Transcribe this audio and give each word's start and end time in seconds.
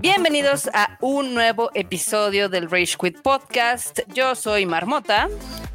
Bienvenidos 0.00 0.70
a 0.72 0.96
un 1.00 1.34
nuevo 1.34 1.70
episodio 1.74 2.48
del 2.48 2.70
Rage 2.70 2.96
Quit 2.98 3.20
Podcast. 3.20 4.00
Yo 4.14 4.34
soy 4.34 4.64
Marmota. 4.64 5.28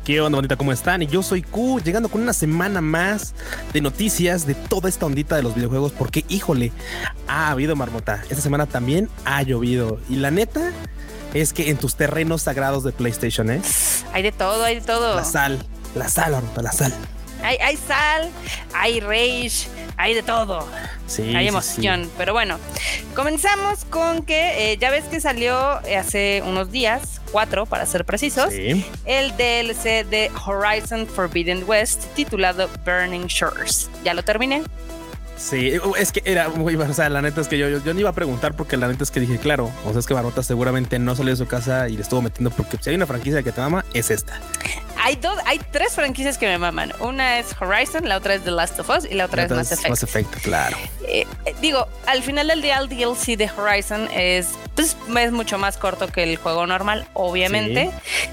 ¿Qué 0.03 0.21
onda, 0.21 0.37
bonita? 0.37 0.55
¿Cómo 0.55 0.71
están? 0.71 1.03
Y 1.03 1.07
yo 1.07 1.21
soy 1.21 1.43
Q, 1.43 1.81
llegando 1.83 2.09
con 2.09 2.21
una 2.21 2.33
semana 2.33 2.81
más 2.81 3.35
de 3.73 3.81
noticias 3.81 4.47
de 4.47 4.55
toda 4.55 4.89
esta 4.89 5.05
ondita 5.05 5.35
de 5.35 5.43
los 5.43 5.53
videojuegos, 5.53 5.91
porque, 5.91 6.25
híjole, 6.29 6.71
ha 7.27 7.51
habido 7.51 7.75
marmota. 7.75 8.23
Esta 8.29 8.41
semana 8.41 8.65
también 8.65 9.07
ha 9.25 9.43
llovido. 9.43 9.99
Y 10.09 10.15
la 10.15 10.31
neta 10.31 10.71
es 11.35 11.53
que 11.53 11.69
en 11.69 11.77
tus 11.77 11.95
terrenos 11.95 12.43
sagrados 12.43 12.83
de 12.83 12.91
PlayStation, 12.91 13.49
¿eh? 13.49 13.61
Hay 14.13 14.23
de 14.23 14.31
todo, 14.31 14.63
hay 14.63 14.75
de 14.75 14.81
todo. 14.81 15.15
La 15.15 15.25
sal, 15.25 15.59
la 15.93 16.07
sal, 16.07 16.41
la 16.55 16.71
sal. 16.71 16.93
Hay, 17.43 17.57
hay 17.57 17.77
sal, 17.77 18.31
hay 18.73 19.01
rage, 19.01 19.67
hay 19.97 20.13
de 20.13 20.23
todo. 20.23 20.65
Sí. 21.07 21.35
hay 21.35 21.43
sí, 21.43 21.47
emoción. 21.49 22.09
Pero 22.17 22.33
bueno, 22.33 22.57
comenzamos 23.15 23.83
con 23.85 24.23
que 24.23 24.71
eh, 24.71 24.77
ya 24.77 24.89
ves 24.89 25.03
que 25.05 25.19
salió 25.19 25.57
hace 25.97 26.41
unos 26.45 26.71
días, 26.71 27.21
cuatro 27.31 27.65
para 27.65 27.85
ser 27.85 28.05
precisos, 28.05 28.53
el 28.53 29.31
DLC 29.37 30.05
de 30.09 30.31
Horizon 30.45 31.05
Forbidden 31.05 31.65
West 31.67 32.05
titulado 32.15 32.69
Burning 32.85 33.27
Shores. 33.27 33.89
Ya 34.05 34.13
lo 34.13 34.23
terminé. 34.23 34.63
Sí, 35.37 35.73
es 35.97 36.11
que 36.11 36.21
era 36.25 36.49
muy, 36.49 36.75
o 36.75 36.93
sea, 36.93 37.09
la 37.09 37.21
neta 37.21 37.41
es 37.41 37.47
que 37.47 37.57
yo, 37.57 37.67
yo, 37.69 37.83
yo 37.83 37.93
no 37.93 37.99
iba 37.99 38.09
a 38.09 38.13
preguntar 38.13 38.55
porque 38.55 38.77
la 38.77 38.87
neta 38.87 39.03
es 39.03 39.11
que 39.11 39.19
dije, 39.19 39.37
claro, 39.37 39.71
o 39.85 39.91
sea, 39.91 39.99
es 39.99 40.07
que 40.07 40.13
Marmota 40.13 40.41
seguramente 40.43 40.97
no 40.97 41.15
salió 41.15 41.31
de 41.31 41.37
su 41.37 41.45
casa 41.45 41.89
y 41.89 41.95
le 41.95 42.01
estuvo 42.01 42.21
metiendo 42.21 42.51
porque 42.51 42.77
si 42.79 42.89
hay 42.89 42.95
una 42.95 43.05
franquicia 43.05 43.43
que 43.43 43.51
te 43.51 43.61
mama, 43.61 43.83
es 43.93 44.11
esta. 44.11 44.39
Hay 45.03 45.17
dos, 45.17 45.37
hay 45.45 45.59
tres 45.71 45.93
franquicias 45.93 46.37
que 46.37 46.47
me 46.47 46.57
maman. 46.57 46.93
Una 46.99 47.39
es 47.39 47.53
Horizon, 47.59 48.07
la 48.07 48.17
otra 48.17 48.35
es 48.35 48.43
The 48.43 48.51
Last 48.51 48.79
of 48.79 48.89
Us 48.89 49.05
y 49.09 49.13
la 49.13 49.25
otra 49.25 49.43
es 49.43 49.51
Mass 49.51 49.71
Effect. 49.71 49.89
Mass 49.89 50.03
Effect, 50.03 50.35
claro. 50.41 50.77
Eh, 51.07 51.27
eh, 51.45 51.55
digo, 51.61 51.87
al 52.07 52.23
final 52.23 52.47
del 52.47 52.61
día 52.61 52.77
el 52.77 52.89
DLC 52.89 53.37
de 53.37 53.51
Horizon 53.55 54.09
es, 54.13 54.49
pues, 54.73 54.97
es 55.19 55.31
mucho 55.31 55.57
más 55.57 55.77
corto 55.77 56.07
que 56.07 56.23
el 56.23 56.37
juego 56.37 56.65
normal, 56.65 57.07
obviamente. 57.13 57.91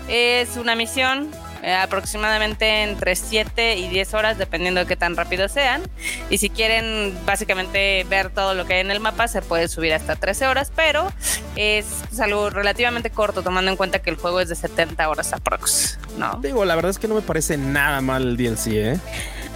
Es 0.08 0.56
una 0.56 0.74
misión 0.74 1.28
eh, 1.62 1.74
aproximadamente 1.74 2.82
entre 2.82 3.14
7 3.14 3.76
y 3.76 3.88
10 3.88 4.14
horas, 4.14 4.38
dependiendo 4.38 4.80
de 4.80 4.86
qué 4.86 4.96
tan 4.96 5.16
rápido 5.16 5.48
sean. 5.48 5.82
Y 6.28 6.38
si 6.38 6.50
quieren 6.50 7.16
básicamente 7.24 8.04
ver 8.08 8.30
todo 8.30 8.54
lo 8.54 8.66
que 8.66 8.74
hay 8.74 8.80
en 8.80 8.90
el 8.90 9.00
mapa, 9.00 9.28
se 9.28 9.42
puede 9.42 9.68
subir 9.68 9.94
hasta 9.94 10.16
13 10.16 10.46
horas, 10.46 10.72
pero 10.74 11.12
es 11.56 11.86
algo 12.20 12.50
relativamente 12.50 13.10
corto, 13.10 13.42
tomando 13.42 13.70
en 13.70 13.76
cuenta 13.76 14.00
que 14.00 14.10
el 14.10 14.16
juego 14.16 14.40
es 14.40 14.48
de 14.48 14.56
70 14.56 15.08
horas 15.08 15.32
aprox, 15.32 15.98
¿no? 16.18 16.38
Digo, 16.42 16.64
la 16.64 16.74
verdad 16.74 16.90
es 16.90 16.98
que 16.98 17.08
no 17.08 17.14
me 17.14 17.22
parece 17.22 17.56
nada 17.56 18.00
mal 18.00 18.22
el 18.22 18.36
DLC, 18.36 18.66
¿eh? 18.72 19.00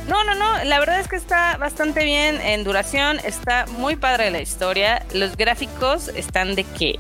No, 0.09 0.23
no, 0.23 0.34
no. 0.37 0.62
La 0.65 0.79
verdad 0.79 1.01
es 1.01 1.09
que 1.09 1.17
está 1.17 1.57
bastante 1.57 2.05
bien 2.05 2.41
en 2.41 2.62
duración. 2.62 3.19
Está 3.25 3.67
muy 3.67 3.97
padre 3.97 4.31
la 4.31 4.41
historia. 4.41 5.05
Los 5.12 5.37
gráficos 5.37 6.09
están 6.15 6.55
de 6.55 6.62
que 6.62 6.99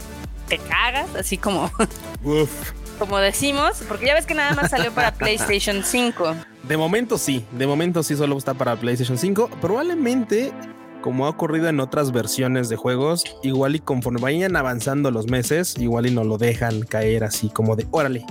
te 0.48 0.58
cagas, 0.58 1.14
así 1.14 1.38
como, 1.38 1.70
Uf. 2.24 2.72
Como 2.96 3.18
decimos, 3.18 3.82
porque 3.88 4.06
ya 4.06 4.14
ves 4.14 4.26
que 4.26 4.34
nada 4.34 4.54
más 4.54 4.70
salió 4.70 4.92
para 4.92 5.12
PlayStation 5.14 5.82
5. 5.84 6.34
De 6.64 6.76
momento 6.76 7.18
sí, 7.18 7.44
de 7.52 7.66
momento 7.66 8.02
sí 8.02 8.16
solo 8.16 8.36
está 8.36 8.54
para 8.54 8.76
PlayStation 8.76 9.18
5. 9.18 9.50
Probablemente, 9.60 10.52
como 11.00 11.26
ha 11.26 11.28
ocurrido 11.28 11.68
en 11.68 11.78
otras 11.80 12.12
versiones 12.12 12.68
de 12.68 12.76
juegos, 12.76 13.24
igual 13.42 13.76
y 13.76 13.80
conforme 13.80 14.20
vayan 14.20 14.56
avanzando 14.56 15.10
los 15.10 15.28
meses, 15.28 15.76
igual 15.78 16.06
y 16.06 16.10
no 16.10 16.24
lo 16.24 16.38
dejan 16.38 16.82
caer 16.82 17.24
así 17.24 17.48
como 17.50 17.76
de 17.76 17.86
órale, 17.90 18.24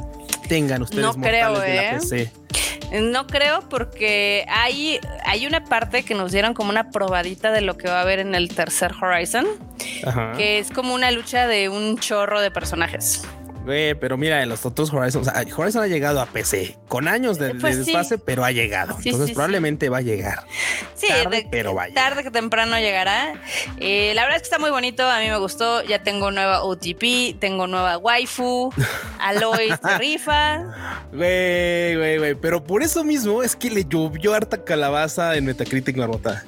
tengan 0.50 0.82
ustedes 0.82 1.04
No 1.04 1.14
creo, 1.14 1.52
mortales 1.52 1.70
de 1.70 1.76
la 1.76 1.92
¿eh? 1.92 2.00
PC. 2.00 2.32
No 3.02 3.28
creo 3.28 3.62
porque 3.68 4.46
hay, 4.48 5.00
hay 5.26 5.48
una 5.48 5.64
parte 5.66 6.04
que 6.04 6.14
nos 6.14 6.32
dieron 6.32 6.54
como 6.54 6.70
una 6.70 6.92
probadita 6.92 7.52
de 7.52 7.62
lo 7.62 7.78
que 7.78 7.88
va 7.88 8.00
a 8.00 8.02
haber 8.02 8.20
en 8.20 8.36
el 8.36 8.50
tercer 8.50 8.94
Horizon, 9.02 9.46
Ajá. 10.06 10.34
que 10.38 10.60
es 10.60 10.70
como 10.70 10.94
una 10.94 11.12
lucha 11.12 11.48
de 11.48 11.68
un 11.70 11.98
chorro 11.98 12.42
de 12.42 12.52
personajes. 12.52 13.24
Güey, 13.66 13.96
pero 13.96 14.16
mira, 14.18 14.42
en 14.44 14.50
los 14.50 14.66
otros 14.66 14.94
Horizon, 14.94 15.22
o 15.22 15.26
sea, 15.26 15.44
Horizon 15.58 15.84
ha 15.84 15.88
llegado 15.88 16.22
a 16.22 16.26
PC 16.28 16.78
con 16.88 17.08
años 17.08 17.40
de, 17.40 17.48
de 17.48 17.56
Pues 17.56 17.76
sí. 17.78 17.84
desfase, 17.86 18.18
pero 18.18 18.46
ha 18.46 18.52
llegado. 18.52 18.96
Sí, 19.02 19.10
Entonces 19.10 19.30
sí, 19.30 19.34
probablemente 19.34 19.90
va 19.90 19.98
a 19.98 20.02
llegar. 20.02 20.46
Sí, 20.94 21.08
Tarde, 21.08 21.38
de- 21.44 21.48
pero 21.50 21.74
va 21.76 21.84
a 21.84 21.88
llegar. 21.88 22.10
tarde 22.10 22.24
que 22.24 22.32
temprano 22.32 22.78
llegará. 22.80 23.34
Eh, 23.80 24.14
la 24.16 24.22
verdad 24.24 24.38
es 24.38 24.44
que 24.44 24.46
está 24.48 24.60
muy 24.60 24.70
bonito, 24.70 25.10
a 25.10 25.20
mí 25.20 25.28
me 25.30 25.38
gustó. 25.38 25.84
Ya 25.84 26.04
tengo 26.04 26.32
nueva 26.32 26.64
OTP, 26.64 27.38
tengo 27.40 27.68
nueva 27.68 27.98
waifu, 27.98 28.72
Aloy 29.20 29.70
se 29.82 29.98
rifa. 29.98 31.06
Güey, 31.12 31.96
güey, 31.96 32.18
güey. 32.18 32.36
Pero 32.36 32.64
por 32.64 32.84
eso 32.84 33.04
mismo 33.04 33.42
es 33.44 33.56
que 33.56 33.70
le 33.70 33.86
llovió 33.86 34.34
harta 34.34 34.64
calabaza 34.64 35.36
en 35.36 35.46
Metacritic 35.46 35.96
Marmota. 35.98 36.44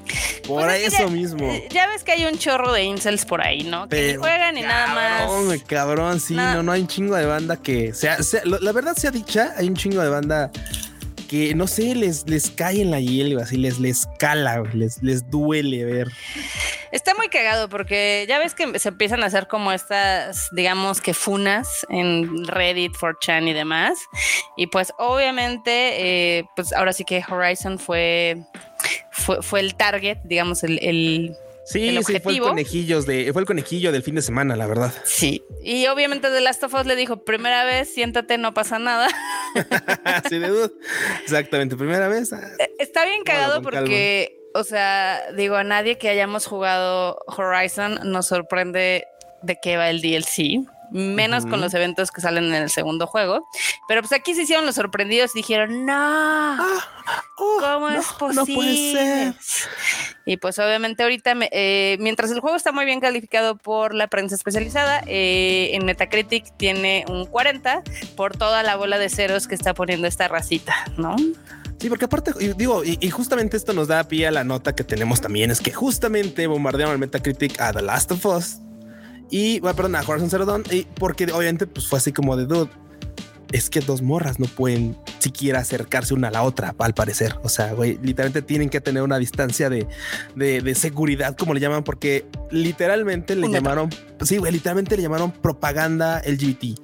Por 0.48 0.64
Pues 0.64 0.76
es 0.76 0.80
que 0.82 0.96
eso 0.96 1.08
ya- 1.08 1.14
mismo. 1.14 1.52
eh, 1.52 1.68
Ya 1.72 1.88
ves 1.88 2.04
que 2.04 2.12
hay 2.14 2.26
un 2.26 2.38
chorro 2.38 2.72
de 2.72 2.84
incels 2.84 3.26
por 3.26 3.42
ahí, 3.42 3.64
¿no? 3.64 3.84
Que 3.90 3.96
Pero, 3.96 4.22
juegan 4.22 4.56
ni 4.56 4.62
nada 4.62 4.86
cabrón, 5.20 5.48
más. 5.48 5.62
Cabrón, 5.64 6.20
sí, 6.22 6.36
Nada. 6.36 6.54
no, 6.56 6.64
no 6.64 6.72
hay 6.72 6.82
un 6.82 6.88
chingo 7.07 7.16
de 7.16 7.25
banda 7.25 7.56
que 7.56 7.94
sea, 7.94 8.18
la 8.44 8.72
verdad 8.73 8.94
sea 8.97 9.12
dicha, 9.12 9.53
hay 9.56 9.69
un 9.69 9.75
chingo 9.75 10.01
de 10.01 10.09
banda 10.09 10.51
que 11.29 11.56
no 11.56 11.66
sé, 11.68 11.95
les, 11.95 12.28
les 12.28 12.50
cae 12.50 12.81
en 12.81 12.91
la 12.91 13.00
hiel, 13.00 13.34
güey, 13.34 13.44
así 13.44 13.56
les, 13.56 13.79
les 13.79 14.07
cala, 14.19 14.63
les, 14.73 15.01
les 15.01 15.29
duele 15.29 15.85
ver. 15.85 16.07
Está 16.91 17.13
muy 17.16 17.29
cagado 17.29 17.69
porque 17.69 18.25
ya 18.28 18.40
ves 18.40 18.56
que 18.56 18.78
se 18.78 18.90
empiezan 18.90 19.23
a 19.23 19.28
hacer 19.28 19.47
como 19.47 19.72
estas, 19.72 20.50
digamos 20.51 21.00
que 21.00 21.13
funas 21.13 21.85
en 21.90 22.45
Reddit, 22.45 22.94
4chan 22.94 23.47
y 23.47 23.53
demás. 23.53 24.00
Y 24.57 24.68
pues 24.68 24.91
obviamente, 24.97 26.39
eh, 26.39 26.45
pues 26.56 26.74
ahora 26.74 26.91
sí 26.91 27.06
que 27.06 27.24
Horizon 27.29 27.79
fue, 27.79 28.38
fue, 29.12 29.41
fue 29.41 29.62
el 29.62 29.75
target, 29.75 30.18
digamos, 30.25 30.63
el 30.63 31.38
Sí, 31.70 31.90
El 31.90 31.98
sí, 31.98 32.04
fue 32.04 32.14
el 32.14 32.18
objetivo. 32.22 32.48
conejillos 32.48 33.06
de, 33.06 33.30
fue 33.34 33.42
el 33.42 33.46
conejillo 33.46 33.92
del 33.92 34.02
fin 34.02 34.16
de 34.16 34.22
semana, 34.22 34.56
la 34.56 34.68
verdad. 34.68 34.94
Sí. 35.04 35.44
Y 35.62 35.86
obviamente 35.88 36.30
The 36.30 36.40
Last 36.40 36.64
of 36.64 36.74
Us 36.74 36.86
le 36.86 36.96
dijo, 36.96 37.26
primera 37.26 37.66
vez, 37.66 37.94
siéntate, 37.94 38.38
no 38.38 38.54
pasa 38.54 38.80
nada. 38.80 39.10
sí, 40.30 40.40
de 40.40 40.48
duda. 40.48 40.70
Exactamente, 41.24 41.76
primera 41.76 42.08
vez. 42.08 42.32
ah, 42.32 42.40
Está 42.80 43.06
bien 43.06 43.24
cagado 43.24 43.62
porque, 43.62 44.40
o 44.54 44.64
sea, 44.64 45.22
digo, 45.36 45.56
a 45.56 45.64
nadie 45.66 45.98
que 45.98 46.08
hayamos 46.10 46.46
jugado 46.46 47.20
Horizon 47.28 48.00
nos 48.04 48.28
sorprende 48.28 49.06
de 49.42 49.58
qué 49.62 49.76
va 49.78 49.90
el 49.90 50.02
DLC. 50.02 50.66
Menos 50.92 51.46
con 51.46 51.59
los 51.62 51.74
eventos 51.74 52.12
que 52.12 52.22
salen 52.22 52.46
en 52.46 52.53
el 52.64 52.70
segundo 52.70 53.08
juego. 53.08 53.48
Pero 53.88 54.02
pues 54.02 54.14
aquí 54.14 54.34
se 54.36 54.44
hicieron 54.44 54.66
los 54.66 54.75
sorprendidos 54.75 55.31
y 55.36 55.40
dijeron, 55.40 55.86
no, 55.86 55.94
ah, 55.96 56.80
oh, 57.38 57.58
¿cómo 57.59 57.90
no, 57.90 58.00
es 58.00 58.06
No 58.36 58.46
puede 58.46 58.56
posible? 58.56 58.92
ser. 58.92 59.34
Y 60.25 60.38
pues 60.38 60.59
obviamente 60.59 61.03
ahorita, 61.03 61.36
me- 61.36 61.50
eh, 61.52 61.98
mientras 62.00 62.31
el 62.31 62.40
juego 62.42 62.56
está 62.58 62.72
muy 62.72 62.86
bien 62.86 63.00
calificado 63.00 63.56
por 63.58 63.94
la 63.94 64.08
prensa 64.08 64.36
especializada, 64.36 65.02
eh, 65.08 65.72
en 65.74 65.86
Metacritic 65.86 66.56
tiene 66.58 67.06
un 67.08 67.25
40 67.25 67.81
por 68.16 68.36
toda 68.38 68.64
la 68.64 68.75
bola 68.75 68.98
de 68.98 69.09
ceros 69.09 69.48
que 69.48 69.56
está 69.56 69.74
poniendo 69.74 70.08
esta 70.08 70.28
racita, 70.28 70.74
¿no? 70.98 71.16
Sí, 71.80 71.90
porque 71.90 72.06
aparte, 72.06 72.34
digo, 72.56 72.84
y, 72.84 72.98
y 73.00 73.09
justamente 73.12 73.56
esto 73.56 73.72
nos 73.72 73.88
da 73.88 74.04
pie 74.08 74.28
a 74.28 74.31
la 74.31 74.44
nota 74.44 74.75
que 74.75 74.84
tenemos 74.84 75.22
también, 75.22 75.52
es 75.52 75.62
que 75.62 75.72
justamente 75.72 76.48
bombardearon 76.48 76.94
el 76.94 77.00
Metacritic 77.00 77.62
a 77.62 77.72
The 77.72 77.84
Last 77.84 78.12
of 78.12 78.25
Us 78.25 78.58
y, 79.30 79.60
bueno, 79.60 79.76
perdón, 79.76 79.96
a 79.96 80.02
Horizon 80.02 80.30
Zero 80.30 80.46
Dawn, 80.46 80.64
y 80.72 80.84
porque 80.84 81.26
obviamente 81.26 81.68
pues 81.68 81.88
fue 81.88 82.00
así 82.00 82.12
como 82.12 82.38
de 82.38 82.46
dude. 82.46 82.70
Es 83.54 83.70
que 83.70 83.80
dos 83.80 84.02
morras 84.02 84.40
no 84.40 84.46
pueden 84.46 84.98
siquiera 85.20 85.60
acercarse 85.60 86.14
una 86.14 86.28
a 86.28 86.32
la 86.32 86.44
otra, 86.44 86.76
al 86.80 86.94
parecer. 86.94 87.36
O 87.44 87.50
sea, 87.50 87.72
güey, 87.72 87.98
literalmente 88.02 88.42
tienen 88.42 88.70
que 88.70 88.82
tener 88.82 89.04
una 89.04 89.18
distancia 89.18 89.70
de, 89.70 89.88
de, 90.36 90.62
de 90.62 90.76
seguridad, 90.76 91.38
como 91.38 91.54
le 91.54 91.62
llaman, 91.62 91.86
porque 91.86 92.26
literalmente 92.52 93.38
le 93.38 93.50
llamaron, 93.50 93.90
sí, 94.22 94.38
güey, 94.38 94.52
literalmente 94.52 94.98
le 94.98 95.04
llamaron 95.04 95.32
propaganda 95.32 96.22
LGBT. 96.26 96.78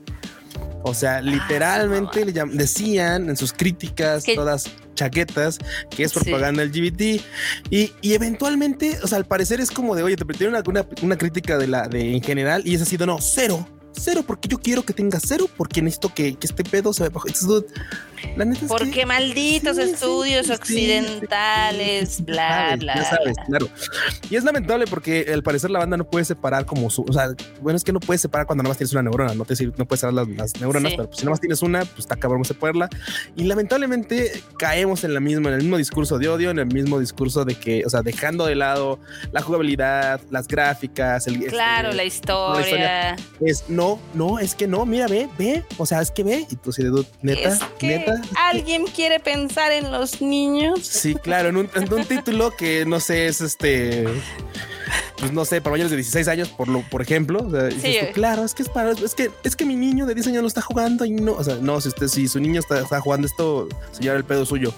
O 0.83 0.93
sea, 0.93 1.21
literalmente 1.21 2.25
le 2.25 2.33
llam- 2.33 2.51
decían 2.51 3.29
en 3.29 3.37
sus 3.37 3.53
críticas, 3.53 4.23
todas 4.35 4.65
chaquetas, 4.95 5.57
que 5.89 6.03
es 6.03 6.11
Sí. 6.11 6.19
propaganda 6.19 6.63
LGBT. 6.63 7.21
Y, 7.69 7.91
y 8.01 8.13
eventualmente, 8.13 8.99
o 9.01 9.07
sea, 9.07 9.17
al 9.17 9.25
parecer 9.25 9.59
es 9.61 9.71
como 9.71 9.95
de, 9.95 10.03
oye, 10.03 10.15
te 10.15 10.25
metieron 10.25 10.55
una, 10.55 10.63
una, 10.67 10.85
una 11.01 11.17
crítica 11.17 11.57
de 11.57 11.67
la 11.67 11.87
de 11.87 12.13
en 12.13 12.21
general 12.21 12.61
y 12.65 12.75
es 12.75 12.81
así 12.81 12.97
de 12.97 13.05
no, 13.05 13.17
cero. 13.21 13.67
Cero, 13.95 14.23
porque 14.25 14.47
yo 14.47 14.57
quiero 14.59 14.83
que 14.83 14.93
tenga 14.93 15.19
cero, 15.25 15.47
porque 15.55 15.81
necesito 15.81 16.13
que, 16.13 16.35
que 16.35 16.47
este 16.47 16.63
pedo 16.63 16.91
se 16.93 17.03
vea 17.03 17.09
bajo. 17.09 17.27
La 18.37 18.45
neta 18.45 18.61
es 18.65 18.71
Porque 18.71 18.91
que- 18.91 19.05
malditos 19.05 19.75
Sí, 19.75 19.81
estudios 19.83 20.45
sí, 20.47 20.53
occidentales, 20.53 22.09
sí, 22.15 22.23
bla, 22.23 22.75
bla. 22.79 22.95
Ya 22.95 23.03
sabes, 23.03 23.33
bla. 23.35 23.45
claro. 23.45 23.69
Y 24.29 24.35
es 24.35 24.43
lamentable 24.43 24.85
porque 24.87 25.25
al 25.33 25.43
parecer 25.43 25.69
la 25.71 25.79
banda 25.79 25.97
no 25.97 26.05
puede 26.09 26.25
separar 26.25 26.65
como 26.65 26.89
su, 26.89 27.03
o 27.03 27.13
sea, 27.13 27.29
bueno, 27.61 27.75
es 27.77 27.83
que 27.83 27.91
no 27.91 27.99
puedes 27.99 28.21
separar 28.21 28.47
cuando 28.47 28.63
nada 28.63 28.71
más 28.71 28.77
tienes 28.77 28.93
una 28.93 29.03
neurona, 29.03 29.33
no 29.35 29.43
te 29.45 29.49
decir, 29.53 29.73
no 29.77 29.85
puedes 29.85 29.99
separar 30.01 30.27
las, 30.27 30.37
las 30.37 30.59
neuronas, 30.61 30.93
pero 30.93 31.07
pues, 31.07 31.19
si 31.19 31.25
nada 31.25 31.31
más 31.31 31.41
tienes 31.41 31.61
una, 31.61 31.79
pues 31.85 31.99
está 31.99 32.15
cabrón 32.15 32.45
separarla. 32.45 32.89
Y 33.35 33.43
lamentablemente 33.43 34.41
caemos 34.57 35.03
en 35.03 35.13
la 35.13 35.19
misma, 35.19 35.49
en 35.49 35.55
el 35.55 35.61
mismo 35.61 35.77
discurso 35.77 36.17
de 36.17 36.29
odio, 36.29 36.49
en 36.49 36.59
el 36.59 36.65
mismo 36.67 36.99
discurso 36.99 37.43
de 37.45 37.55
que, 37.55 37.83
o 37.85 37.89
sea, 37.89 38.01
dejando 38.01 38.45
de 38.45 38.55
lado 38.55 38.99
la 39.31 39.41
jugabilidad, 39.41 40.21
las 40.31 40.47
gráficas, 40.47 41.27
el 41.27 41.39
Claro, 41.47 41.89
este, 41.89 41.97
la 41.97 42.03
historia. 42.05 42.61
historia. 42.61 43.15
es 43.41 43.65
no 43.67 43.82
no, 43.83 43.99
no, 44.13 44.39
es 44.39 44.55
que 44.55 44.67
no, 44.67 44.85
mira, 44.85 45.07
ve, 45.07 45.29
ve, 45.37 45.63
o 45.77 45.85
sea, 45.85 46.01
es 46.01 46.11
que 46.11 46.23
ve, 46.23 46.45
y 46.49 46.55
tú 46.55 46.71
sí, 46.71 46.83
neta, 47.21 47.57
neta. 47.81 48.21
¿Alguien 48.35 48.85
quiere 48.85 49.19
pensar 49.19 49.71
en 49.71 49.91
los 49.91 50.21
niños? 50.21 50.79
Sí, 50.83 51.15
claro, 51.15 51.49
en 51.49 51.57
un, 51.57 51.69
en 51.75 51.91
un 51.91 52.05
título 52.05 52.51
que 52.51 52.85
no 52.85 52.99
sé, 52.99 53.27
es 53.27 53.41
este 53.41 54.05
pues 55.17 55.31
no 55.31 55.45
sé, 55.45 55.61
para 55.61 55.71
mayores 55.71 55.91
de 55.91 55.97
16 55.97 56.27
años, 56.27 56.49
por 56.49 56.67
lo, 56.67 56.81
por 56.81 57.01
ejemplo. 57.01 57.47
claro, 58.13 58.43
es 58.43 58.53
que 58.53 58.63
es 58.63 58.69
para, 58.69 58.91
es 58.91 59.15
que, 59.15 59.31
es 59.43 59.55
que 59.55 59.65
mi 59.65 59.75
niño 59.75 60.05
de 60.05 60.15
10 60.15 60.27
años 60.27 60.41
lo 60.41 60.47
está 60.47 60.61
jugando 60.61 61.05
y 61.05 61.11
no, 61.11 61.33
o 61.33 61.43
sea, 61.43 61.57
no, 61.61 61.79
si 61.81 61.89
usted, 61.89 62.07
si 62.07 62.27
su 62.27 62.39
niño 62.39 62.59
está, 62.59 62.99
jugando 62.99 63.27
esto, 63.27 63.67
señor, 63.91 64.17
el 64.17 64.23
pedo 64.23 64.45
suyo. 64.45 64.73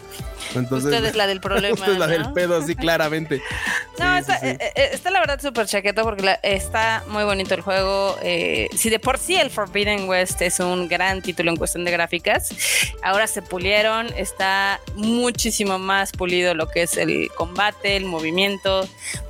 Entonces, 0.54 0.94
usted 0.94 1.06
es 1.06 1.16
la 1.16 1.28
del 1.28 1.42
problema. 1.42 1.74
usted 1.74 1.94
es 1.94 2.00
la 2.00 2.08
del 2.08 2.32
pedo, 2.34 2.62
sí, 2.66 2.76
claramente. 2.76 3.42
No, 3.98 4.18
está, 4.18 4.36
eh, 4.40 4.58
eh, 4.60 4.90
está, 4.92 5.10
la 5.10 5.22
verdad 5.22 5.40
súper 5.40 5.68
chaqueta 5.68 6.04
porque 6.04 6.38
está 6.44 7.02
muy 7.08 7.24
bonito 7.24 7.54
el 7.56 7.62
juego. 7.62 8.18
Eh, 8.22 8.68
si 8.76 8.90
de 8.90 9.00
por 9.00 9.18
sí 9.18 9.36
el 9.38 9.50
Forbidden 9.50 10.10
West 10.10 10.42
es 10.42 10.60
un 10.60 10.90
gran 10.90 11.22
título 11.22 11.50
en 11.50 11.56
cuestión 11.56 11.86
de 11.86 11.92
gráficas, 11.92 12.54
ahora 13.02 13.26
se 13.28 13.42
pulieron, 13.42 14.08
está 14.18 14.82
muchísimo 14.96 15.80
más 15.80 16.12
pulido 16.12 16.54
lo 16.56 16.68
que 16.68 16.84
es 16.84 16.98
el 16.98 17.30
combate, 17.36 17.96
el 17.96 18.06
movimiento 18.06 18.88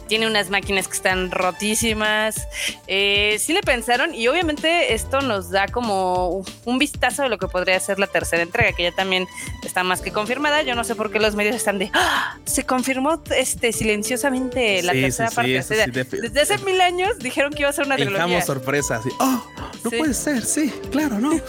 tiene 0.08 0.28
unas 0.28 0.50
máquinas 0.50 0.88
que 0.88 0.94
están 0.94 1.32
rotísimas. 1.32 2.48
Eh, 2.88 3.38
sí 3.40 3.54
le 3.54 3.62
pensaron 3.62 4.14
y 4.14 4.28
obviamente 4.28 4.94
esto 4.94 5.22
nos 5.22 5.50
da 5.50 5.68
como 5.68 6.44
un 6.66 6.80
vistazo 6.80 7.24
de 7.24 7.30
lo 7.30 7.38
que 7.38 7.48
podría 7.48 7.80
ser 7.80 8.00
la 8.00 8.08
tercera 8.08 8.44
entrega, 8.44 8.74
que 8.74 8.84
ya 8.84 8.92
también 8.92 9.28
está 9.64 9.84
más 9.84 10.02
que 10.02 10.12
confirmada. 10.12 10.62
Yo 10.62 10.76
no 10.76 10.84
sé 10.84 10.96
por 10.96 11.12
qué 11.12 11.20
los 11.20 11.36
medios 11.36 11.56
están 11.56 11.80
de, 11.80 11.90
¡Ah! 11.94 12.38
se 12.46 12.66
confirmó 12.66 13.22
este 13.36 13.72
silenciosamente 13.72 14.82
la 14.84 14.94
tercera 14.94 15.32
parte. 15.32 15.54
desde 15.54 16.42
hace 16.42 16.58
mil 16.60 16.80
años 16.82 17.18
dijeron 17.20 17.52
que 17.52 17.62
iba 17.62 17.70
a 17.70 17.74
ser 17.74 17.86
una 17.86 17.96
trilogía. 17.96 18.26
Dejamos 18.26 18.46
sorpresa, 18.46 18.98
así, 18.98 19.10
oh, 19.20 19.46
no 19.84 19.90
puede 19.92 20.14
ser, 20.14 20.44
sí, 20.46 20.74
claro, 20.92 21.20
no. 21.20 21.32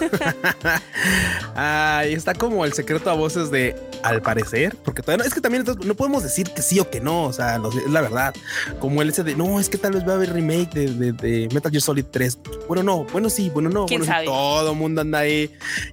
Ahí 1.54 2.14
está 2.14 2.34
como 2.34 2.64
el 2.64 2.72
secreto 2.72 3.10
a 3.10 3.14
voces 3.14 3.50
de 3.50 3.76
al 4.02 4.22
parecer, 4.22 4.76
porque 4.84 5.02
todavía 5.02 5.24
no, 5.24 5.28
es 5.28 5.34
que 5.34 5.40
también 5.40 5.64
no 5.84 5.94
podemos 5.94 6.22
decir 6.22 6.50
que 6.50 6.62
sí 6.62 6.80
o 6.80 6.90
que 6.90 7.00
no, 7.00 7.24
o 7.24 7.32
sea, 7.32 7.56
es 7.56 7.90
la 7.90 8.00
verdad 8.00 8.34
como 8.78 9.02
el 9.02 9.08
ese 9.08 9.22
de 9.24 9.34
no, 9.34 9.60
es 9.60 9.68
que 9.68 9.78
tal 9.78 9.92
vez 9.92 10.06
va 10.06 10.12
a 10.12 10.14
haber 10.16 10.32
remake 10.32 10.70
de, 10.74 11.48
Metal 11.52 11.70
Gear 11.70 11.82
Solid 11.82 12.04
3. 12.10 12.38
Bueno, 12.68 12.82
no, 12.82 13.04
bueno, 13.04 13.30
sí, 13.30 13.50
bueno, 13.50 13.70
no, 13.70 13.86
bueno, 13.86 14.06
todo 14.24 14.72
el 14.72 14.76
mundo 14.76 15.00
anda 15.00 15.20
ahí. 15.20 15.50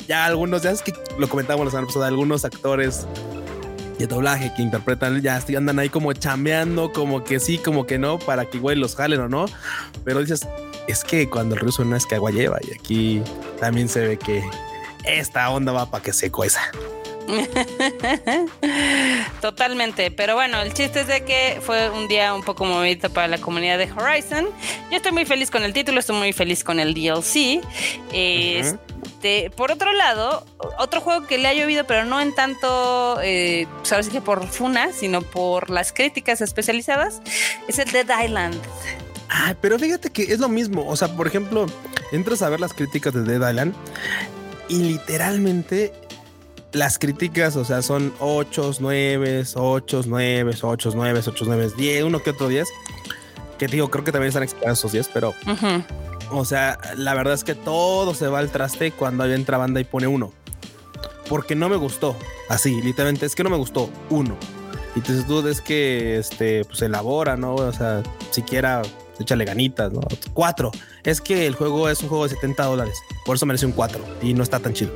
Ya 0.07 0.25
algunos, 0.25 0.63
ya 0.63 0.71
es 0.71 0.81
que 0.81 0.93
lo 1.17 1.27
comentamos 1.29 1.65
la 1.65 1.71
semana 1.71 1.87
pasada, 1.87 2.07
algunos 2.07 2.45
actores 2.45 3.05
de 3.97 4.07
doblaje 4.07 4.51
que 4.55 4.61
interpretan 4.61 5.21
ya 5.21 5.41
andan 5.57 5.79
ahí 5.79 5.89
como 5.89 6.13
chambeando, 6.13 6.91
como 6.91 7.23
que 7.23 7.39
sí, 7.39 7.57
como 7.57 7.85
que 7.85 7.97
no, 7.97 8.19
para 8.19 8.45
que 8.45 8.59
los 8.59 8.95
jalen 8.95 9.21
o 9.21 9.29
no. 9.29 9.45
Pero 10.03 10.21
dices, 10.21 10.47
es 10.87 11.03
que 11.03 11.29
cuando 11.29 11.55
el 11.55 11.61
ruso 11.61 11.83
no 11.85 11.95
es 11.95 12.05
que 12.05 12.15
agua 12.15 12.31
lleva 12.31 12.59
y 12.67 12.73
aquí 12.73 13.21
también 13.59 13.87
se 13.89 14.05
ve 14.05 14.17
que 14.17 14.43
esta 15.05 15.49
onda 15.49 15.71
va 15.71 15.89
para 15.89 16.03
que 16.03 16.13
se 16.13 16.31
cueza. 16.31 16.61
Totalmente, 19.43 20.09
pero 20.09 20.35
bueno, 20.35 20.61
el 20.61 20.73
chiste 20.73 21.01
es 21.01 21.07
de 21.07 21.25
que 21.25 21.59
fue 21.61 21.89
un 21.89 22.07
día 22.07 22.33
un 22.33 22.43
poco 22.43 22.63
movido 22.63 23.09
para 23.09 23.27
la 23.27 23.39
comunidad 23.39 23.77
de 23.77 23.91
Horizon. 23.91 24.45
Yo 24.89 24.95
estoy 24.95 25.11
muy 25.11 25.25
feliz 25.25 25.51
con 25.51 25.63
el 25.63 25.73
título, 25.73 25.99
estoy 25.99 26.15
muy 26.15 26.31
feliz 26.31 26.63
con 26.63 26.79
el 26.79 26.93
DLC. 26.93 27.59
Este, 28.13 29.49
por 29.49 29.69
otro 29.69 29.91
lado, 29.91 30.45
otro 30.79 31.01
juego 31.01 31.27
que 31.27 31.37
le 31.37 31.49
ha 31.49 31.53
llovido, 31.53 31.85
pero 31.85 32.05
no 32.05 32.21
en 32.21 32.33
tanto, 32.33 33.19
eh, 33.21 33.67
sabes 33.81 34.07
que 34.07 34.21
por 34.21 34.47
Funa, 34.47 34.93
sino 34.93 35.21
por 35.21 35.69
las 35.69 35.91
críticas 35.91 36.39
especializadas, 36.39 37.21
es 37.67 37.79
el 37.79 37.91
Dead 37.91 38.23
Island. 38.23 38.57
Ah, 39.29 39.55
pero 39.59 39.77
fíjate 39.77 40.09
que 40.09 40.21
es 40.21 40.39
lo 40.39 40.47
mismo. 40.47 40.87
O 40.87 40.95
sea, 40.95 41.09
por 41.17 41.27
ejemplo, 41.27 41.65
entras 42.13 42.41
a 42.43 42.49
ver 42.49 42.61
las 42.61 42.73
críticas 42.73 43.13
de 43.13 43.23
Dead 43.23 43.49
Island 43.49 43.75
y 44.69 44.83
literalmente 44.83 45.91
las 46.73 46.97
críticas, 46.97 47.55
o 47.55 47.63
sea, 47.63 47.81
son 47.81 48.13
8, 48.19 48.71
9, 48.79 49.43
8, 49.55 50.01
9, 50.05 50.51
8, 50.61 50.91
9, 50.93 51.21
8, 51.25 51.45
9, 51.47 51.71
10, 51.77 52.03
uno 52.03 52.21
que 52.21 52.31
otro 52.31 52.47
10. 52.47 52.67
Que 53.57 53.67
digo, 53.67 53.89
creo 53.89 54.03
que 54.03 54.11
también 54.11 54.29
están 54.29 54.43
explicados 54.43 54.79
esos 54.79 54.91
10, 54.91 55.09
pero. 55.13 55.33
O 56.31 56.45
sea, 56.45 56.79
la 56.97 57.13
verdad 57.13 57.35
es 57.35 57.43
que 57.43 57.53
todo 57.53 58.15
se 58.15 58.27
va 58.27 58.39
al 58.39 58.49
traste 58.49 58.91
cuando 58.91 59.23
hay 59.23 59.33
entra 59.33 59.57
banda 59.57 59.79
y 59.79 59.83
pone 59.83 60.07
uno. 60.07 60.33
Porque 61.29 61.55
no 61.55 61.69
me 61.69 61.75
gustó. 61.75 62.15
Así, 62.49 62.81
literalmente, 62.81 63.27
es 63.27 63.35
que 63.35 63.43
no 63.43 63.49
me 63.51 63.57
gustó 63.57 63.89
uno. 64.09 64.35
Y 64.95 64.99
entonces 64.99 65.27
tú 65.27 65.47
es 65.47 65.61
que 65.61 66.17
este, 66.17 66.65
pues 66.65 66.81
elabora, 66.81 67.37
¿no? 67.37 67.55
O 67.55 67.71
sea, 67.71 68.01
siquiera 68.31 68.81
échale 69.19 69.45
ganitas, 69.45 69.91
¿no? 69.91 70.01
Cuatro. 70.33 70.71
Es 71.03 71.21
que 71.21 71.45
el 71.45 71.55
juego 71.55 71.89
es 71.89 72.01
un 72.01 72.09
juego 72.09 72.23
de 72.23 72.35
70 72.35 72.63
dólares. 72.63 72.97
Por 73.25 73.35
eso 73.35 73.45
merece 73.45 73.65
un 73.65 73.71
4 73.71 74.03
y 74.21 74.33
no 74.33 74.43
está 74.43 74.59
tan 74.59 74.73
chido. 74.73 74.91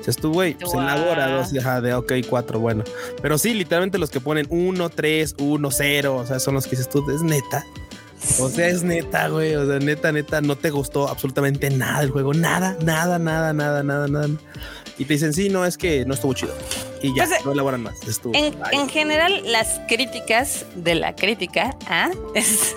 Si 0.00 0.12
tú, 0.12 0.32
güey, 0.32 0.54
pues 0.54 0.72
elabora 0.72 1.28
dos, 1.36 1.52
de 1.52 1.94
ok, 1.94 2.12
cuatro, 2.28 2.60
bueno. 2.60 2.82
Pero 3.20 3.36
sí, 3.36 3.52
literalmente 3.52 3.98
los 3.98 4.10
que 4.10 4.20
ponen 4.20 4.46
1, 4.48 4.88
3, 4.88 5.34
1, 5.38 5.70
0, 5.70 6.16
o 6.16 6.26
sea, 6.26 6.40
son 6.40 6.54
los 6.54 6.64
que 6.64 6.70
dices 6.70 6.88
tú, 6.88 7.04
es 7.10 7.22
neta. 7.22 7.66
O 8.40 8.48
sea, 8.48 8.68
es 8.68 8.82
neta, 8.82 9.28
güey. 9.28 9.54
O 9.54 9.66
sea, 9.66 9.78
neta, 9.78 10.12
neta, 10.12 10.40
no 10.40 10.56
te 10.56 10.70
gustó 10.70 11.08
absolutamente 11.08 11.70
nada 11.70 12.02
el 12.02 12.10
juego. 12.10 12.34
Nada, 12.34 12.76
nada, 12.82 13.18
nada, 13.18 13.52
nada, 13.52 13.82
nada, 13.82 14.08
nada. 14.08 14.28
Y 14.98 15.04
te 15.04 15.14
dicen, 15.14 15.32
sí, 15.32 15.48
no, 15.48 15.64
es 15.64 15.76
que 15.76 16.04
no 16.04 16.14
estuvo 16.14 16.34
chido 16.34 16.54
y 17.02 17.14
ya, 17.14 17.26
pues, 17.26 17.44
no 17.44 17.52
elaboran 17.52 17.82
más. 17.82 18.00
en, 18.32 18.88
general, 18.88 19.42
las 19.44 19.80
críticas 19.88 20.66
de 20.74 20.94
la 20.94 21.14
crítica 21.14 21.76
¿ah? 21.86 22.10
es, 22.34 22.74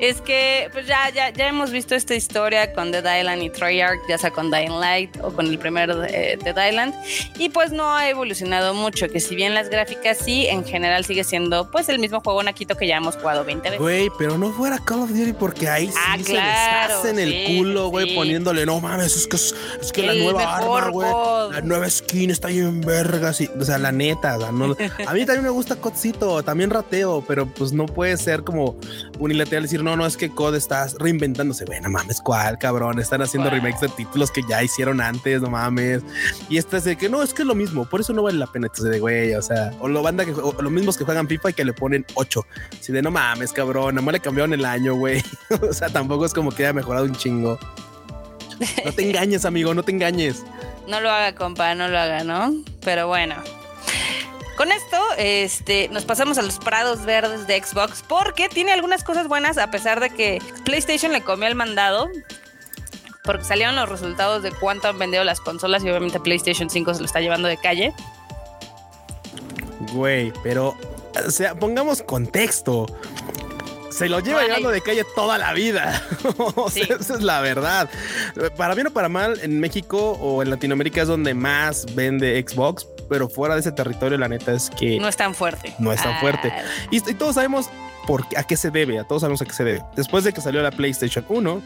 es 0.00 0.20
que 0.20 0.68
pues 0.72 0.86
ya, 0.86 1.10
ya, 1.14 1.30
ya 1.30 1.48
hemos 1.48 1.70
visto 1.70 1.94
esta 1.94 2.14
historia 2.14 2.72
con 2.72 2.92
The 2.92 2.98
Island 2.98 3.42
y 3.42 3.50
Treyarch, 3.50 4.00
ya 4.08 4.18
sea 4.18 4.30
con 4.30 4.50
Dying 4.50 4.80
Light 4.80 5.16
o 5.22 5.32
con 5.32 5.46
el 5.46 5.58
primer 5.58 5.94
de, 5.94 6.38
The 6.42 6.68
Island, 6.68 6.94
y 7.38 7.48
pues 7.48 7.72
no 7.72 7.94
ha 7.94 8.08
evolucionado 8.08 8.74
mucho, 8.74 9.08
que 9.08 9.20
si 9.20 9.34
bien 9.34 9.54
las 9.54 9.68
gráficas 9.68 10.18
sí, 10.18 10.46
en 10.46 10.64
general 10.64 11.04
sigue 11.04 11.24
siendo 11.24 11.70
pues 11.70 11.88
el 11.88 11.98
mismo 11.98 12.20
juego 12.20 12.42
naquito 12.42 12.76
que 12.76 12.86
ya 12.86 12.96
hemos 12.96 13.16
jugado 13.16 13.44
20 13.44 13.62
veces. 13.62 13.80
Güey, 13.80 14.10
pero 14.18 14.38
no 14.38 14.52
fuera 14.52 14.78
Call 14.78 15.00
of 15.00 15.10
Duty 15.10 15.32
porque 15.32 15.68
ahí 15.68 15.88
sí 15.88 15.94
ah, 15.96 16.16
se 16.22 16.32
les 16.32 16.42
hacen 16.42 17.18
el 17.18 17.44
culo, 17.44 17.88
güey, 17.88 18.14
poniéndole, 18.14 18.64
no 18.66 18.80
mames, 18.80 19.16
es 19.16 19.26
que, 19.26 19.36
es, 19.36 19.92
que 19.92 20.02
la 20.02 20.14
nueva 20.14 20.56
arma, 20.56 20.88
güey, 20.88 21.10
la 21.52 21.60
nueva 21.62 21.88
skin 21.90 22.30
está 22.30 22.50
en 22.50 22.80
vergas 22.80 23.40
y 23.40 23.48
o 23.60 23.64
sea, 23.64 23.78
la 23.78 23.92
neta, 23.92 24.34
a 24.34 24.52
mí 24.52 25.26
también 25.26 25.42
me 25.42 25.50
gusta 25.50 25.76
Codcito, 25.76 26.42
también 26.42 26.70
rateo, 26.70 27.24
pero 27.26 27.46
pues 27.46 27.72
no 27.72 27.86
puede 27.86 28.16
ser 28.16 28.44
como 28.44 28.76
unilateral 29.18 29.64
decir, 29.64 29.82
no, 29.82 29.96
no, 29.96 30.06
es 30.06 30.16
que 30.16 30.30
Cod 30.30 30.54
estás 30.54 30.94
reinventándose. 30.94 31.64
Bueno, 31.64 31.90
mames, 31.90 32.20
¿cuál, 32.20 32.58
cabrón? 32.58 32.98
Están 32.98 33.22
haciendo 33.22 33.50
remakes 33.50 33.80
de 33.80 33.88
títulos 33.88 34.30
que 34.30 34.42
ya 34.48 34.62
hicieron 34.62 35.00
antes, 35.00 35.42
no 35.42 35.50
mames. 35.50 36.02
Y 36.48 36.58
este 36.58 36.78
es 36.78 36.84
de 36.84 36.96
que 36.96 37.08
no, 37.08 37.22
es 37.22 37.34
que 37.34 37.42
es 37.42 37.48
lo 37.48 37.54
mismo, 37.54 37.84
por 37.84 38.00
eso 38.00 38.12
no 38.12 38.22
vale 38.22 38.38
la 38.38 38.46
pena. 38.46 38.66
Entonces, 38.66 38.92
de 38.92 39.00
güey, 39.00 39.34
o 39.34 39.42
sea, 39.42 39.72
o 39.80 39.88
lo 39.88 40.02
banda 40.02 40.24
que, 40.24 40.32
o 40.32 40.54
los 40.60 40.72
mismos 40.72 40.96
que 40.96 41.04
juegan 41.04 41.28
FIFA 41.28 41.50
y 41.50 41.52
que 41.54 41.64
le 41.64 41.72
ponen 41.72 42.04
8. 42.14 42.46
Si 42.80 42.92
de 42.92 43.02
no 43.02 43.10
mames, 43.10 43.52
cabrón, 43.52 43.94
nomás 43.94 44.12
le 44.12 44.20
cambiaron 44.20 44.52
el 44.52 44.64
año, 44.64 44.94
güey. 44.94 45.22
o 45.68 45.72
sea, 45.72 45.88
tampoco 45.88 46.24
es 46.24 46.32
como 46.32 46.50
que 46.50 46.64
haya 46.64 46.72
mejorado 46.72 47.06
un 47.06 47.14
chingo. 47.14 47.58
No 48.84 48.92
te 48.92 49.02
engañes, 49.08 49.44
amigo, 49.44 49.74
no 49.74 49.82
te 49.82 49.92
engañes. 49.92 50.44
No 50.88 51.00
lo 51.00 51.10
haga, 51.10 51.34
compa, 51.34 51.74
no 51.74 51.88
lo 51.88 51.98
haga, 51.98 52.24
¿no? 52.24 52.54
Pero 52.80 53.06
bueno. 53.06 53.36
Con 54.56 54.72
esto, 54.72 54.96
este, 55.18 55.88
nos 55.90 56.04
pasamos 56.04 56.36
a 56.38 56.42
los 56.42 56.58
prados 56.58 57.04
verdes 57.04 57.46
de 57.46 57.62
Xbox 57.62 58.02
porque 58.08 58.48
tiene 58.48 58.72
algunas 58.72 59.04
cosas 59.04 59.28
buenas 59.28 59.56
a 59.56 59.70
pesar 59.70 60.00
de 60.00 60.10
que 60.10 60.42
PlayStation 60.64 61.12
le 61.12 61.22
comió 61.22 61.46
el 61.46 61.54
mandado 61.54 62.08
porque 63.22 63.44
salieron 63.44 63.76
los 63.76 63.88
resultados 63.88 64.42
de 64.42 64.50
cuánto 64.50 64.88
han 64.88 64.98
vendido 64.98 65.22
las 65.22 65.40
consolas 65.40 65.84
y 65.84 65.90
obviamente 65.90 66.18
PlayStation 66.18 66.70
5 66.70 66.94
se 66.94 67.00
lo 67.00 67.06
está 67.06 67.20
llevando 67.20 67.46
de 67.46 67.58
calle. 67.58 67.92
Güey, 69.92 70.32
pero 70.42 70.74
o 71.26 71.30
sea, 71.30 71.54
pongamos 71.54 72.02
contexto. 72.02 72.86
Se 73.98 74.08
lo 74.08 74.20
lleva 74.20 74.44
llevando 74.44 74.70
de 74.70 74.80
calle 74.80 75.04
toda 75.16 75.38
la 75.38 75.52
vida. 75.52 76.06
o 76.38 76.70
sea, 76.70 76.84
esa 76.84 77.14
es 77.14 77.22
la 77.22 77.40
verdad. 77.40 77.90
Para 78.56 78.74
bien 78.74 78.86
o 78.86 78.90
para 78.92 79.08
mal, 79.08 79.40
en 79.42 79.58
México 79.58 80.12
o 80.20 80.40
en 80.40 80.50
Latinoamérica 80.50 81.02
es 81.02 81.08
donde 81.08 81.34
más 81.34 81.84
vende 81.96 82.40
Xbox, 82.46 82.86
pero 83.08 83.28
fuera 83.28 83.54
de 83.54 83.60
ese 83.60 83.72
territorio, 83.72 84.16
la 84.16 84.28
neta 84.28 84.52
es 84.52 84.70
que 84.70 85.00
no 85.00 85.08
es 85.08 85.16
tan 85.16 85.34
fuerte. 85.34 85.74
No 85.80 85.92
es 85.92 86.00
tan 86.00 86.14
ah. 86.14 86.20
fuerte. 86.20 86.52
Y, 86.92 86.98
y, 86.98 87.14
todos 87.14 87.34
sabemos 87.34 87.70
por, 88.06 88.24
a 88.36 88.44
qué 88.44 88.56
se 88.56 88.70
debe, 88.70 89.00
a 89.00 89.04
todos 89.04 89.22
sabemos 89.22 89.42
a 89.42 89.46
qué 89.46 89.52
se 89.52 89.64
debe. 89.64 89.82
Después 89.96 90.22
de 90.22 90.32
que 90.32 90.40
salió 90.40 90.62
la 90.62 90.70
PlayStation 90.70 91.24
1, 91.28 91.60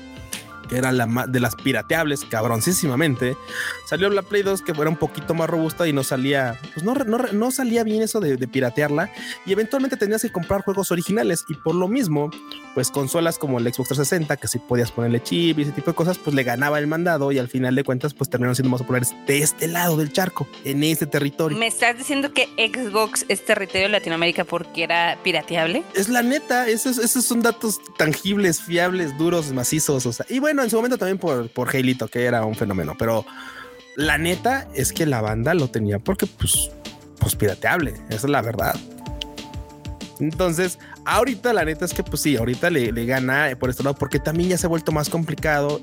que 0.72 0.78
era 0.78 0.90
la 0.90 1.26
de 1.28 1.38
las 1.38 1.54
pirateables, 1.54 2.24
cabroncísimamente. 2.24 3.36
Salió 3.84 4.08
la 4.08 4.22
Play 4.22 4.42
2 4.42 4.62
que 4.62 4.72
era 4.72 4.88
un 4.88 4.96
poquito 4.96 5.34
más 5.34 5.50
robusta 5.50 5.86
y 5.86 5.92
no 5.92 6.02
salía, 6.02 6.58
pues 6.72 6.82
no, 6.82 6.94
no, 6.94 7.18
no 7.18 7.50
salía 7.50 7.84
bien 7.84 8.00
eso 8.00 8.20
de, 8.20 8.38
piratearla. 8.48 9.12
Y 9.44 9.52
eventualmente 9.52 9.98
tenías 9.98 10.22
que 10.22 10.32
comprar 10.32 10.62
juegos 10.62 10.90
originales. 10.90 11.44
Y 11.48 11.54
por 11.54 11.74
lo 11.74 11.88
mismo, 11.88 12.30
pues 12.74 12.90
consolas 12.90 13.38
como 13.38 13.58
el 13.58 13.64
Xbox 13.64 13.88
360, 13.88 14.36
que 14.38 14.48
si 14.48 14.58
podías 14.60 14.90
ponerle 14.90 15.22
chip 15.22 15.58
y 15.58 15.62
ese 15.62 15.72
tipo 15.72 15.90
de 15.90 15.94
cosas, 15.94 16.16
pues 16.16 16.34
le 16.34 16.42
ganaba 16.42 16.78
el 16.78 16.86
mandado 16.86 17.32
y 17.32 17.38
al 17.38 17.48
final 17.48 17.74
de 17.74 17.84
cuentas, 17.84 18.14
pues 18.14 18.30
terminaron 18.30 18.56
siendo 18.56 18.70
más 18.70 18.80
populares 18.80 19.14
de 19.26 19.42
este 19.42 19.68
lado 19.68 19.98
del 19.98 20.10
charco, 20.10 20.48
en 20.64 20.82
este 20.84 21.04
territorio. 21.04 21.58
¿Me 21.58 21.66
estás 21.66 21.98
diciendo 21.98 22.32
que 22.32 22.46
Xbox 22.56 23.26
es 23.28 23.44
territorio 23.44 23.88
de 23.88 23.90
Latinoamérica 23.90 24.44
porque 24.44 24.84
era 24.84 25.18
pirateable? 25.22 25.82
Es 25.94 26.08
la 26.08 26.22
neta, 26.22 26.66
esos, 26.66 26.96
esos 26.96 27.26
son 27.26 27.42
datos 27.42 27.78
tangibles, 27.98 28.62
fiables, 28.62 29.18
duros, 29.18 29.52
macizos. 29.52 30.06
O 30.06 30.12
sea, 30.12 30.24
y 30.30 30.38
bueno, 30.38 30.61
en 30.62 30.70
su 30.70 30.76
momento 30.76 30.98
también 30.98 31.18
por, 31.18 31.48
por 31.50 31.74
Halito, 31.74 32.08
que 32.08 32.24
era 32.24 32.44
un 32.44 32.54
fenómeno, 32.54 32.94
pero 32.98 33.24
la 33.96 34.18
neta 34.18 34.68
es 34.74 34.92
que 34.92 35.06
la 35.06 35.20
banda 35.20 35.54
lo 35.54 35.68
tenía 35.68 35.98
porque, 35.98 36.26
pues, 36.26 36.70
pues 37.18 37.36
pirateable. 37.36 37.94
Esa 38.08 38.26
es 38.26 38.30
la 38.30 38.42
verdad. 38.42 38.74
Entonces, 40.20 40.78
ahorita 41.04 41.52
la 41.52 41.64
neta 41.64 41.84
es 41.84 41.94
que, 41.94 42.02
pues 42.02 42.22
sí, 42.22 42.36
ahorita 42.36 42.70
le, 42.70 42.92
le 42.92 43.06
gana 43.06 43.48
por 43.58 43.70
este 43.70 43.82
lado, 43.82 43.96
porque 43.96 44.18
también 44.18 44.50
ya 44.50 44.58
se 44.58 44.66
ha 44.66 44.68
vuelto 44.68 44.92
más 44.92 45.08
complicado, 45.08 45.80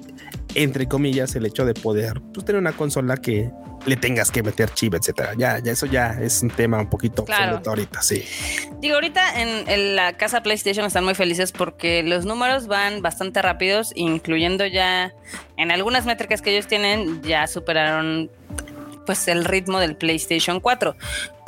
entre 0.56 0.88
comillas, 0.88 1.36
el 1.36 1.46
hecho 1.46 1.66
de 1.66 1.74
poder 1.74 2.22
pues, 2.34 2.46
tener 2.46 2.60
una 2.60 2.74
consola 2.74 3.18
que 3.18 3.52
le 3.86 3.96
tengas 3.96 4.30
que 4.32 4.44
meter 4.44 4.70
chip, 4.74 4.94
etcétera. 4.94 5.34
Ya, 5.38 5.60
ya 5.60 5.72
eso 5.72 5.86
ya 5.86 6.18
es 6.22 6.42
un 6.42 6.50
tema 6.50 6.80
un 6.80 6.90
poquito 6.90 7.26
Claro. 7.26 7.62
ahorita, 7.66 8.02
sí. 8.02 8.24
Digo, 8.82 8.96
ahorita 8.96 9.42
en, 9.42 9.70
en 9.70 9.96
la 9.96 10.14
casa 10.18 10.44
PlayStation 10.44 10.86
están 10.86 11.06
muy 11.06 11.16
felices 11.16 11.52
porque 11.52 12.04
los 12.04 12.26
números 12.26 12.68
van 12.68 13.02
bastante 13.02 13.42
rápidos, 13.42 13.94
incluyendo 13.96 14.66
ya 14.66 15.14
en 15.58 15.72
algunas 15.72 16.06
métricas 16.06 16.42
que 16.42 16.52
ellos 16.52 16.68
tienen, 16.68 17.22
ya 17.24 17.48
superaron 17.48 18.30
pues 19.06 19.28
el 19.28 19.44
ritmo 19.46 19.80
del 19.80 19.96
PlayStation 19.96 20.60
4. 20.60 20.96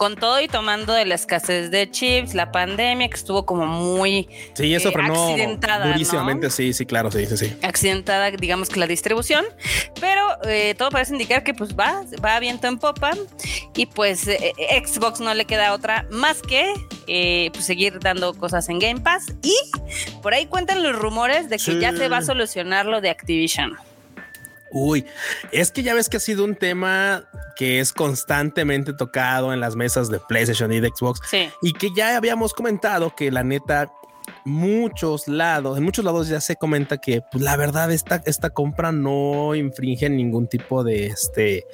Con 0.02 0.16
todo 0.16 0.42
y 0.42 0.48
tomando 0.48 0.94
de 0.94 1.06
la 1.06 1.14
escasez 1.14 1.70
de 1.70 1.88
chips, 1.92 2.34
la 2.34 2.52
pandemia 2.52 3.08
que 3.08 3.16
estuvo 3.16 3.46
como 3.46 3.68
muy 3.68 4.28
Sí, 4.56 4.74
eso 4.74 4.90
Eh, 4.90 4.94
frenó 4.94 5.28
accidentada, 5.30 5.86
durísimamente. 5.92 6.48
¿no? 6.48 6.52
Sí, 6.52 6.74
sí, 6.74 6.88
claro, 6.88 7.12
sí, 7.12 7.24
sí, 7.28 7.38
sí. 7.38 7.54
accidentada, 7.62 8.32
digamos 8.32 8.70
que 8.70 8.80
la 8.80 8.88
distribución, 8.88 9.46
pero 10.00 10.24
eh, 10.46 10.74
todo 10.76 10.90
parece 10.90 11.14
indicar 11.14 11.44
que 11.44 11.54
pues 11.54 11.76
va, 11.76 12.02
va 12.26 12.40
viento 12.40 12.66
en 12.66 12.80
popa 12.80 13.12
y 13.76 13.86
pues 13.86 14.28
eh, 14.28 14.54
Xbox 14.84 15.20
no 15.20 15.36
le 15.36 15.46
queda 15.46 15.72
otra 15.72 16.08
más 16.10 16.42
que 16.42 16.74
eh, 17.06 17.52
pues, 17.54 17.66
seguir 17.66 18.00
dando 18.00 18.34
cosas 18.34 18.70
en 18.70 18.80
Game 18.80 19.02
Pass 19.02 19.28
y 19.44 19.56
por 20.24 20.34
ahí 20.34 20.48
cuentan 20.48 20.82
los 20.82 20.96
rumores 20.98 21.48
de 21.48 21.58
que 21.58 21.62
Sí. 21.74 21.80
ya 21.80 21.96
se 21.96 22.10
va 22.10 22.18
a 22.18 22.22
solucionar 22.24 22.88
lo 22.88 23.02
de 23.02 23.12
Activision. 23.12 23.78
Uy, 24.72 25.06
es 25.52 25.72
que 25.72 25.84
ya 25.84 25.94
ves 25.94 26.10
que 26.10 26.18
ha 26.18 26.22
sido 26.22 26.44
un 26.44 26.56
tema 26.56 27.26
que 27.56 27.80
es 27.80 27.94
constantemente 27.94 28.94
tocado 28.94 29.54
en 29.54 29.60
las 29.60 29.76
mesas 29.76 30.10
de 30.10 30.20
PlayStation 30.20 30.72
y 30.72 30.80
de 30.80 30.90
Xbox 30.90 31.20
Sí. 31.30 31.50
y 31.62 31.74
que 31.74 31.90
ya 31.96 32.16
habíamos 32.16 32.54
comentado 32.54 33.16
que 33.16 33.32
la 33.32 33.44
neta 33.44 33.92
muchos 34.46 35.28
lados, 35.28 35.78
en 35.78 35.84
muchos 35.84 36.06
lados 36.06 36.28
ya 36.28 36.42
se 36.42 36.56
comenta 36.56 36.98
que 36.98 37.22
pues, 37.32 37.44
la 37.44 37.58
verdad 37.58 37.92
esta, 37.92 38.22
esta 38.26 38.50
compra 38.50 38.92
no 38.92 39.56
infringe 39.56 40.10
ningún 40.10 40.48
tipo 40.48 40.84
de 40.84 41.08
este 41.08 41.66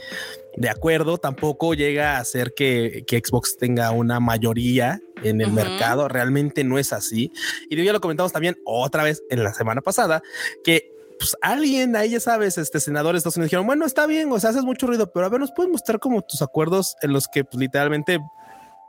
de 0.58 0.70
acuerdo, 0.70 1.20
tampoco 1.20 1.76
llega 1.76 2.18
a 2.18 2.20
hacer 2.20 2.54
que, 2.56 3.04
que 3.06 3.22
Xbox 3.24 3.58
tenga 3.58 3.92
una 3.92 4.20
mayoría 4.20 5.00
en 5.24 5.40
el 5.40 5.52
mercado, 5.52 6.08
realmente 6.08 6.64
no 6.64 6.80
es 6.80 6.94
así. 6.94 7.32
Y 7.70 7.84
ya 7.84 7.94
lo 7.94 8.02
comentamos 8.02 8.34
también 8.34 8.58
otra 8.66 9.04
vez 9.04 9.22
en 9.30 9.44
la 9.44 9.54
semana 9.54 9.82
pasada, 9.82 10.24
que 10.64 10.97
pues 11.20 11.36
alguien 11.42 11.96
ahí, 11.96 12.12
ya 12.12 12.20
sabes, 12.20 12.58
este 12.58 12.80
senador 12.80 13.14
de 13.14 13.18
Estados 13.18 13.38
Unidos 13.38 13.50
dijeron, 13.50 13.68
bueno, 13.68 13.86
está 13.86 14.06
bien, 14.06 14.32
o 14.32 14.40
sea, 14.40 14.52
haces 14.52 14.64
mucho 14.64 14.88
ruido, 14.88 15.12
pero 15.12 15.26
a 15.26 15.30
ver, 15.30 15.40
nos 15.40 15.52
puedes 15.52 15.72
mostrar 15.72 16.00
como 16.00 16.22
tus 16.22 16.42
acuerdos 16.42 16.96
en 17.02 17.14
los 17.14 17.28
que 17.28 17.44
pues, 17.44 17.60
literalmente 17.60 18.20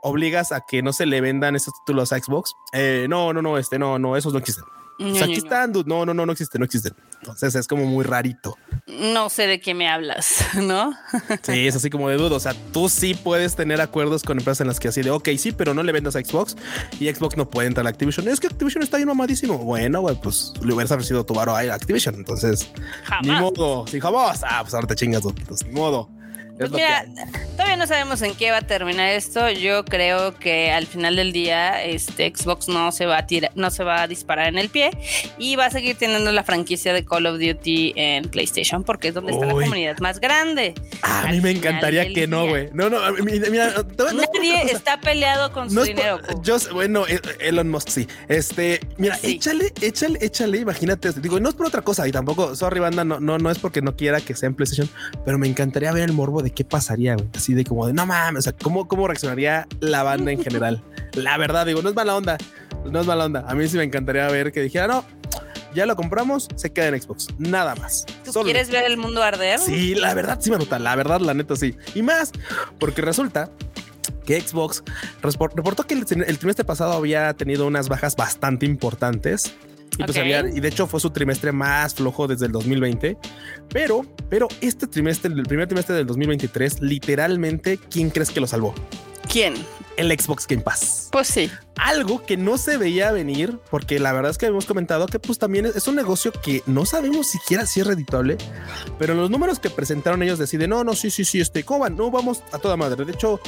obligas 0.01 0.51
a 0.51 0.61
que 0.67 0.81
no 0.81 0.93
se 0.93 1.05
le 1.05 1.21
vendan 1.21 1.55
esos 1.55 1.73
títulos 1.81 2.13
a 2.13 2.19
Xbox. 2.19 2.53
Eh, 2.73 3.07
no, 3.09 3.33
no, 3.33 3.41
no, 3.41 3.57
este, 3.57 3.79
no, 3.79 3.99
no, 3.99 4.15
esos 4.15 4.33
no 4.33 4.39
existen. 4.39 4.63
O 4.99 5.15
sea, 5.15 5.25
aquí 5.25 5.35
están, 5.35 5.71
dude. 5.71 5.87
no, 5.87 6.05
no, 6.05 6.13
no, 6.13 6.25
no 6.25 6.31
existen, 6.31 6.59
no 6.59 6.65
existen. 6.65 6.93
Entonces 7.21 7.55
es 7.55 7.67
como 7.67 7.85
muy 7.85 8.03
rarito. 8.03 8.57
No 8.87 9.29
sé 9.29 9.47
de 9.47 9.59
qué 9.59 9.73
me 9.73 9.87
hablas, 9.87 10.41
¿no? 10.55 10.93
Sí, 11.43 11.67
es 11.67 11.75
así 11.75 11.89
como 11.89 12.09
de 12.09 12.17
duda. 12.17 12.35
O 12.35 12.39
sea, 12.39 12.53
tú 12.71 12.89
sí 12.89 13.13
puedes 13.13 13.55
tener 13.55 13.81
acuerdos 13.81 14.23
con 14.23 14.37
empresas 14.37 14.61
en 14.61 14.67
las 14.67 14.79
que 14.79 14.87
así 14.87 15.01
de, 15.01 15.11
ok, 15.11 15.29
sí, 15.37 15.51
pero 15.51 15.73
no 15.73 15.83
le 15.83 15.91
vendas 15.91 16.15
a 16.15 16.19
Xbox 16.23 16.55
y 16.99 17.13
Xbox 17.13 17.37
no 17.37 17.49
puede 17.49 17.67
entrar 17.67 17.85
a 17.85 17.89
Activision. 17.89 18.27
Es 18.27 18.39
que 18.39 18.47
Activision 18.47 18.83
está 18.83 18.97
ahí 18.97 19.05
mamadísimo. 19.05 19.57
Bueno, 19.57 20.01
güey, 20.01 20.15
pues 20.21 20.53
le 20.63 20.73
hubieras 20.73 20.91
ofrecido 20.91 21.25
tu 21.25 21.33
varo 21.33 21.55
a 21.55 21.59
Activision. 21.59 22.15
Entonces, 22.15 22.69
ni 23.21 23.29
Jamás. 23.29 23.41
modo. 23.41 23.87
Si 23.87 23.99
jamás, 23.99 24.41
ah, 24.43 24.59
pues 24.61 24.73
ahora 24.73 24.87
te 24.87 24.95
chingas. 24.95 25.21
Pues, 25.47 25.65
ni 25.65 25.71
modo. 25.71 26.09
Pues 26.57 26.71
mira. 26.71 27.05
Todavía 27.59 27.75
no 27.75 27.87
sabemos 27.87 28.21
en 28.21 28.35
qué 28.35 28.51
va 28.51 28.57
a 28.59 28.61
terminar 28.61 29.09
esto. 29.09 29.49
Yo 29.51 29.83
creo 29.83 30.33
que 30.33 30.71
al 30.71 30.87
final 30.87 31.17
del 31.17 31.33
día, 31.33 31.83
este 31.83 32.31
Xbox 32.33 32.69
no 32.69 32.93
se 32.93 33.05
va 33.05 33.17
a 33.17 33.27
tirar, 33.27 33.51
no 33.55 33.69
se 33.69 33.83
va 33.83 34.01
a 34.03 34.07
disparar 34.07 34.47
en 34.47 34.57
el 34.57 34.69
pie 34.69 34.91
y 35.37 35.57
va 35.57 35.65
a 35.65 35.69
seguir 35.69 35.97
teniendo 35.97 36.31
la 36.31 36.45
franquicia 36.45 36.93
de 36.93 37.03
Call 37.03 37.25
of 37.25 37.37
Duty 37.37 37.91
en 37.97 38.29
PlayStation 38.29 38.85
porque 38.85 39.09
es 39.09 39.13
donde 39.13 39.33
está 39.33 39.45
la 39.45 39.51
comunidad 39.51 39.97
más 39.99 40.21
grande. 40.21 40.73
Ah, 41.01 41.23
a 41.23 41.27
al 41.27 41.35
mí 41.35 41.41
me 41.41 41.51
encantaría 41.51 42.07
que 42.13 42.27
no, 42.27 42.47
güey. 42.47 42.69
No, 42.71 42.89
no, 42.89 42.99
mira, 43.25 43.49
mira, 43.49 43.73
no 43.97 44.05
Nadie 44.13 44.61
está 44.71 45.01
peleado 45.01 45.51
con 45.51 45.69
su 45.69 45.75
No 45.75 45.83
dinero. 45.83 46.21
Yo 46.41 46.55
bueno, 46.71 47.07
eh, 47.09 47.19
Elon 47.41 47.69
Musk 47.69 47.89
sí. 47.89 48.07
Este, 48.29 48.79
mira, 48.97 49.17
Sí. 49.17 49.35
échale, 49.35 49.73
échale, 49.81 50.17
échale, 50.21 50.59
imagínate. 50.59 51.11
Digo, 51.11 51.41
no 51.41 51.49
es 51.49 51.55
por 51.55 51.65
otra 51.65 51.81
cosa 51.81 52.07
y 52.07 52.13
tampoco, 52.13 52.55
sorry, 52.55 52.79
banda, 52.79 53.03
no, 53.03 53.19
no, 53.19 53.37
no 53.37 53.51
es 53.51 53.59
porque 53.59 53.81
no 53.81 53.97
quiera 53.97 54.21
que 54.21 54.33
sea 54.33 54.47
en 54.47 54.55
PlayStation, 54.55 54.89
pero 55.25 55.37
me 55.37 55.47
encantaría 55.47 55.91
ver 55.91 56.03
el 56.03 56.13
morbo 56.13 56.41
de 56.41 56.51
qué 56.51 56.63
pasaría, 56.63 57.15
güey. 57.15 57.27
Así 57.35 57.48
de 57.53 57.63
como 57.63 57.87
de 57.87 57.93
no 57.93 58.05
mames, 58.05 58.39
o 58.39 58.41
sea, 58.43 58.53
cómo, 58.53 58.87
cómo 58.87 59.07
reaccionaría 59.07 59.67
la 59.79 60.03
banda 60.03 60.31
en 60.31 60.43
general. 60.43 60.83
la 61.13 61.37
verdad, 61.37 61.65
digo, 61.65 61.81
no 61.81 61.89
es 61.89 61.95
mala 61.95 62.15
onda, 62.15 62.37
no 62.89 63.01
es 63.01 63.07
mala 63.07 63.25
onda. 63.25 63.45
A 63.47 63.55
mí 63.55 63.67
sí 63.67 63.77
me 63.77 63.83
encantaría 63.83 64.27
ver 64.27 64.51
que 64.51 64.61
dijera, 64.61 64.87
no, 64.87 65.05
ya 65.73 65.85
lo 65.85 65.95
compramos, 65.95 66.47
se 66.55 66.71
queda 66.71 66.87
en 66.87 67.01
Xbox, 67.01 67.27
nada 67.37 67.75
más. 67.75 68.05
¿Tú 68.25 68.33
Solo- 68.33 68.45
quieres 68.45 68.69
ver 68.69 68.85
el 68.85 68.97
mundo 68.97 69.21
arder? 69.23 69.59
Sí, 69.59 69.95
la 69.95 70.13
verdad 70.13 70.39
sí 70.41 70.49
me 70.51 70.57
nota, 70.57 70.79
la 70.79 70.95
verdad, 70.95 71.19
la 71.21 71.33
neta 71.33 71.55
sí. 71.55 71.75
Y 71.95 72.01
más, 72.01 72.31
porque 72.79 73.01
resulta 73.01 73.49
que 74.25 74.39
Xbox 74.41 74.83
reportó 75.21 75.83
que 75.85 75.93
el, 75.95 76.05
el 76.27 76.37
trimestre 76.37 76.63
pasado 76.65 76.93
había 76.93 77.33
tenido 77.33 77.65
unas 77.67 77.89
bajas 77.89 78.15
bastante 78.15 78.65
importantes. 78.65 79.53
Y, 79.97 80.03
pues 80.03 80.17
había- 80.17 80.47
y 80.47 80.59
de 80.59 80.67
hecho 80.67 80.87
fue 80.87 80.99
su 80.99 81.09
trimestre 81.09 81.51
más 81.51 81.93
flojo 81.95 82.27
desde 82.27 82.45
el 82.45 82.51
2020. 82.51 83.17
Pero, 83.69 84.05
pero 84.29 84.47
este 84.61 84.87
trimestre, 84.87 85.31
el 85.33 85.43
primer 85.43 85.67
trimestre 85.67 85.95
del 85.95 86.07
2023, 86.07 86.81
literalmente, 86.81 87.77
¿quién 87.89 88.09
crees 88.09 88.31
que 88.31 88.39
lo 88.39 88.47
salvó? 88.47 88.73
¿Quién? 89.31 89.53
El 89.97 90.17
Xbox 90.17 90.47
Game 90.47 90.61
Pass 90.63 91.09
Pues 91.11 91.27
sí. 91.27 91.51
algo 91.75 92.25
que 92.25 92.37
no 92.37 92.57
se 92.57 92.77
veía 92.77 93.11
venir, 93.11 93.59
porque 93.69 93.99
la 93.99 94.13
verdad 94.13 94.31
es 94.31 94.37
que 94.37 94.45
habíamos 94.45 94.65
comentado 94.65 95.05
que 95.07 95.19
pues 95.19 95.37
también 95.37 95.65
es, 95.65 95.87
un 95.89 95.95
negocio 95.97 96.31
que 96.31 96.63
no 96.65 96.85
sabemos 96.85 97.27
siquiera 97.27 97.65
si 97.65 97.81
es 97.81 97.85
redituable, 97.87 98.37
pero 98.97 99.13
los 99.13 99.29
números 99.29 99.59
que 99.59 99.69
presentaron 99.69 100.23
ellos 100.23 100.39
deciden, 100.39 100.69
no, 100.69 100.83
no, 100.85 100.93
sí, 100.95 101.11
sí, 101.11 101.25
sí, 101.25 101.41
este, 101.41 101.63
¿cómo 101.65 101.81
van? 101.81 101.97
No, 101.97 102.09
vamos 102.09 102.41
a 102.53 102.59
toda 102.59 102.77
madre. 102.77 103.03
De 103.05 103.11
hecho, 103.11 103.41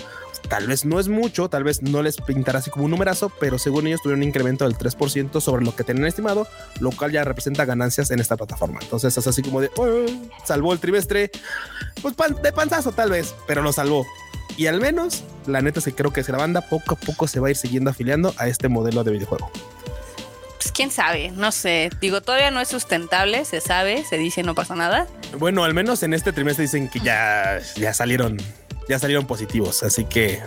tal 0.50 0.68
vez 0.68 0.86
no 0.86 1.00
es 1.00 1.08
mucho, 1.08 1.50
tal 1.50 1.64
vez 1.64 1.82
no 1.82 2.02
les 2.02 2.18
pintará 2.18 2.60
así 2.60 2.70
como 2.70 2.86
un 2.86 2.92
numerazo, 2.92 3.32
pero 3.40 3.58
según 3.58 3.88
ellos 3.88 4.02
tuvieron 4.02 4.20
un 4.22 4.28
incremento 4.28 4.66
del 4.66 4.78
3% 4.78 5.40
sobre 5.42 5.64
lo 5.64 5.76
que 5.76 5.84
tenían 5.84 6.06
estimado, 6.08 6.48
lo 6.80 6.92
cual 6.92 7.12
ya 7.12 7.24
representa 7.24 7.66
ganancias 7.66 8.12
en 8.12 8.20
esta 8.20 8.36
plataforma. 8.38 8.80
Entonces 8.82 9.18
es 9.18 9.26
así 9.28 9.42
como 9.42 9.62
de, 9.62 9.72
"Oh, 9.78 10.06
salvó 10.46 10.74
el 10.74 10.80
trimestre, 10.80 11.32
pues 12.02 12.16
pan- 12.16 12.38
de 12.42 12.52
panzazo 12.52 12.92
tal 12.92 13.12
vez, 13.12 13.34
pero 13.48 13.62
lo 13.62 13.72
salvó. 13.74 14.06
Y 14.58 14.68
al 14.68 14.82
menos, 14.82 15.24
la 15.48 15.62
neta 15.62 15.80
es 15.80 15.86
que 15.86 15.94
creo 15.96 16.12
que 16.12 16.22
la 16.24 16.38
banda 16.38 16.62
poco 16.62 16.96
a 16.96 16.98
poco 16.98 17.28
se 17.28 17.40
va 17.40 17.48
a 17.48 17.52
ir 17.52 17.58
siguiendo 17.58 17.90
afiliando 17.90 18.34
a 18.38 18.48
este 18.48 18.68
modelo 18.68 19.04
de 19.04 19.12
videojuego. 19.12 19.50
Pues 20.58 20.72
quién 20.74 20.92
sabe, 20.92 21.32
no 21.32 21.52
sé. 21.52 21.90
Digo, 22.02 22.22
todavía 22.22 22.52
no 22.52 22.60
es 22.62 22.68
sustentable, 22.68 23.46
se 23.46 23.62
sabe, 23.62 24.04
se 24.04 24.18
dice, 24.18 24.44
no 24.44 24.54
pasa 24.54 24.76
nada. 24.76 25.08
Bueno, 25.40 25.64
al 25.64 25.74
menos 25.74 26.04
en 26.04 26.14
este 26.14 26.34
trimestre 26.34 26.64
dicen 26.64 26.88
que 26.90 27.00
ya, 27.00 27.60
ya 27.78 27.94
salieron, 27.94 28.38
ya 28.90 29.00
salieron 29.00 29.26
positivos. 29.28 29.84
Así 29.84 30.06
que 30.06 30.42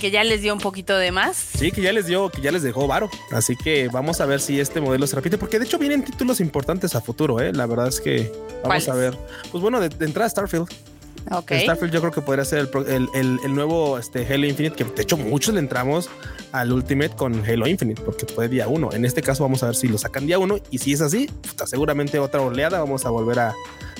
Que 0.00 0.10
ya 0.10 0.22
les 0.24 0.42
dio 0.42 0.52
un 0.52 0.60
poquito 0.60 0.96
de 0.96 1.10
más. 1.12 1.36
sí, 1.36 1.70
que 1.72 1.80
ya 1.82 1.92
les 1.92 2.06
dio, 2.06 2.28
que 2.30 2.40
ya 2.42 2.52
les 2.52 2.62
dejó 2.62 2.86
varo. 2.86 3.08
Así 3.32 3.56
que 3.56 3.88
vamos 3.88 4.20
a 4.20 4.26
ver 4.26 4.40
si 4.40 4.60
este 4.60 4.80
modelo 4.80 5.06
se 5.06 5.16
repite, 5.16 5.38
porque 5.38 5.58
de 5.58 5.64
hecho 5.64 5.78
vienen 5.78 6.04
títulos 6.04 6.40
importantes 6.40 6.94
a 6.94 7.00
futuro. 7.00 7.40
¿eh? 7.40 7.52
La 7.52 7.66
verdad 7.66 7.88
es 7.88 8.00
que 8.00 8.30
vamos 8.62 8.88
a 8.88 8.94
ver. 8.94 9.16
Pues 9.50 9.62
bueno, 9.62 9.80
de, 9.80 9.88
de 9.88 10.04
entrada 10.04 10.28
Starfield. 10.28 10.68
Ok. 11.30 11.52
Starfield 11.62 11.92
yo 11.92 12.00
creo 12.00 12.12
que 12.12 12.20
podría 12.20 12.44
ser 12.44 12.68
el- 12.86 13.08
el- 13.14 13.38
el 13.44 13.54
nuevo 13.54 13.98
este, 13.98 14.24
Halo 14.32 14.46
Infinite, 14.46 14.76
que 14.76 14.84
de 14.84 15.02
hecho 15.02 15.16
muchos 15.16 15.54
le 15.54 15.60
entramos 15.60 16.08
al 16.52 16.72
Ultimate 16.72 17.16
con 17.16 17.44
Halo 17.44 17.66
Infinite, 17.66 18.00
porque 18.02 18.26
fue 18.26 18.48
día 18.48 18.68
uno. 18.68 18.90
En 18.92 19.04
este 19.04 19.22
caso 19.22 19.42
vamos 19.42 19.62
a 19.64 19.66
ver 19.66 19.74
si 19.74 19.88
lo 19.88 19.98
sacan 19.98 20.26
día 20.26 20.38
uno 20.38 20.58
y 20.70 20.78
si 20.78 20.92
es 20.92 21.00
así, 21.00 21.26
puta, 21.26 21.66
seguramente 21.66 22.18
otra 22.20 22.42
oleada 22.42 22.78
vamos 22.78 23.06
a 23.06 23.10
volver 23.10 23.40
a, 23.40 23.54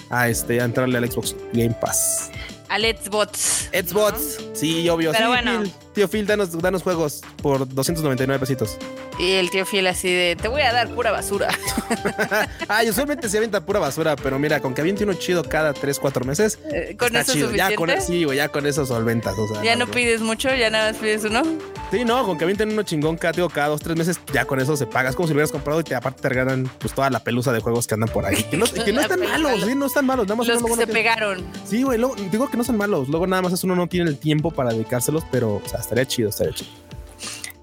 a, 0.08 0.28
este, 0.28 0.60
a 0.60 0.64
entrarle 0.66 0.98
al 0.98 1.10
Xbox 1.10 1.34
Game 1.52 1.74
Pass. 1.80 2.30
Al 2.68 2.82
Xbox. 2.82 3.70
Xbox, 3.72 4.38
sí, 4.54 4.88
obvio. 4.88 5.12
Pero 5.12 5.24
sí, 5.24 5.28
bueno. 5.28 5.62
Phil, 5.62 5.72
tío 5.96 6.06
Phil, 6.08 6.26
danos, 6.26 6.52
danos 6.62 6.82
juegos 6.82 7.22
por 7.42 7.66
299 7.66 8.38
pesitos. 8.38 8.76
Y 9.18 9.32
el 9.32 9.50
tío 9.50 9.64
Fiel 9.66 9.86
así 9.86 10.12
de, 10.12 10.36
te 10.40 10.46
voy 10.46 10.60
a 10.60 10.72
dar 10.72 10.88
pura 10.90 11.10
basura. 11.10 11.48
Ay, 12.68 12.90
usualmente 12.90 13.28
se 13.30 13.38
avienta 13.38 13.64
pura 13.64 13.80
basura, 13.80 14.14
pero 14.14 14.38
mira, 14.38 14.60
con 14.60 14.74
que 14.74 14.82
aviente 14.82 15.04
uno 15.04 15.14
chido 15.14 15.42
cada 15.42 15.72
3, 15.72 15.98
4 15.98 16.24
meses. 16.26 16.58
Eh, 16.72 16.96
Con 16.98 17.08
está 17.08 17.20
eso 17.20 17.32
es 17.32 17.38
chido. 17.38 17.50
Ya 17.52 17.74
con, 17.74 17.90
sí, 18.00 18.24
güey, 18.24 18.36
ya 18.36 18.48
con 18.48 18.66
eso 18.66 18.84
solventas. 18.84 19.34
O 19.38 19.48
sea, 19.48 19.62
Ya 19.62 19.74
no 19.74 19.86
pides 19.86 20.20
mucho, 20.20 20.54
ya 20.54 20.68
nada 20.70 20.92
más 20.92 21.00
pides 21.00 21.24
uno. 21.24 21.42
Sí, 21.90 22.04
no, 22.04 22.26
con 22.26 22.36
que 22.36 22.44
avienten 22.44 22.72
uno 22.72 22.82
chingón 22.82 23.16
cada, 23.16 23.32
digo, 23.32 23.48
cada 23.48 23.68
dos, 23.68 23.80
tres 23.80 23.96
meses, 23.96 24.20
ya 24.34 24.44
con 24.44 24.60
eso 24.60 24.76
se 24.76 24.86
paga. 24.86 25.08
Es 25.08 25.16
como 25.16 25.28
si 25.28 25.32
lo 25.32 25.38
hubieras 25.38 25.52
comprado 25.52 25.80
y 25.80 25.84
te 25.84 25.94
aparte 25.94 26.20
te 26.20 26.28
regalan 26.28 26.68
pues 26.78 26.92
toda 26.92 27.08
la 27.10 27.20
pelusa 27.20 27.52
de 27.52 27.60
juegos 27.60 27.86
que 27.86 27.94
andan 27.94 28.10
por 28.10 28.26
ahí. 28.26 28.42
Que 28.44 28.56
no, 28.58 28.66
que 28.66 28.92
no 28.92 28.96
La 29.00 29.02
están 29.02 29.20
malos, 29.20 29.60
los- 29.60 29.68
sí, 29.68 29.74
no 29.74 29.86
están 29.86 30.04
malos. 30.04 30.26
Nada 30.26 30.36
más 30.36 30.46
Los 30.46 30.56
uno 30.58 30.66
que 30.66 30.68
luego 30.68 30.76
se 30.76 30.86
no 30.86 30.92
tiene- 30.92 31.00
pegaron. 31.08 31.44
Sí, 31.64 31.82
güey, 31.84 31.98
luego- 31.98 32.16
digo 32.30 32.50
que 32.50 32.56
no 32.58 32.64
son 32.64 32.76
malos. 32.76 33.08
Luego 33.08 33.26
nada 33.26 33.40
más 33.40 33.52
es 33.54 33.64
uno 33.64 33.74
no 33.76 33.86
tiene 33.86 34.10
el 34.10 34.18
tiempo 34.18 34.50
para 34.50 34.70
dedicárselos, 34.72 35.24
pero 35.30 35.62
o 35.64 35.68
sea, 35.68 35.78
estaría 35.86 36.06
chido, 36.06 36.28
estaría 36.28 36.52
chido. 36.52 36.70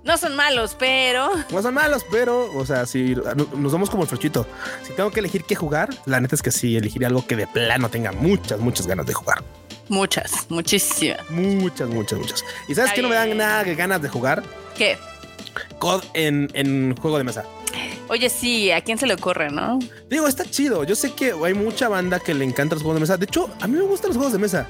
No 0.03 0.18
son 0.18 0.36
malos, 0.36 0.75
pero. 0.77 1.30
No 1.50 1.62
son 1.62 1.74
malos, 1.74 2.06
pero, 2.12 2.53
o 2.56 2.65
sea, 2.65 2.86
si 2.86 3.15
nos 3.15 3.72
vamos 3.72 3.89
como 3.89 4.03
el 4.03 4.10
frochito, 4.10 4.46
si 4.86 4.92
tengo 4.94 5.12
que 5.12 5.22
elegir 5.22 5.46
qué 5.46 5.56
jugar, 5.56 5.89
la 6.06 6.20
neta 6.20 6.36
es 6.36 6.42
que 6.42 6.51
sí 6.51 6.75
elegiría 6.75 7.08
algo 7.08 7.25
que 7.25 7.38
de 7.38 7.48
plano 7.48 7.89
tenga 7.89 8.12
muchas, 8.12 8.60
muchas 8.60 8.86
ganas 8.86 9.06
de 9.06 9.13
jugar. 9.13 9.44
Muchas, 9.88 10.46
muchísimas. 10.50 11.30
Muchas, 11.30 11.88
muchas, 11.89 12.20
muchas. 12.20 12.46
¿Y 12.68 12.75
sabes 12.75 12.92
qué 12.94 13.01
no 13.01 13.10
me 13.10 13.15
dan 13.15 13.38
nada 13.38 13.63
de 13.63 13.75
ganas 13.75 14.01
de 14.01 14.10
jugar? 14.10 14.44
¿Qué? 14.77 14.98
COD 15.80 16.03
en, 16.13 16.50
en 16.53 16.96
juego 16.98 17.18
de 17.18 17.24
mesa. 17.24 17.46
Oye, 18.10 18.30
sí, 18.30 18.72
¿a 18.72 18.82
quién 18.82 18.98
se 18.98 19.08
le 19.08 19.13
ocurre, 19.13 19.50
no? 19.50 19.80
Digo, 20.10 20.27
está 20.27 20.46
chido. 20.46 20.84
Yo 20.84 20.96
sé 20.96 21.13
que 21.13 21.34
hay 21.44 21.53
mucha 21.53 21.88
banda 21.88 22.20
que 22.20 22.34
le 22.34 22.44
encanta 22.44 22.75
los 22.75 22.84
juegos 22.84 22.98
de 22.98 23.01
mesa. 23.01 23.18
De 23.18 23.25
hecho, 23.25 23.50
a 23.62 23.68
mí 23.68 23.77
me 23.77 23.84
gustan 23.84 24.10
los 24.10 24.18
juegos 24.18 24.34
de 24.34 24.39
mesa. 24.39 24.68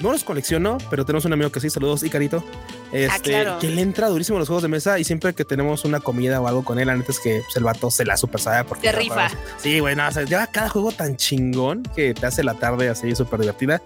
No 0.00 0.12
los 0.12 0.24
colecciono, 0.24 0.78
pero 0.88 1.04
tenemos 1.04 1.24
un 1.26 1.32
amigo 1.34 1.52
que 1.52 1.60
sí, 1.60 1.68
saludos, 1.68 2.02
Icarito, 2.02 2.42
este, 2.90 3.10
Ah, 3.14 3.18
claro. 3.22 3.58
que 3.58 3.68
le 3.68 3.82
entra 3.82 4.08
durísimo 4.08 4.36
a 4.36 4.40
los 4.40 4.48
juegos 4.48 4.62
de 4.62 4.68
mesa 4.68 4.98
y 4.98 5.04
siempre 5.04 5.34
que 5.34 5.44
tenemos 5.44 5.84
una 5.84 6.00
comida 6.00 6.40
o 6.40 6.48
algo 6.48 6.64
con 6.64 6.78
él, 6.78 6.86
la 6.86 6.96
neta 6.96 7.12
es 7.12 7.20
que 7.20 7.42
pues, 7.44 7.56
el 7.56 7.64
vato 7.64 7.90
se 7.90 8.04
la 8.06 8.16
super 8.16 8.40
sabe 8.40 8.64
porque 8.64 8.88
Se 8.88 8.92
rifa. 8.96 9.30
Sí, 9.58 9.78
güey, 9.78 9.94
no, 9.96 10.08
o 10.08 10.10
sea, 10.10 10.24
lleva 10.24 10.46
cada 10.46 10.70
juego 10.70 10.90
tan 10.90 11.16
chingón 11.16 11.82
que 11.94 12.14
te 12.14 12.24
hace 12.26 12.42
la 12.42 12.54
tarde 12.54 12.88
así 12.88 13.14
súper 13.14 13.40
divertida. 13.40 13.82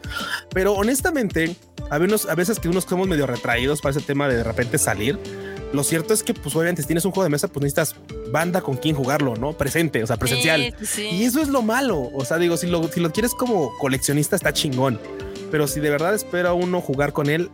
Pero 0.53 0.75
honestamente, 0.75 1.57
a 1.91 1.99
veces, 1.99 2.27
a 2.27 2.35
veces 2.37 2.61
que 2.61 2.69
unos 2.69 2.85
somos 2.85 3.09
medio 3.09 3.27
retraídos 3.27 3.81
para 3.81 3.97
ese 3.97 4.07
tema 4.07 4.29
de 4.29 4.37
de 4.37 4.45
repente 4.45 4.79
salir. 4.79 5.19
Lo 5.73 5.83
cierto 5.83 6.15
es 6.15 6.23
que, 6.23 6.35
pues, 6.35 6.55
obviamente, 6.55 6.83
si 6.83 6.87
tienes 6.87 7.05
un 7.05 7.11
juego 7.11 7.25
de 7.25 7.31
mesa, 7.31 7.49
pues 7.49 7.65
necesitas 7.65 7.97
banda 8.31 8.61
con 8.61 8.77
quien 8.77 8.95
jugarlo, 8.95 9.35
¿no? 9.35 9.55
Presente, 9.55 10.05
o 10.05 10.07
sea, 10.07 10.17
presencial. 10.17 10.73
Sí, 10.79 10.87
sí, 10.87 11.09
Y 11.11 11.25
eso 11.25 11.41
es 11.41 11.49
lo 11.49 11.63
malo. 11.63 12.11
O 12.15 12.25
sea, 12.25 12.39
digo, 12.39 12.57
si 12.57 12.69
lo, 12.69 12.87
si 12.87 13.01
lo 13.01 13.11
quieres 13.11 13.33
como 13.35 13.77
coleccionista, 13.79 14.37
está 14.37 14.53
chingón. 14.53 15.01
Pero 15.55 15.69
si 15.69 15.79
de 15.79 15.89
verdad 15.89 16.13
espera 16.15 16.53
uno 16.53 16.81
jugar 16.81 17.13
con 17.13 17.31
él, 17.31 17.49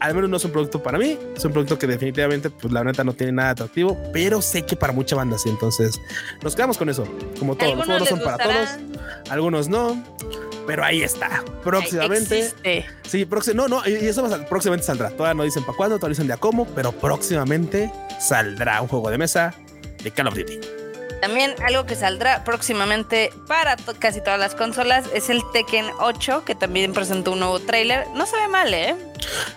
al 0.00 0.14
menos 0.14 0.30
no 0.30 0.38
es 0.38 0.44
un 0.46 0.50
producto 0.50 0.82
para 0.82 0.96
mí. 0.96 1.18
Es 1.36 1.44
un 1.44 1.52
producto 1.52 1.78
que 1.78 1.86
definitivamente, 1.86 2.48
pues 2.48 2.72
la 2.72 2.82
neta 2.82 3.04
no 3.04 3.12
tiene 3.12 3.32
nada 3.32 3.50
atractivo, 3.50 3.98
pero 4.14 4.40
sé 4.40 4.62
que 4.62 4.76
para 4.76 4.94
mucha 4.94 5.14
banda 5.14 5.36
sí. 5.36 5.50
Entonces 5.50 6.00
nos 6.42 6.56
quedamos 6.56 6.78
con 6.78 6.88
eso. 6.88 7.06
Como 7.38 7.54
todo, 7.54 7.74
los 7.74 7.84
juegos 7.84 8.00
no 8.00 8.16
son 8.16 8.24
para 8.24 8.38
todos, 8.38 8.68
algunos 9.28 9.68
no. 9.68 10.02
Pero 10.66 10.84
ahí 10.84 11.02
está. 11.02 11.44
Próximamente. 11.62 12.38
Existe. 12.38 12.86
Sí, 13.06 13.26
próximo, 13.26 13.68
no, 13.68 13.82
no, 13.82 13.86
y 13.86 13.92
eso 13.92 14.26
va 14.26 14.38
próximamente 14.46 14.86
saldrá. 14.86 15.10
Todavía 15.10 15.34
no 15.34 15.42
dicen 15.42 15.64
para 15.64 15.76
cuándo, 15.76 15.98
todavía 15.98 16.14
dicen 16.14 16.26
de 16.26 16.32
a 16.32 16.38
cómo, 16.38 16.64
pero 16.68 16.92
próximamente 16.92 17.92
saldrá 18.26 18.80
un 18.80 18.88
juego 18.88 19.10
de 19.10 19.18
mesa 19.18 19.52
de 20.02 20.10
Call 20.10 20.28
of 20.28 20.34
Duty. 20.34 20.60
También 21.24 21.54
algo 21.66 21.86
que 21.86 21.96
saldrá 21.96 22.44
próximamente 22.44 23.32
para 23.48 23.76
to- 23.76 23.94
casi 23.98 24.20
todas 24.20 24.38
las 24.38 24.54
consolas 24.54 25.06
es 25.14 25.30
el 25.30 25.40
Tekken 25.54 25.86
8, 25.98 26.44
que 26.44 26.54
también 26.54 26.92
presentó 26.92 27.32
un 27.32 27.38
nuevo 27.38 27.60
tráiler. 27.60 28.06
No 28.14 28.26
se 28.26 28.36
ve 28.36 28.46
mal, 28.46 28.74
¿eh? 28.74 28.94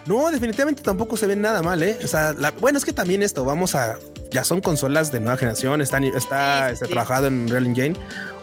No, 0.06 0.32
definitivamente 0.32 0.82
tampoco 0.82 1.18
se 1.18 1.28
ve 1.28 1.36
nada 1.36 1.62
mal, 1.62 1.84
¿eh? 1.84 2.00
O 2.02 2.08
sea, 2.08 2.32
la- 2.32 2.52
bueno, 2.52 2.78
es 2.78 2.86
que 2.86 2.94
también 2.94 3.22
esto, 3.22 3.44
vamos 3.44 3.76
a, 3.76 3.98
ya 4.32 4.46
son 4.46 4.62
consolas 4.62 5.12
de 5.12 5.20
nueva 5.20 5.36
generación, 5.36 5.82
están, 5.82 6.06
está 6.06 6.70
Sí, 6.70 6.86
sí. 6.86 6.86
trabajado 6.86 7.28
en 7.28 7.50
Real 7.50 7.66
Engine. 7.66 7.98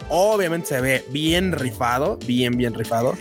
Obviamente 0.09 0.67
se 0.67 0.81
ve 0.81 1.03
bien 1.09 1.51
rifado, 1.51 2.17
bien, 2.27 2.55
bien 2.55 2.75
rifado. 2.75 3.17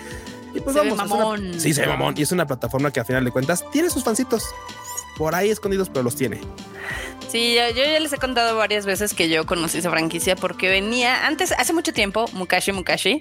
Y 0.54 0.61
pues 0.61 0.76
Se 0.76 0.82
ve 0.82 0.90
vamos, 0.90 1.06
una- 1.06 1.16
mamón. 1.16 1.58
sí, 1.58 1.73
se 1.73 1.80
ve 1.80 1.87
mamón. 1.87 2.12
Y 2.18 2.23
es 2.25 2.30
una 2.30 2.46
plataforma 2.46 2.90
que 2.90 3.00
a 3.00 3.06
final 3.06 3.25
de 3.25 3.30
cuentas 3.30 3.64
tiene 3.73 3.88
sus 3.88 4.04
fancitos. 4.04 4.44
Por 5.16 5.34
ahí 5.34 5.49
escondidos, 5.49 5.88
pero 5.88 6.02
los 6.02 6.14
tiene. 6.16 6.40
Sí, 7.28 7.54
yo, 7.57 7.69
yo 7.71 7.83
ya 7.85 7.99
les 7.99 8.12
he 8.12 8.19
contado 8.19 8.57
varias 8.57 8.87
veces 8.87 9.12
que 9.12 9.28
yo 9.28 9.45
conocí 9.45 9.78
esa 9.78 9.90
franquicia 9.90 10.37
porque 10.37 10.69
venía 10.69 11.26
antes, 11.26 11.50
hace 11.52 11.73
mucho 11.73 11.93
tiempo, 11.93 12.26
Mukashi 12.33 12.71
Mukashi, 12.73 13.19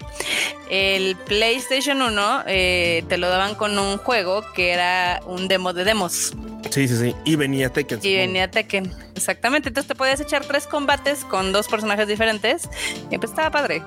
el 0.69 1.15
PlayStation 1.15 2.01
1 2.01 2.43
eh, 2.45 3.03
te 3.09 3.17
lo 3.17 3.27
daban 3.29 3.55
con 3.55 3.77
un 3.79 3.97
juego 3.97 4.43
que 4.53 4.71
era 4.71 5.19
un 5.25 5.47
demo 5.47 5.73
de 5.73 5.83
demos 5.83 6.33
Sí, 6.69 6.87
sí, 6.87 6.95
sí. 6.97 7.15
Y 7.25 7.35
venía 7.35 7.69
Tekken. 7.69 7.99
y 8.01 8.15
venía 8.15 8.49
Tekken. 8.49 8.91
Exactamente, 9.15 9.69
entonces 9.69 9.87
te 9.87 9.95
podías 9.95 10.19
echar 10.19 10.43
tres 10.45 10.65
combates 10.65 11.23
con 11.25 11.51
dos 11.51 11.67
personajes 11.67 12.07
diferentes 12.07 12.69
y 13.11 13.17
pues 13.17 13.31
estaba 13.31 13.51
padre. 13.51 13.83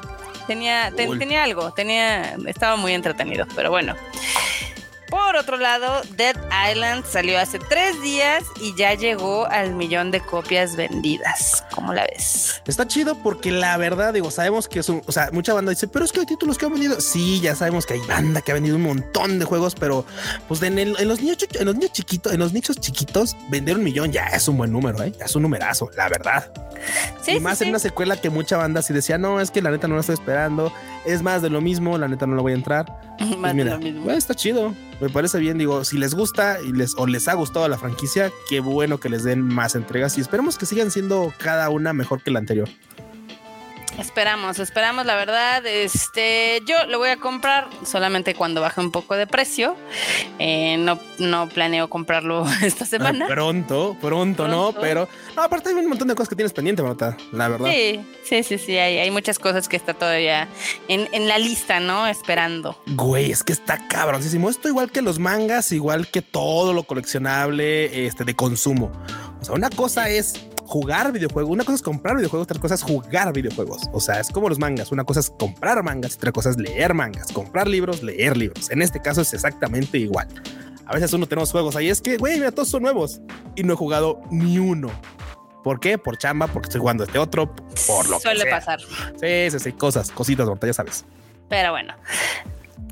Tenía, 0.47 0.93
te- 0.95 1.07
Cool. 1.07 1.19
tenía 1.19 1.43
algo, 1.43 1.73
tenía, 1.73 2.37
estaba 2.47 2.77
muy 2.77 2.93
entretenido, 2.93 3.47
pero 3.57 3.71
bueno. 3.71 3.97
Por 5.09 5.37
otro 5.37 5.57
lado, 5.57 6.03
Dead 6.17 6.35
Island 6.73 7.05
salió 7.07 7.39
hace 7.39 7.59
tres 7.61 8.01
días 8.03 8.43
y 8.61 8.75
ya 8.77 8.95
llegó 8.95 9.47
al 9.47 9.75
millón 9.75 10.11
de 10.11 10.21
copias 10.21 10.75
vendidas. 10.75 11.65
¿Cómo 11.73 11.93
la 11.93 12.05
ves? 12.07 12.61
Está 12.67 12.89
chido 12.89 13.17
porque 13.23 13.53
la 13.53 13.77
verdad, 13.77 14.13
digo, 14.15 14.31
sabemos 14.33 14.67
que 14.69 14.81
es 14.81 14.89
un, 14.89 15.03
o 15.07 15.13
sea, 15.13 15.31
mucha 15.33 15.55
banda 15.55 15.71
dice, 15.71 15.87
pero 15.87 16.05
es 16.05 16.13
que 16.13 16.21
hay 16.21 16.27
títulos 16.27 16.59
que 16.59 16.67
han 16.67 16.73
vendido. 16.73 17.01
Sí, 17.01 17.41
ya 17.41 17.55
sabemos 17.55 17.87
que 17.87 17.95
hay 17.95 18.01
banda 18.01 18.41
que 18.41 18.51
ha 18.51 18.55
vendido 18.55 18.75
un 18.77 18.83
montón 18.83 19.39
de 19.39 19.45
juegos, 19.45 19.75
pero 19.77 20.05
pues 20.49 20.61
en, 20.63 20.79
el- 20.79 20.97
en 20.99 21.07
los 21.09 21.21
niños, 21.21 21.39
en 21.53 21.65
los 21.67 21.75
niños 21.77 21.93
chiquitos, 21.93 22.33
en 22.33 22.41
los 22.41 22.53
nichos 22.53 22.77
chiquitos, 22.81 23.37
vender 23.49 23.77
un 23.77 23.85
millón 23.85 24.11
ya 24.11 24.27
es 24.27 24.49
un 24.49 24.57
buen 24.57 24.73
número, 24.73 25.03
¿eh? 25.05 25.13
Ya 25.19 25.27
es 25.27 25.37
un 25.37 25.43
numerazo, 25.43 25.89
la 25.97 26.09
verdad. 26.09 26.53
Sí, 27.23 27.33
y 27.37 27.41
más 27.41 27.59
sí. 27.59 27.65
en 27.65 27.71
una 27.71 27.79
secuela 27.79 28.21
que 28.21 28.29
mucha 28.31 28.57
banda 28.57 28.83
sí 28.83 28.93
decía, 28.93 29.19
no, 29.19 29.41
es 29.41 29.51
que 29.51 29.63
la 29.63 29.71
neta 29.71 29.87
no 29.89 29.95
la 29.95 30.01
estoy 30.01 30.15
esperando, 30.15 30.73
es 31.07 31.23
más 31.23 31.43
de 31.43 31.51
lo 31.51 31.61
mismo, 31.61 31.97
la 31.97 32.09
neta 32.09 32.27
no 32.27 32.35
la 32.37 32.43
voy 32.43 32.53
a 32.53 32.57
entrar. 32.57 32.87
Pues 33.17 33.39
Más 33.39 33.53
de 33.57 33.65
mira, 33.65 33.77
lo 33.77 33.79
mismo. 33.81 34.03
bueno, 34.03 34.19
está 34.19 34.35
chido. 34.35 34.75
Me 35.01 35.11
parece 35.11 35.39
bien. 35.39 35.59
Digo, 35.59 35.85
si 35.85 35.99
les 35.99 36.15
gusta 36.15 36.61
y 36.63 36.73
les 36.73 36.95
o 36.97 37.07
les 37.07 37.29
ha 37.29 37.35
gustado 37.35 37.69
la 37.69 37.79
franquicia, 37.79 38.33
qué 38.49 38.61
bueno 38.61 38.99
que 38.99 39.09
les 39.09 39.25
den 39.25 39.43
más 39.43 39.75
entregas 39.75 40.17
y 40.17 40.21
esperemos 40.21 40.57
que 40.57 40.67
sigan 40.67 40.91
siendo 40.91 41.33
cada 41.39 41.69
una 41.69 41.93
mejor 41.93 42.23
que 42.23 42.31
la 42.31 42.39
anterior. 42.39 42.69
Esperamos, 43.99 44.59
esperamos, 44.59 45.07
la 45.07 45.17
verdad. 45.17 45.65
Este, 45.67 46.63
yo 46.67 46.87
lo 46.87 46.99
voy 46.99 47.09
a 47.09 47.17
comprar 47.17 47.69
solamente 47.85 48.35
cuando 48.35 48.61
baje 48.61 48.81
un 48.81 48.91
poco 48.91 49.15
de 49.17 49.27
precio. 49.27 49.75
Eh, 50.39 50.77
no, 50.79 50.99
no 51.19 51.49
planeo 51.49 51.89
comprarlo 51.89 52.47
esta 52.63 52.85
semana. 52.85 53.25
Ah, 53.27 53.33
pronto, 53.33 53.97
pronto, 54.01 54.49
no, 54.49 54.75
pero 54.79 55.09
no, 55.35 55.43
aparte 55.43 55.71
hay 55.71 55.75
un 55.75 55.89
montón 55.89 56.09
de 56.09 56.15
cosas 56.15 56.29
que 56.29 56.37
tienes 56.37 56.53
pendiente, 56.53 56.83
Marta, 56.83 57.17
la 57.33 57.49
verdad. 57.49 57.71
Sí, 57.71 58.01
sí, 58.25 58.43
sí, 58.43 58.59
sí. 58.59 58.77
Hay, 58.77 58.99
hay 58.99 59.11
muchas 59.11 59.39
cosas 59.39 59.69
que 59.69 59.77
está 59.77 59.95
todavía 59.95 60.49
en, 60.89 61.09
en 61.13 61.27
la 61.27 61.39
lista, 61.39 61.81
¿no? 61.81 62.07
Esperando. 62.07 62.81
Güey, 62.87 63.31
es 63.31 63.43
que 63.43 63.53
está 63.53 63.89
cabroncísimo. 63.89 64.51
Esto 64.51 64.69
igual 64.69 64.91
que 64.91 65.01
los 65.01 65.19
mangas, 65.19 65.73
igual 65.73 66.09
que 66.09 66.21
todo 66.23 66.73
lo 66.73 66.83
coleccionable 66.83 68.07
este, 68.07 68.25
de 68.25 68.35
consumo. 68.37 68.93
O 69.41 69.45
sea, 69.45 69.55
una 69.55 69.71
cosa 69.71 70.11
es 70.11 70.35
jugar 70.67 71.13
videojuegos, 71.13 71.51
una 71.53 71.65
cosa 71.65 71.77
es 71.77 71.83
comprar 71.83 72.17
videojuegos, 72.17 72.45
otra 72.45 72.61
cosa 72.61 72.75
es 72.75 72.83
jugar 72.83 73.33
videojuegos. 73.33 73.83
O 73.93 74.01
sea, 74.01 74.21
es 74.21 74.29
como 74.29 74.49
los 74.49 74.59
mangas. 74.59 74.93
Una 74.93 75.05
cosa 75.05 75.21
es 75.21 75.31
comprar 75.31 75.83
mangas, 75.83 76.17
otra 76.17 76.33
cosa 76.33 76.51
es 76.51 76.59
leer 76.59 76.95
mangas, 76.95 77.33
comprar 77.33 77.69
libros, 77.69 78.03
leer 78.03 78.37
libros. 78.37 78.71
En 78.71 78.83
este 78.83 79.01
caso 79.01 79.23
es 79.23 79.33
exactamente 79.33 79.99
igual. 79.99 80.29
A 80.87 80.95
veces 80.95 81.13
uno 81.13 81.27
tenemos 81.27 81.51
juegos 81.51 81.75
ahí, 81.77 81.89
es 81.89 82.01
que, 82.01 82.17
güey, 82.17 82.37
mira, 82.37 82.53
todos 82.53 82.69
son 82.69 82.83
nuevos 82.83 83.21
y 83.57 83.63
no 83.65 83.73
he 83.73 83.77
jugado 83.77 84.21
ni 84.31 84.59
uno. 84.59 84.89
¿Por 85.65 85.81
qué? 85.81 85.99
Por 85.99 86.17
chamba, 86.17 86.47
porque 86.47 86.67
estoy 86.67 86.81
jugando 86.81 87.03
este 87.03 87.19
otro, 87.19 87.53
por 87.89 88.09
lo 88.09 88.21
Suele 88.21 88.45
que 88.45 88.51
sea. 88.51 88.59
pasar. 88.59 88.81
Sí, 89.21 89.51
sí, 89.51 89.59
sí, 89.59 89.73
cosas, 89.73 90.13
cositas, 90.13 90.49
ya 90.63 90.73
sabes. 90.73 91.05
Pero 91.49 91.73
bueno. 91.73 91.95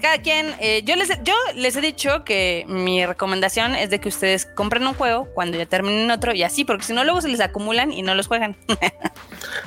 Cada 0.01 0.19
quien, 0.19 0.55
eh, 0.61 0.83
yo, 0.85 0.97
les, 0.97 1.09
yo 1.25 1.33
les 1.57 1.77
he 1.77 1.81
dicho 1.81 2.25
que 2.25 2.65
mi 2.69 3.05
recomendación 3.07 3.75
es 3.75 3.89
de 3.91 4.01
que 4.01 4.09
ustedes 4.09 4.45
compren 4.47 4.87
un 4.87 4.95
juego 4.95 5.29
cuando 5.35 5.57
ya 5.57 5.67
terminen 5.67 6.11
otro 6.11 6.35
y 6.35 6.43
así, 6.43 6.65
porque 6.65 6.85
si 6.85 6.93
no, 6.93 7.05
luego 7.05 7.21
se 7.23 7.29
les 7.29 7.41
acumulan 7.41 7.91
y 7.93 8.03
no 8.03 8.15
los 8.15 8.27
juegan. 8.27 8.57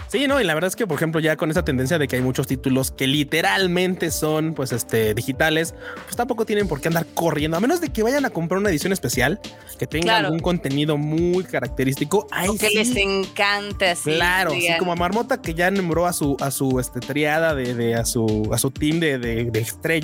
Sí, 0.09 0.25
no, 0.25 0.39
y 0.39 0.45
la 0.45 0.53
verdad 0.53 0.69
es 0.69 0.75
que, 0.77 0.87
por 0.87 0.95
ejemplo, 0.95 1.19
ya 1.19 1.35
con 1.35 1.51
esa 1.51 1.65
tendencia 1.65 1.99
de 1.99 2.07
que 2.07 2.15
hay 2.15 2.21
muchos 2.21 2.47
títulos 2.47 2.91
que 2.91 3.07
literalmente 3.07 4.09
son, 4.09 4.53
pues, 4.53 4.71
este, 4.71 5.13
digitales, 5.13 5.75
pues 6.05 6.15
tampoco 6.15 6.45
tienen 6.45 6.67
por 6.69 6.79
qué 6.79 6.87
andar 6.87 7.05
corriendo, 7.13 7.57
a 7.57 7.59
menos 7.59 7.81
de 7.81 7.89
que 7.89 8.03
vayan 8.03 8.25
a 8.25 8.29
comprar 8.29 8.57
una 8.59 8.69
edición 8.69 8.93
especial 8.93 9.39
que 9.77 9.85
tenga 9.85 10.05
Claro. 10.05 10.27
algún 10.27 10.39
contenido 10.39 10.97
muy 10.97 11.43
característico. 11.43 12.25
O 12.47 12.57
que 12.57 12.69
sí, 12.69 12.75
les 12.77 12.95
encante 12.95 13.89
así. 13.89 14.13
Claro, 14.13 14.51
sí, 14.51 14.67
como 14.79 14.93
a 14.93 14.95
Marmota 14.95 15.41
que 15.41 15.53
ya 15.53 15.69
nombró 15.71 16.05
a 16.07 16.13
su, 16.13 16.37
a 16.39 16.51
su 16.51 16.79
este, 16.79 17.01
triada 17.01 17.53
de, 17.53 17.73
de- 17.75 17.95
a 17.95 18.05
su, 18.05 18.49
a 18.53 18.57
su 18.57 18.71
team 18.71 18.99
de, 19.01 19.19
de- 19.19 19.45
de 19.51 19.59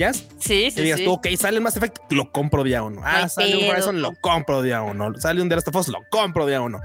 estrellas. 0.10 0.36
Sí, 0.40 0.66
Y 0.66 0.72
sí, 0.72 0.82
digas 0.82 1.00
sí. 1.00 1.06
tú, 1.06 1.12
ok, 1.14 1.28
sale 1.38 1.58
el 1.58 1.64
Mass 1.64 1.78
Effect, 1.78 2.12
lo 2.12 2.32
compro 2.32 2.64
día 2.64 2.84
uno. 2.84 3.02
Ah, 3.04 3.28
sale 3.30 3.56
un. 3.58 3.70
Horizon, 3.70 4.02
lo 4.02 4.14
compro 4.22 4.62
día 4.62 4.82
uno. 4.82 5.14
Sale 5.20 5.42
un 5.42 5.50
The 5.50 5.56
Last 5.56 5.68
of 5.70 5.76
Us, 5.76 5.88
lo 5.88 6.00
compro 6.10 6.46
día 6.46 6.62
uno. 6.62 6.80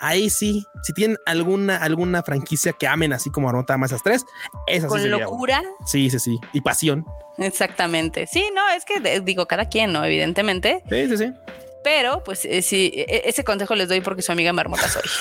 Ahí 0.00 0.30
sí, 0.30 0.64
si 0.82 0.92
tienen 0.92 1.16
alguna, 1.26 1.76
alguna 1.76 2.22
franquicia 2.22 2.72
que 2.72 2.86
amen 2.86 3.12
así 3.12 3.30
como 3.30 3.46
Marmota 3.46 3.76
más 3.78 3.90
esas 3.90 4.02
tres, 4.02 4.24
esas 4.66 4.84
sí 4.84 4.88
Con 4.88 5.00
sería 5.00 5.18
locura. 5.18 5.60
una. 5.60 5.70
Sí, 5.86 6.10
sí, 6.10 6.18
sí. 6.18 6.38
Y 6.52 6.60
pasión. 6.60 7.04
Exactamente. 7.38 8.26
Sí, 8.26 8.48
no, 8.54 8.62
es 8.70 8.84
que 8.84 9.20
digo, 9.20 9.46
cada 9.46 9.68
quien, 9.68 9.92
¿no? 9.92 10.04
Evidentemente. 10.04 10.82
Sí, 10.88 11.08
sí, 11.08 11.16
sí. 11.16 11.32
Pero, 11.84 12.22
pues 12.24 12.44
eh, 12.44 12.62
sí, 12.62 12.90
e- 12.94 13.22
ese 13.26 13.44
consejo 13.44 13.74
les 13.76 13.88
doy 13.88 14.00
porque 14.00 14.22
su 14.22 14.32
amiga 14.32 14.52
Marmota 14.52 14.88
soy. 14.88 15.02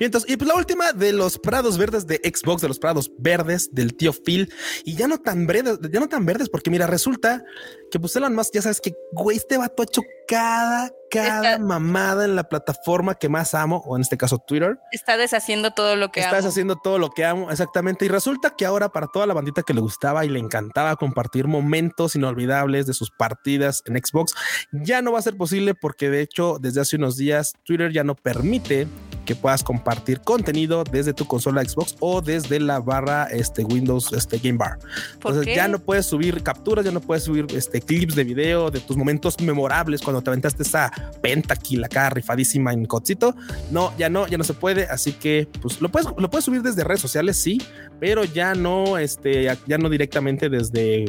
Y 0.00 0.06
y 0.06 0.08
pues 0.36 0.48
la 0.48 0.54
última 0.54 0.92
de 0.92 1.12
los 1.12 1.38
prados 1.38 1.78
verdes 1.78 2.06
de 2.06 2.16
Xbox, 2.16 2.62
de 2.62 2.68
los 2.68 2.78
prados 2.78 3.10
verdes 3.18 3.68
del 3.72 3.94
tío 3.94 4.12
Phil, 4.12 4.52
y 4.84 4.96
ya 4.96 5.06
no 5.06 5.18
tan 5.18 5.46
verdes, 5.46 5.78
ya 5.90 6.00
no 6.00 6.08
tan 6.08 6.26
verdes, 6.26 6.48
porque 6.48 6.70
mira, 6.70 6.86
resulta 6.86 7.44
que 7.92 8.00
pues 8.00 8.16
Elon 8.16 8.34
Musk, 8.34 8.54
ya 8.54 8.62
sabes 8.62 8.80
que, 8.80 8.94
güey, 9.12 9.36
este 9.36 9.58
vato 9.58 9.82
ha 9.82 9.84
hecho 9.84 10.00
cada, 10.26 10.90
cada 11.10 11.58
mamada 11.58 12.24
en 12.24 12.34
la 12.34 12.44
plataforma 12.44 13.14
que 13.16 13.28
más 13.28 13.52
amo, 13.52 13.82
o 13.84 13.96
en 13.96 14.02
este 14.02 14.16
caso 14.16 14.38
Twitter. 14.38 14.78
Está 14.92 15.18
deshaciendo 15.18 15.72
todo 15.72 15.94
lo 15.94 16.10
que 16.10 16.20
Estás 16.20 16.40
amo. 16.40 16.48
haciendo 16.48 16.76
todo 16.76 16.98
lo 16.98 17.10
que 17.10 17.26
amo, 17.26 17.50
exactamente. 17.50 18.06
Y 18.06 18.08
resulta 18.08 18.54
que 18.56 18.64
ahora 18.64 18.88
para 18.88 19.08
toda 19.08 19.26
la 19.26 19.34
bandita 19.34 19.62
que 19.62 19.74
le 19.74 19.82
gustaba 19.82 20.24
y 20.24 20.30
le 20.30 20.38
encantaba 20.38 20.96
compartir 20.96 21.48
momentos 21.48 22.16
inolvidables 22.16 22.86
de 22.86 22.94
sus 22.94 23.10
partidas 23.10 23.82
en 23.84 24.02
Xbox, 24.02 24.32
ya 24.72 25.02
no 25.02 25.12
va 25.12 25.18
a 25.18 25.22
ser 25.22 25.36
posible 25.36 25.74
porque 25.74 26.08
de 26.08 26.22
hecho 26.22 26.56
desde 26.58 26.80
hace 26.80 26.96
unos 26.96 27.18
días 27.18 27.52
Twitter 27.62 27.92
ya 27.92 28.04
no 28.04 28.14
permite 28.14 28.88
que 29.24 29.34
puedas 29.34 29.62
compartir 29.62 30.20
contenido 30.20 30.84
desde 30.84 31.12
tu 31.12 31.26
consola 31.26 31.64
Xbox 31.64 31.96
o 32.00 32.20
desde 32.20 32.60
la 32.60 32.80
barra 32.80 33.24
este 33.30 33.64
Windows 33.64 34.12
este 34.12 34.38
Game 34.38 34.58
Bar. 34.58 34.78
Entonces 35.14 35.54
ya 35.54 35.68
no 35.68 35.78
puedes 35.78 36.06
subir 36.06 36.42
capturas, 36.42 36.84
ya 36.84 36.90
no 36.90 37.00
puedes 37.00 37.24
subir 37.24 37.46
este 37.54 37.80
clips 37.80 38.14
de 38.14 38.24
video 38.24 38.70
de 38.70 38.80
tus 38.80 38.96
momentos 38.96 39.40
memorables 39.40 40.02
cuando 40.02 40.22
te 40.22 40.30
aventaste 40.30 40.62
esa 40.62 40.90
pentakill 41.20 41.84
acá 41.84 42.10
rifadísima 42.10 42.72
en 42.72 42.84
Cotcito. 42.84 43.34
No, 43.70 43.92
ya 43.96 44.08
no, 44.08 44.26
ya 44.26 44.38
no 44.38 44.44
se 44.44 44.54
puede, 44.54 44.84
así 44.86 45.12
que 45.12 45.48
pues 45.60 45.80
lo 45.80 45.88
puedes 45.90 46.08
lo 46.16 46.30
puedes 46.30 46.44
subir 46.44 46.62
desde 46.62 46.84
redes 46.84 47.00
sociales, 47.00 47.36
sí, 47.36 47.60
pero 48.00 48.24
ya 48.24 48.54
no 48.54 48.98
este 48.98 49.44
ya 49.66 49.78
no 49.78 49.88
directamente 49.88 50.48
desde 50.48 51.04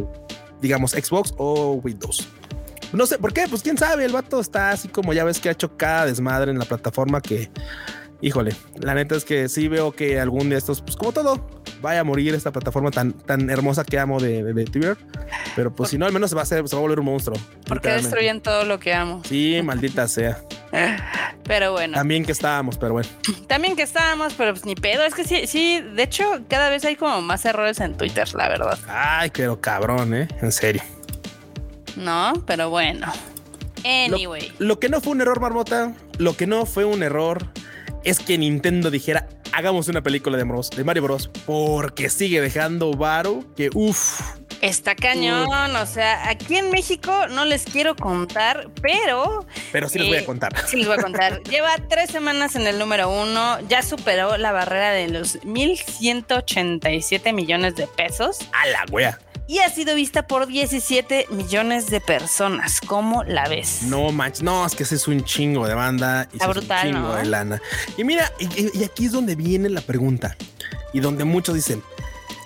digamos 0.62 0.92
Xbox 0.92 1.34
o 1.38 1.74
Windows. 1.84 2.28
No 2.94 3.08
sé 3.08 3.18
por 3.18 3.34
qué, 3.34 3.48
pues 3.50 3.64
quién 3.64 3.76
sabe, 3.76 4.06
el 4.06 4.12
vato 4.12 4.40
está 4.40 4.70
así 4.70 4.88
como 4.88 5.14
ya 5.14 5.24
ves 5.24 5.40
que 5.40 5.50
ha 5.50 5.52
hecho 5.52 5.76
cada 5.76 6.06
desmadre 6.06 6.52
en 6.52 6.60
la 6.60 6.66
plataforma 6.66 7.22
que 7.22 7.50
híjole, 8.24 8.56
la 8.80 8.96
neta 8.96 9.16
es 9.16 9.26
que 9.26 9.50
sí 9.50 9.68
veo 9.68 9.92
que 9.92 10.20
algún 10.20 10.50
de 10.50 10.56
estos, 10.56 10.82
pues 10.82 10.96
como 10.96 11.12
todo, 11.12 11.46
vaya 11.82 12.00
a 12.00 12.04
morir 12.06 12.34
esta 12.34 12.54
plataforma 12.54 12.90
tan, 12.90 13.12
tan 13.12 13.50
hermosa 13.50 13.84
que 13.84 14.00
amo 14.00 14.20
de, 14.20 14.42
de, 14.44 14.66
Twitter. 14.66 14.98
Pero 15.58 15.76
pues 15.76 15.90
si 15.90 15.98
no, 15.98 16.06
al 16.06 16.14
menos 16.14 16.30
se 16.30 16.36
va 16.36 16.42
a 16.42 16.44
hacer, 16.44 16.68
se 16.68 16.76
va 16.76 16.80
a 16.80 16.82
volver 16.82 17.02
un 17.02 17.06
monstruo. 17.06 17.38
Porque 17.68 17.90
destruyen 17.90 18.40
todo 18.40 18.64
lo 18.64 18.80
que 18.80 18.94
amo. 18.94 19.22
Sí, 19.28 19.60
maldita 19.62 20.08
sea. 20.08 20.42
Pero 21.44 21.74
bueno. 21.74 21.96
También 21.96 22.24
que 22.24 22.32
estábamos, 22.32 22.78
pero 22.78 22.94
bueno. 22.94 23.10
También 23.48 23.76
que 23.76 23.84
estábamos, 23.84 24.34
pero 24.34 24.54
pues 24.54 24.66
ni 24.66 24.76
pedo. 24.76 25.04
Es 25.04 25.14
que 25.14 25.26
sí, 25.26 25.46
sí, 25.46 25.82
de 25.82 26.04
hecho, 26.04 26.24
cada 26.48 26.70
vez 26.70 26.86
hay 26.86 26.96
como 26.96 27.22
más 27.22 27.44
errores 27.44 27.82
en 27.82 27.98
Twitter, 27.98 28.34
la 28.34 28.48
verdad. 28.48 28.80
Ay, 28.88 29.30
pero 29.34 29.60
cabrón, 29.60 30.14
¿eh? 30.14 30.30
En 30.42 30.54
serio. 30.54 30.82
No, 31.98 32.32
pero 32.48 32.70
bueno. 32.70 33.12
Anyway. 33.84 34.54
Lo, 34.60 34.68
lo 34.68 34.80
que 34.80 34.88
no 34.88 35.02
fue 35.02 35.12
un 35.12 35.20
error, 35.20 35.42
Marmota, 35.42 35.94
lo 36.18 36.38
que 36.38 36.48
no 36.48 36.66
fue 36.66 36.86
un 36.86 37.04
error 37.04 37.46
es 38.04 38.20
que 38.20 38.38
Nintendo 38.38 38.92
dijera 38.92 39.28
hagamos 39.54 39.88
una 39.88 40.02
película 40.02 40.38
de, 40.38 40.44
de 40.44 40.84
Mario 40.84 41.04
Bros. 41.04 41.30
Porque 41.46 42.10
sigue 42.10 42.42
dejando 42.42 42.92
varo 42.94 43.46
que 43.56 43.70
uff. 43.74 44.20
Está 44.62 44.96
cañón, 44.96 45.76
o 45.76 45.86
sea, 45.86 46.30
aquí 46.30 46.56
en 46.56 46.72
México 46.72 47.28
no 47.28 47.44
les 47.44 47.66
quiero 47.66 47.98
contar, 47.98 48.70
pero... 48.82 49.46
Pero 49.74 49.90
sí 49.90 50.00
les 50.00 50.08
voy 50.08 50.18
a 50.18 50.22
eh, 50.22 50.26
contar. 50.26 50.54
Sí 50.68 50.78
les 50.78 50.88
voy 50.88 50.98
a 50.98 51.02
contar. 51.02 51.44
Lleva 51.50 51.76
tres 51.90 52.10
semanas 52.10 52.56
en 52.56 52.66
el 52.66 52.80
número 52.80 53.10
uno, 53.10 53.60
ya 53.68 53.82
superó 53.82 54.38
la 54.38 54.54
barrera 54.54 54.92
de 54.92 55.10
los 55.10 55.42
1.187 55.42 57.34
millones 57.34 57.76
de 57.76 57.88
pesos. 57.88 58.40
A 58.54 58.68
la 58.68 58.86
wea 58.90 59.20
y 59.48 59.60
ha 59.60 59.70
sido 59.70 59.96
vista 59.96 60.26
por 60.28 60.48
17 60.48 61.28
millones 61.32 61.90
de 61.90 62.00
personas. 62.00 62.80
¿Cómo 62.82 63.24
la 63.24 63.48
ves? 63.48 63.84
No 63.84 64.12
manches, 64.12 64.44
no, 64.44 64.66
es 64.66 64.76
que 64.76 64.84
ese 64.84 64.96
es 64.96 65.08
un 65.08 65.24
chingo 65.24 65.68
de 65.68 65.74
banda 65.74 66.28
y 66.34 66.38
es 66.38 66.48
un 66.48 66.68
chingo 66.82 67.16
de 67.16 67.26
lana. 67.26 67.62
Y 67.98 68.04
mira, 68.04 68.32
y, 68.40 68.84
aquí 68.84 69.06
es 69.06 69.12
donde 69.12 69.36
viene 69.36 69.70
la 69.70 69.82
pregunta 69.82 70.36
y 70.94 71.00
donde 71.00 71.24
muchos 71.24 71.56
dicen, 71.56 71.84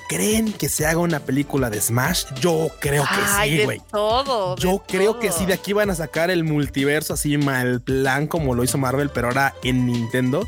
¿Creen 0.09 0.53
que 0.53 0.69
se 0.69 0.85
haga 0.85 0.99
una 0.99 1.19
película 1.19 1.69
de 1.69 1.81
Smash? 1.81 2.27
Yo 2.39 2.69
creo 2.79 3.03
que 3.03 3.49
sí, 3.49 3.65
güey. 3.65 3.81
Todo. 3.91 4.55
Yo 4.55 4.81
creo 4.87 5.19
que 5.19 5.33
sí. 5.33 5.45
De 5.45 5.53
aquí 5.53 5.73
van 5.73 5.89
a 5.89 5.95
sacar 5.95 6.31
el 6.31 6.45
multiverso 6.45 7.13
así 7.13 7.37
mal 7.37 7.81
plan 7.81 8.25
como 8.25 8.55
lo 8.55 8.63
hizo 8.63 8.77
Marvel, 8.77 9.09
pero 9.09 9.27
ahora 9.27 9.53
en 9.63 9.85
Nintendo. 9.85 10.47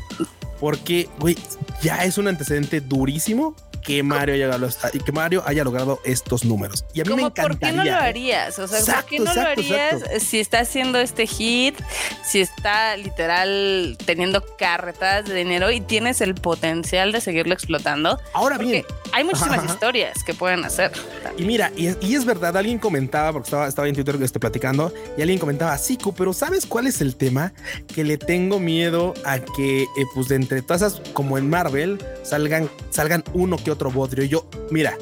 Porque, 0.60 1.10
güey, 1.18 1.36
ya 1.82 2.04
es 2.04 2.16
un 2.16 2.28
antecedente 2.28 2.80
durísimo 2.80 3.54
que 3.82 4.02
Mario 4.02 4.34
haya 4.34 4.46
logrado, 4.46 4.90
que 5.04 5.12
Mario 5.12 5.42
haya 5.46 5.64
logrado 5.64 6.00
estos 6.04 6.44
números. 6.44 6.84
Y 6.94 7.00
a 7.00 7.04
mí 7.04 7.14
me 7.14 7.22
encantaría. 7.22 7.48
¿Por 7.48 7.58
qué 7.58 7.72
no 7.72 7.84
lo 7.84 7.94
harías? 7.94 8.58
O 8.58 8.68
sea, 8.68 8.96
¿por 8.96 9.04
qué 9.06 9.18
no 9.18 9.34
lo 9.34 9.40
harías 9.40 10.02
si 10.22 10.40
está 10.40 10.60
haciendo 10.60 10.98
este 10.98 11.26
hit, 11.26 11.76
si 12.24 12.40
está 12.40 12.96
literal 12.96 13.96
teniendo 14.04 14.44
carretas 14.56 15.26
de 15.26 15.34
dinero 15.34 15.70
y 15.70 15.80
tienes 15.80 16.20
el 16.20 16.34
potencial 16.34 17.12
de 17.12 17.20
seguirlo 17.20 17.54
explotando? 17.54 18.18
Ahora 18.32 18.58
bien, 18.58 18.84
hay 19.12 19.24
muchísimas 19.24 19.64
historias 19.64 20.22
que 20.24 20.34
pueden 20.34 20.64
hacer. 20.64 20.92
Y 21.36 21.44
mira, 21.44 21.72
y, 21.76 21.86
es 21.86 22.24
verdad, 22.24 22.56
alguien 22.56 22.78
comentaba, 22.78 23.32
porque 23.32 23.46
estaba, 23.46 23.68
estaba 23.68 23.88
en 23.88 23.94
Twitter 23.94 24.16
este, 24.22 24.38
platicando, 24.38 24.92
y 25.16 25.22
alguien 25.22 25.38
comentaba, 25.38 25.76
sí, 25.78 25.98
pero 26.16 26.32
¿sabes 26.32 26.66
cuál 26.66 26.86
es 26.86 27.00
el 27.00 27.16
tema? 27.16 27.52
Que 27.94 28.04
le 28.04 28.18
tengo 28.18 28.58
miedo 28.58 29.14
a 29.24 29.38
que, 29.38 29.82
eh, 29.82 29.86
pues, 30.14 30.28
de 30.28 30.36
entre 30.36 30.62
todas 30.62 30.82
esas, 30.82 31.00
como 31.12 31.38
en 31.38 31.48
Marvel, 31.48 31.98
salgan, 32.22 32.70
salgan 32.90 33.24
uno 33.32 33.56
que 33.56 33.69
otro 33.70 33.90
bodrio. 33.90 34.24
Y 34.24 34.28
yo, 34.28 34.46
mira, 34.70 34.96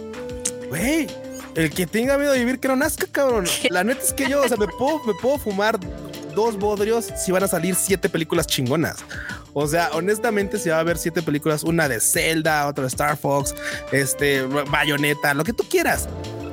güey, 0.68 1.06
el 1.54 1.70
que 1.70 1.86
tenga 1.86 2.18
miedo 2.18 2.32
de 2.32 2.38
vivir 2.38 2.60
que 2.60 2.68
no 2.68 2.76
nazca, 2.76 3.06
cabrón. 3.10 3.46
La 3.70 3.84
neta 3.84 4.02
es 4.02 4.12
que 4.12 4.28
yo, 4.28 4.42
o 4.42 4.48
sea, 4.48 4.56
me 4.56 4.68
puedo, 4.68 5.02
me 5.04 5.14
puedo 5.14 5.38
fumar 5.38 5.78
dos 6.34 6.56
bodrios 6.56 7.08
si 7.16 7.32
van 7.32 7.42
a 7.42 7.48
salir 7.48 7.74
siete 7.74 8.08
películas 8.08 8.46
chingonas. 8.46 8.98
O 9.54 9.66
sea, 9.66 9.90
honestamente, 9.94 10.58
si 10.58 10.68
va 10.68 10.76
a 10.76 10.80
haber 10.80 10.98
siete 10.98 11.22
películas, 11.22 11.64
una 11.64 11.88
de 11.88 12.00
Zelda, 12.00 12.68
otra 12.68 12.82
de 12.82 12.88
Star 12.88 13.16
Fox, 13.16 13.54
este, 13.90 14.42
Bayonetta, 14.42 15.34
lo 15.34 15.42
que 15.42 15.52
tú 15.52 15.64
quieras 15.68 16.08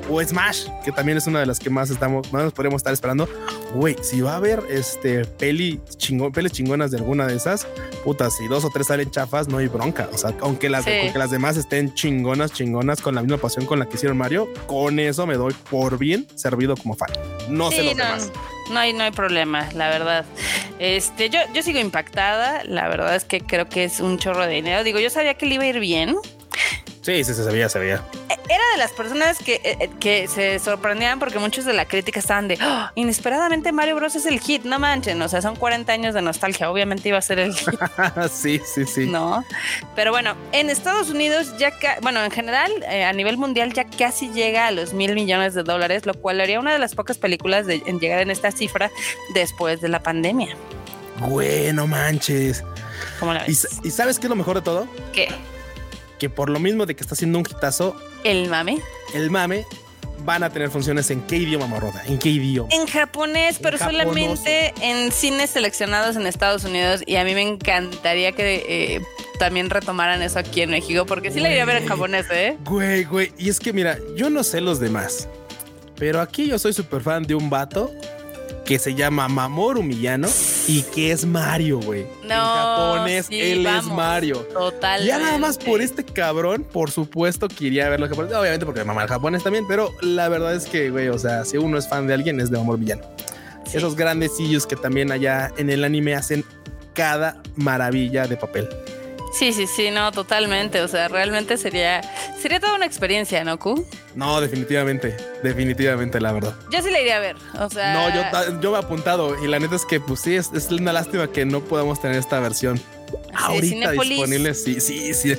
o 0.10 0.22
Smash, 0.22 0.68
que 0.84 0.92
también 0.92 1.18
es 1.18 1.28
una 1.28 1.40
de 1.40 1.46
las 1.46 1.60
que 1.60 1.70
más 1.70 1.90
estamos, 1.90 2.32
más 2.32 2.44
nos 2.44 2.54
podríamos 2.54 2.80
estar 2.80 2.94
esperando. 2.94 3.28
Güey, 3.74 3.96
si 4.02 4.22
va 4.22 4.34
a 4.34 4.36
haber 4.38 4.64
este 4.70 5.26
peli 5.26 5.80
chingón, 5.98 6.32
pelis 6.32 6.52
chingonas 6.52 6.92
de 6.92 6.98
alguna 6.98 7.28
de 7.28 7.36
esas, 7.36 7.68
putas, 8.04 8.36
si 8.36 8.48
dos 8.48 8.64
o 8.66 8.70
tres 8.70 8.88
salen 8.88 9.10
chafas, 9.12 9.48
no 9.48 9.58
hay 9.58 9.68
bronca. 9.68 10.10
O 10.14 10.18
sea, 10.18 10.34
aunque 10.42 10.70
las, 10.70 10.86
las 11.14 11.32
demás 11.32 11.58
estén 11.58 11.94
chingonas, 11.94 12.52
chingonas, 12.54 13.02
con 13.02 13.16
la 13.16 13.22
misma 13.22 13.38
pasión 13.38 13.66
con 13.66 13.80
la 13.80 13.88
que 13.88 13.96
hicieron 13.96 14.18
Mario, 14.18 14.48
con 14.68 15.00
eso 15.00 15.26
me 15.26 15.36
doy 15.36 15.54
por 15.70 15.98
bien 15.98 16.28
servido 16.36 16.76
como 16.76 16.96
fan. 16.96 17.10
No 17.50 17.72
sé 17.72 17.84
los 17.84 17.96
demás. 17.96 18.32
No 18.72 18.80
hay, 18.80 18.94
no 18.94 19.04
hay 19.04 19.12
problema, 19.12 19.70
la 19.74 19.90
verdad. 19.90 20.26
Este, 20.80 21.30
yo, 21.30 21.40
yo 21.54 21.62
sigo 21.62 21.80
impactada. 21.80 22.64
La 22.66 22.88
verdad 22.88 23.16
es 23.16 23.24
que 23.24 23.42
creo 23.42 23.70
que 23.70 23.84
es 23.84 24.00
un 24.00 24.18
chorro 24.18 24.46
de 24.46 24.54
dinero. 24.54 24.84
Digo, 24.84 25.00
yo 25.00 25.10
sabía 25.10 25.36
que 25.36 25.46
le 25.46 25.56
iba 25.56 25.64
a 25.64 25.68
ir 25.68 25.80
bien. 25.80 26.16
Sí, 27.06 27.24
sí, 27.24 27.36
se 27.36 27.44
sabía, 27.44 27.70
se 27.70 27.74
sabía. 27.74 28.04
Era 28.30 28.64
de 28.72 28.78
las 28.80 28.92
personas 28.92 29.38
que, 29.38 29.62
eh, 29.64 29.78
eh, 29.80 29.90
que 30.00 30.28
se 30.28 30.58
sorprendían 30.58 31.20
porque 31.20 31.38
muchos 31.38 31.64
de 31.64 31.74
la 31.74 31.86
crítica 31.86 32.20
estaban 32.20 32.48
de 32.48 32.58
oh, 32.60 32.90
inesperadamente 32.96 33.72
Mario 33.72 33.96
Bros 33.96 34.16
es 34.16 34.26
el 34.26 34.40
hit, 34.40 34.64
no 34.64 34.80
manchen, 34.80 35.22
o 35.22 35.30
sea, 35.30 35.40
son 35.44 35.56
40 35.56 35.94
años 35.94 36.16
de 36.16 36.24
nostalgia, 36.24 36.72
obviamente 36.72 37.10
iba 37.10 37.20
a 37.20 37.22
ser 37.22 37.38
el 37.38 37.54
hit. 37.54 37.80
sí, 38.32 38.60
sí, 38.66 38.88
sí. 38.88 39.06
No, 39.06 39.46
pero 39.96 40.10
bueno, 40.10 40.36
en 40.52 40.72
Estados 40.72 41.12
Unidos 41.12 41.56
ya, 41.60 41.74
bueno, 42.02 42.24
en 42.24 42.32
general, 42.32 42.72
eh, 42.90 43.04
a 43.04 43.14
nivel 43.14 43.38
mundial 43.38 43.72
ya 43.72 43.86
casi 43.86 44.32
llega 44.32 44.66
a 44.66 44.72
los 44.72 44.94
mil 44.94 45.14
millones 45.14 45.54
de 45.54 45.62
dólares, 45.62 46.08
lo 46.08 46.16
cual 46.16 46.42
haría 46.42 46.60
una 46.60 46.74
de 46.74 46.80
las 46.80 46.96
pocas 46.96 47.20
películas 47.20 47.68
de, 47.68 47.84
en 47.86 48.00
llegar 48.00 48.22
en 48.22 48.32
esta 48.32 48.52
cifra 48.52 48.90
después 49.36 49.80
de 49.80 49.90
la 49.90 50.02
pandemia. 50.02 50.58
Bueno, 51.20 51.86
manches. 51.86 52.64
¿Cómo 53.20 53.32
la 53.32 53.44
ves? 53.44 53.80
¿Y, 53.84 53.90
¿Y 53.90 53.92
sabes 53.92 54.18
qué 54.18 54.26
es 54.26 54.30
lo 54.30 54.36
mejor 54.36 54.56
de 54.56 54.64
todo? 54.64 54.88
¿Qué? 55.14 55.30
Que 56.20 56.30
por 56.30 56.50
lo 56.50 56.60
mismo 56.60 56.86
de 56.86 56.96
que 56.96 57.02
está 57.02 57.16
haciendo 57.16 57.40
un 57.40 57.46
hitazo, 57.50 57.96
el 58.24 58.50
mame, 58.50 58.80
el 59.14 59.30
mame 59.30 59.66
van 60.20 60.44
a 60.44 60.50
tener 60.50 60.70
funciones 60.70 61.10
en 61.12 61.22
qué 61.22 61.38
idioma 61.38 61.68
Marroda, 61.68 62.04
en 62.08 62.18
qué 62.18 62.30
idioma. 62.30 62.70
En 62.72 62.88
japonés, 62.88 63.60
pero 63.62 63.78
solamente 63.78 64.74
en 64.82 65.12
cines 65.12 65.52
seleccionados 65.52 66.16
en 66.16 66.26
Estados 66.26 66.64
Unidos 66.64 67.02
y 67.06 67.18
a 67.18 67.24
mí 67.24 67.34
me 67.34 67.42
encantaría 67.42 68.32
que 68.32 68.66
eh, 68.68 69.02
también 69.40 69.70
retomaran 69.70 70.22
eso 70.22 70.40
aquí 70.40 70.62
en 70.62 70.72
México 70.72 71.06
porque 71.06 71.32
sí 71.32 71.40
la 71.40 71.50
iría 71.50 71.64
a 71.64 71.66
ver 71.66 71.78
en 71.78 71.88
japonés, 71.88 72.26
¿eh? 72.32 72.58
Güey, 72.66 73.04
güey, 73.04 73.32
y 73.38 73.50
es 73.50 73.60
que 73.60 73.74
mira, 73.74 73.98
yo 74.16 74.30
no 74.30 74.44
sé 74.44 74.62
los 74.62 74.80
demás, 74.80 75.28
pero 75.98 76.22
aquí 76.22 76.48
yo 76.48 76.58
soy 76.58 76.74
súper 76.74 77.02
fan 77.02 77.24
de 77.24 77.36
un 77.36 77.50
vato 77.50 77.92
que 78.66 78.80
se 78.80 78.96
llama 78.96 79.28
Mamoru 79.28 79.84
Miyano 79.84 80.28
y 80.68 80.82
que 80.82 81.12
es 81.12 81.26
Mario, 81.26 81.80
güey. 81.80 82.06
No. 82.24 82.34
En 82.34 82.40
japonés, 82.40 83.28
él 83.30 83.66
es 83.66 83.84
Mario. 83.86 84.40
Total. 84.52 85.06
Ya 85.06 85.20
nada 85.20 85.38
más 85.38 85.58
por 85.58 85.82
este 85.82 86.04
cabrón, 86.04 86.66
por 86.70 86.92
supuesto 86.92 87.48
que 87.48 87.66
iría 87.66 87.86
a 87.86 87.90
verlo. 87.90 88.08
Obviamente 88.08 88.66
porque 88.66 88.80
me 88.82 88.86
mama 88.86 89.04
el 89.04 89.10
japonés 89.10 89.44
también, 89.44 89.66
pero 89.68 89.92
la 90.02 90.28
verdad 90.30 90.56
es 90.56 90.66
que, 90.66 90.90
güey, 90.90 91.10
o 91.10 91.20
sea, 91.20 91.46
si 91.46 91.58
uno 91.58 91.78
es 91.78 91.88
fan 91.88 92.08
de 92.08 92.16
alguien, 92.16 92.42
es 92.42 92.50
de 92.50 92.58
Mamoru 92.58 92.80
Miyano. 92.80 93.04
Esos 93.72 93.96
grandes 93.96 94.36
sillos 94.36 94.66
que 94.66 94.76
también 94.76 95.12
allá 95.12 95.52
en 95.58 95.70
el 95.70 95.84
anime 95.84 96.16
hacen 96.16 96.44
cada 96.94 97.42
maravilla 97.56 98.28
de 98.28 98.38
papel. 98.38 98.68
Sí, 99.38 99.52
sí, 99.52 99.68
sí, 99.68 99.92
no, 99.92 100.12
totalmente. 100.12 100.82
O 100.82 100.88
sea, 100.88 101.10
realmente 101.10 101.58
sería, 101.58 102.02
sería 102.42 102.60
toda 102.60 102.76
una 102.76 102.86
experiencia, 102.86 103.44
¿no, 103.44 103.60
Q? 103.60 103.86
No, 104.16 104.40
definitivamente, 104.40 105.18
definitivamente, 105.44 106.22
la 106.22 106.32
verdad. 106.32 106.56
Yo 106.72 106.82
sí 106.82 106.90
la 106.90 107.02
iría 107.02 107.18
a 107.18 107.20
ver. 107.20 107.36
O 107.60 107.70
sea, 107.70 107.94
No, 107.94 108.10
yo, 108.14 108.62
yo 108.62 108.72
me 108.72 108.78
he 108.78 108.80
apuntado 108.80 109.44
y 109.44 109.48
la 109.48 109.60
neta 109.60 109.76
es 109.76 109.86
que, 109.86 110.00
pues 110.00 110.22
sí, 110.22 110.36
es, 110.36 110.52
es 110.54 110.72
una 110.72 110.94
lástima 110.94 111.28
que 111.28 111.46
no 111.46 111.60
podamos 111.60 112.00
tener 112.00 112.18
esta 112.18 112.40
versión 112.40 112.82
ahorita 113.34 113.92
disponible. 113.92 114.54
Sí, 114.54 114.80
sí, 114.80 115.14
sí. 115.14 115.36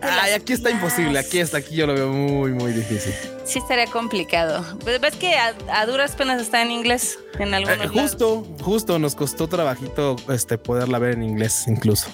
Ay, 0.00 0.32
aquí 0.32 0.52
está 0.52 0.70
imposible. 0.70 1.18
Aquí 1.18 1.40
está, 1.40 1.58
aquí 1.58 1.74
yo 1.74 1.86
lo 1.86 1.94
veo 1.94 2.08
muy, 2.08 2.52
muy 2.52 2.72
difícil. 2.72 3.12
Sí, 3.44 3.58
estaría 3.58 3.86
complicado. 3.86 4.64
Pues, 4.84 5.00
¿Ves 5.00 5.16
que 5.16 5.34
a, 5.34 5.86
duras 5.86 6.14
penas 6.14 6.40
está 6.40 6.62
en 6.62 6.70
inglés 6.70 7.18
en 7.38 7.52
algunos 7.52 7.84
eh, 7.84 7.88
Justo, 7.88 8.46
justo 8.62 8.98
nos 8.98 9.14
costó 9.14 9.48
trabajito 9.48 10.16
este 10.28 10.56
poderla 10.56 10.98
ver 10.98 11.14
en 11.14 11.24
inglés 11.24 11.64
incluso. 11.66 12.08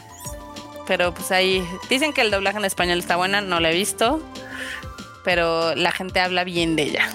Pero 0.86 1.12
pues 1.12 1.32
ahí 1.32 1.66
dicen 1.88 2.12
que 2.12 2.20
el 2.20 2.30
doblaje 2.30 2.58
en 2.58 2.64
español 2.64 2.98
está 2.98 3.16
buena, 3.16 3.40
no 3.40 3.60
la 3.60 3.70
he 3.70 3.74
visto 3.74 4.22
pero 5.26 5.74
la 5.74 5.90
gente 5.90 6.20
habla 6.20 6.44
bien 6.44 6.76
de 6.76 6.84
ella. 6.84 7.08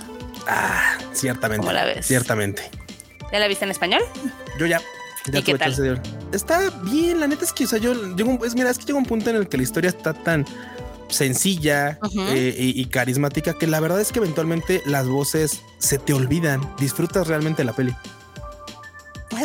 Ah, 0.46 0.98
ciertamente. 1.14 1.62
¿Cómo 1.62 1.72
la 1.72 1.86
ves? 1.86 2.06
Ciertamente. 2.06 2.70
¿Ya 3.32 3.40
la 3.40 3.48
viste 3.48 3.64
en 3.64 3.72
español? 3.72 4.02
Yo 4.60 4.66
ya. 4.66 4.82
Ya 5.28 5.40
¿Y 5.40 5.44
qué 5.44 5.58
tal? 5.58 6.02
Está 6.34 6.70
bien, 6.84 7.22
la 7.22 7.28
neta 7.28 7.46
es 7.46 7.54
que, 7.54 7.64
o 7.64 7.68
sea, 7.68 7.80
yo 7.80 7.94
llego, 8.16 8.44
es, 8.44 8.54
mira, 8.54 8.70
es 8.70 8.78
que 8.78 8.84
llega 8.84 8.98
un 8.98 9.06
punto 9.06 9.30
en 9.30 9.38
el 9.38 9.48
que 9.48 9.56
la 9.56 9.64
historia 9.64 9.90
está 9.90 10.14
tan 10.14 10.46
sencilla 11.08 12.00
eh, 12.34 12.54
y, 12.58 12.86
carismática 12.88 13.54
que 13.54 13.68
la 13.68 13.80
verdad 13.80 14.02
es 14.02 14.12
que 14.12 14.20
eventualmente 14.20 14.82
las 14.86 15.08
voces 15.08 15.62
se 15.78 15.98
te 15.98 16.12
olvidan. 16.12 16.62
Disfrutas 16.80 17.28
realmente 17.28 17.64
la 17.64 17.72
peli. 17.72 17.96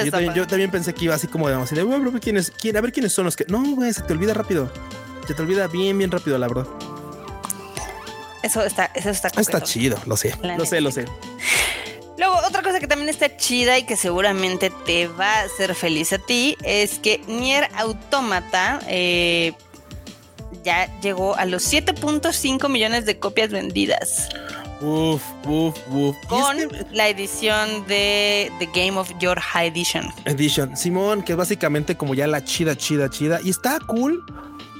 Yo 0.04 0.46
también, 0.46 0.70
pensé 0.70 0.94
que 0.94 1.06
iba 1.06 1.14
así 1.14 1.26
como 1.26 1.48
de, 1.48 1.54
así 1.54 1.74
de, 1.74 1.84
¿quién 2.20 2.36
es, 2.36 2.50
quién, 2.50 2.76
a 2.76 2.80
ver 2.80 2.92
quiénes 2.92 3.12
son 3.12 3.24
los 3.24 3.36
que. 3.36 3.44
No, 3.48 3.62
güey, 3.74 3.92
se 3.92 4.02
te 4.02 4.12
olvida 4.12 4.34
rápido. 4.34 4.70
Se 5.26 5.34
te 5.34 5.42
olvida 5.42 5.66
bien, 5.66 5.98
bien 5.98 6.10
rápido, 6.10 6.38
la 6.38 6.48
verdad. 6.48 6.66
Eso 8.42 8.62
está, 8.62 8.90
eso 8.94 9.10
está, 9.10 9.28
está 9.28 9.60
chido, 9.60 9.98
lo 10.06 10.16
sé, 10.16 10.32
lo 10.56 10.64
sé, 10.64 10.80
lo 10.80 10.92
sé. 10.92 11.06
Luego, 12.16 12.36
otra 12.46 12.62
cosa 12.62 12.80
que 12.80 12.86
también 12.86 13.08
está 13.08 13.36
chida 13.36 13.76
y 13.78 13.84
que 13.84 13.96
seguramente 13.96 14.70
te 14.86 15.08
va 15.08 15.40
a 15.40 15.42
hacer 15.42 15.74
feliz 15.74 16.12
a 16.12 16.18
ti 16.18 16.56
es 16.62 16.98
que 16.98 17.18
Nier 17.26 17.68
Automata 17.74 18.80
eh, 18.86 19.52
ya 20.64 20.88
llegó 21.00 21.36
a 21.36 21.44
los 21.44 21.70
7.5 21.70 22.68
millones 22.68 23.04
de 23.04 23.18
copias 23.18 23.50
vendidas. 23.50 24.28
Uf, 24.80 25.22
uf, 25.46 25.76
uf. 25.90 26.16
Con 26.28 26.56
la 26.92 27.08
edición 27.08 27.86
de 27.86 28.52
The 28.58 28.66
Game 28.74 28.98
of 28.98 29.10
Your 29.18 29.38
High 29.40 29.68
Edition. 29.68 30.06
Edition. 30.26 30.76
Simón, 30.76 31.22
que 31.22 31.32
es 31.32 31.38
básicamente 31.38 31.96
como 31.96 32.14
ya 32.14 32.26
la 32.26 32.44
chida, 32.44 32.76
chida, 32.76 33.08
chida. 33.08 33.40
Y 33.42 33.50
está 33.50 33.78
cool 33.86 34.22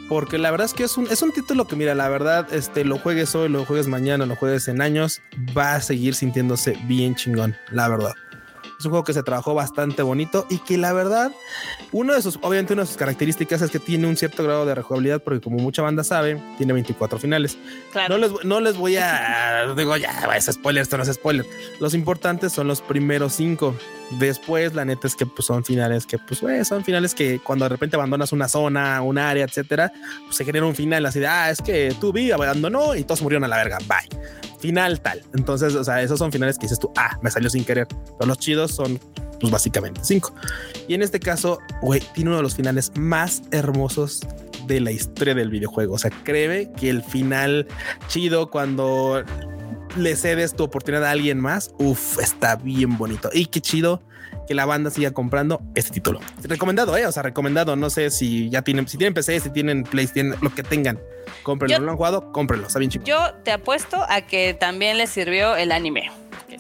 porque 0.09 0.39
la 0.39 0.51
verdad 0.51 0.67
es 0.67 0.75
que 0.75 0.85
es 0.85 0.97
un, 0.97 1.07
es 1.09 1.23
un 1.23 1.33
título 1.33 1.67
que, 1.67 1.77
mira, 1.77 1.95
la 1.95 2.09
verdad, 2.09 2.53
este, 2.53 2.85
lo 2.85 2.99
juegues 2.99 3.35
hoy, 3.35 3.49
lo 3.49 3.65
juegues 3.65 3.89
mañana, 3.89 4.27
lo 4.27 4.37
juegues 4.37 4.69
en 4.69 4.81
años, 4.81 5.21
va 5.57 5.75
a 5.75 5.81
seguir 5.81 6.15
sintiéndose 6.15 6.79
bien 6.85 7.15
chingón, 7.17 7.57
la 7.73 7.89
verdad. 7.89 8.13
Es 8.79 8.85
un 8.85 8.91
juego 8.91 9.05
que 9.05 9.15
se 9.15 9.23
trabajó 9.23 9.55
bastante 9.55 10.03
bonito 10.03 10.47
y 10.51 10.59
que 10.59 10.77
la 10.77 10.93
verdad, 10.93 11.33
uno 11.93 12.15
de 12.15 12.21
sus, 12.21 12.39
obviamente 12.43 12.75
una 12.75 12.83
de 12.83 12.89
sus 12.89 12.97
características 12.97 13.63
es 13.63 13.71
que 13.71 13.79
tiene 13.79 14.07
un 14.07 14.17
cierto 14.17 14.45
grado 14.45 14.67
de 14.67 14.75
rejugabilidad 14.75 15.23
porque 15.23 15.41
como 15.41 15.59
mucha 15.59 15.83
banda 15.83 16.05
sabe, 16.05 16.43
tiene 16.59 16.73
24 16.75 17.19
finales. 17.19 17.57
No, 18.09 18.19
les, 18.19 18.45
no 18.45 18.61
les 18.61 18.77
voy 18.77 18.97
a, 18.97 19.73
digo, 19.77 19.97
ya, 19.97 20.29
es 20.37 20.47
spoiler, 20.47 20.83
esto 20.83 20.97
no 20.99 21.05
es 21.05 21.13
spoiler. 21.13 21.47
Los 21.81 21.95
importantes 21.95 22.53
son 22.53 22.69
los 22.69 22.83
primeros 22.83 23.33
cinco. 23.33 23.75
Después, 24.11 24.75
la 24.75 24.85
neta 24.85 25.07
es 25.07 25.17
que 25.17 25.27
pues, 25.27 25.47
son 25.47 25.65
finales 25.65 26.07
que, 26.07 26.19
pues, 26.19 26.41
son 26.67 26.85
finales 26.85 27.15
que 27.15 27.41
cuando 27.41 27.65
de 27.65 27.71
repente 27.71 27.97
abandonas 27.97 28.33
una 28.33 28.49
zona, 28.49 29.03
un 29.03 29.19
área, 29.19 29.45
etcétera, 29.45 29.93
pues 30.25 30.37
se 30.37 30.45
genera 30.45 30.67
un 30.67 30.75
final 30.75 31.05
así 31.07 31.19
de, 31.19 31.27
ah, 31.27 31.51
es 31.51 31.61
que 31.61 31.95
tú 32.01 32.13
vi, 32.13 32.31
abandonó 32.31 32.95
y 32.95 33.05
todos 33.05 33.23
murieron 33.23 33.45
a 33.45 33.49
la 33.49 33.57
verga. 33.57 33.79
Bye. 33.89 34.47
Final 34.59 35.01
tal. 35.01 35.23
Entonces, 35.35 35.75
o 35.75 35.85
sea, 35.85 36.03
esos 36.03 36.19
son 36.19 36.33
finales 36.33 36.59
que 36.59 36.63
dices 36.65 36.79
tú, 36.79 36.91
ah, 36.97 37.19
me 37.23 37.31
salió 37.31 37.51
sin 37.51 37.65
querer. 37.65 37.87
Pero 37.89 38.27
los 38.27 38.39
chidos 38.39 38.73
son, 38.73 38.99
pues, 39.41 39.53
básicamente 39.53 40.01
cinco. 40.03 40.35
Y 40.89 40.95
en 40.95 41.03
este 41.03 41.21
caso, 41.21 41.59
güey, 41.83 42.03
tiene 42.15 42.31
uno 42.31 42.39
de 42.39 42.43
los 42.43 42.55
finales 42.55 42.93
más 42.97 43.43
hermosos 43.51 44.21
de 44.67 44.81
la 44.81 44.91
historia 44.91 45.35
del 45.35 45.51
videojuego. 45.51 45.95
O 45.95 45.99
sea, 45.99 46.11
cree 46.25 46.71
que 46.73 46.91
el 46.91 47.03
final 47.03 47.67
chido 48.09 48.51
cuando 48.51 49.23
le 49.97 50.17
cedes 50.17 50.55
tu 50.55 50.65
oportunidad 50.65 51.05
a 51.05 51.11
alguien 51.11 51.41
más, 51.41 51.71
uff, 51.79 52.19
está 52.19 52.57
bien 52.57 52.97
bonito. 52.99 53.31
Y 53.33 53.47
qué 53.47 53.61
chido 53.61 54.03
que 54.47 54.55
la 54.55 54.65
banda 54.65 54.91
siga 54.91 55.11
comprando 55.11 55.61
este 55.75 55.91
título. 55.91 56.21
Recomendado, 56.43 56.97
eh, 56.97 57.07
o 57.07 57.13
sea, 57.13 57.23
recomendado. 57.23 57.77
No 57.77 57.91
sé 57.91 58.11
si 58.11 58.49
ya 58.49 58.63
tienen, 58.63 58.87
si 58.89 58.97
tienen 58.97 59.15
PC, 59.15 59.41
si 59.41 59.51
tienen 59.51 59.83
PlayStation, 59.83 60.37
lo 60.41 60.55
que 60.55 60.63
tengan, 60.63 60.99
cómprenlo. 61.43 61.79
¿No 61.79 61.85
lo 61.85 61.91
han 61.93 61.97
jugado? 61.97 62.33
Cómprenlo, 62.33 62.67
está 62.67 62.79
bien 62.79 62.91
chido. 62.91 63.05
Yo 63.05 63.35
te 63.43 63.53
apuesto 63.53 64.05
a 64.09 64.21
que 64.23 64.55
también 64.55 64.99
les 64.99 65.11
sirvió 65.11 65.57
el 65.57 65.73
anime. 65.73 66.11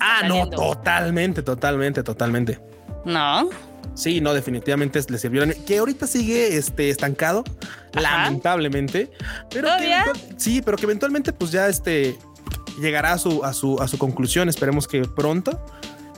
Ah, 0.00 0.22
no, 0.26 0.48
totalmente, 0.50 1.42
totalmente, 1.42 2.02
totalmente. 2.02 2.60
No. 3.04 3.48
Sí, 3.94 4.20
no, 4.20 4.34
definitivamente 4.34 5.00
le 5.08 5.18
sirvió. 5.18 5.44
Que 5.64 5.78
ahorita 5.78 6.06
sigue 6.06 6.56
este, 6.56 6.90
estancado, 6.90 7.44
lamentablemente. 7.92 9.10
Pero 9.50 9.68
sí, 10.36 10.60
pero 10.62 10.76
que 10.76 10.84
eventualmente, 10.84 11.32
pues 11.32 11.50
ya 11.50 11.68
este 11.68 12.18
llegará 12.78 13.12
a 13.12 13.18
su, 13.18 13.44
a 13.44 13.52
su, 13.52 13.80
a 13.80 13.88
su 13.88 13.98
conclusión. 13.98 14.48
Esperemos 14.48 14.88
que 14.88 15.02
pronto. 15.02 15.60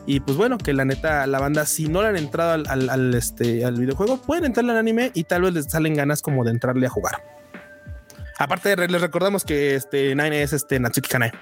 Y 0.06 0.20
pues 0.20 0.38
bueno, 0.38 0.56
que 0.56 0.72
la 0.72 0.86
neta, 0.86 1.26
la 1.26 1.38
banda, 1.38 1.66
si 1.66 1.86
no 1.88 2.00
le 2.00 2.08
han 2.08 2.16
entrado 2.16 2.52
al, 2.52 2.88
al, 2.88 3.14
este, 3.14 3.64
al 3.64 3.74
videojuego, 3.74 4.16
pueden 4.16 4.46
entrar 4.46 4.64
al 4.70 4.78
anime 4.78 5.10
y 5.12 5.24
tal 5.24 5.42
vez 5.42 5.52
les 5.52 5.66
salen 5.66 5.94
ganas 5.94 6.22
como 6.22 6.44
de 6.44 6.50
entrarle 6.50 6.86
a 6.86 6.90
jugar. 6.90 7.22
Aparte, 8.38 8.74
les 8.74 9.00
recordamos 9.00 9.44
que 9.44 9.74
este 9.74 10.14
Nine 10.14 10.42
es 10.42 10.52
este 10.52 10.80
Natsuki 10.80 11.08
Kanae. 11.08 11.32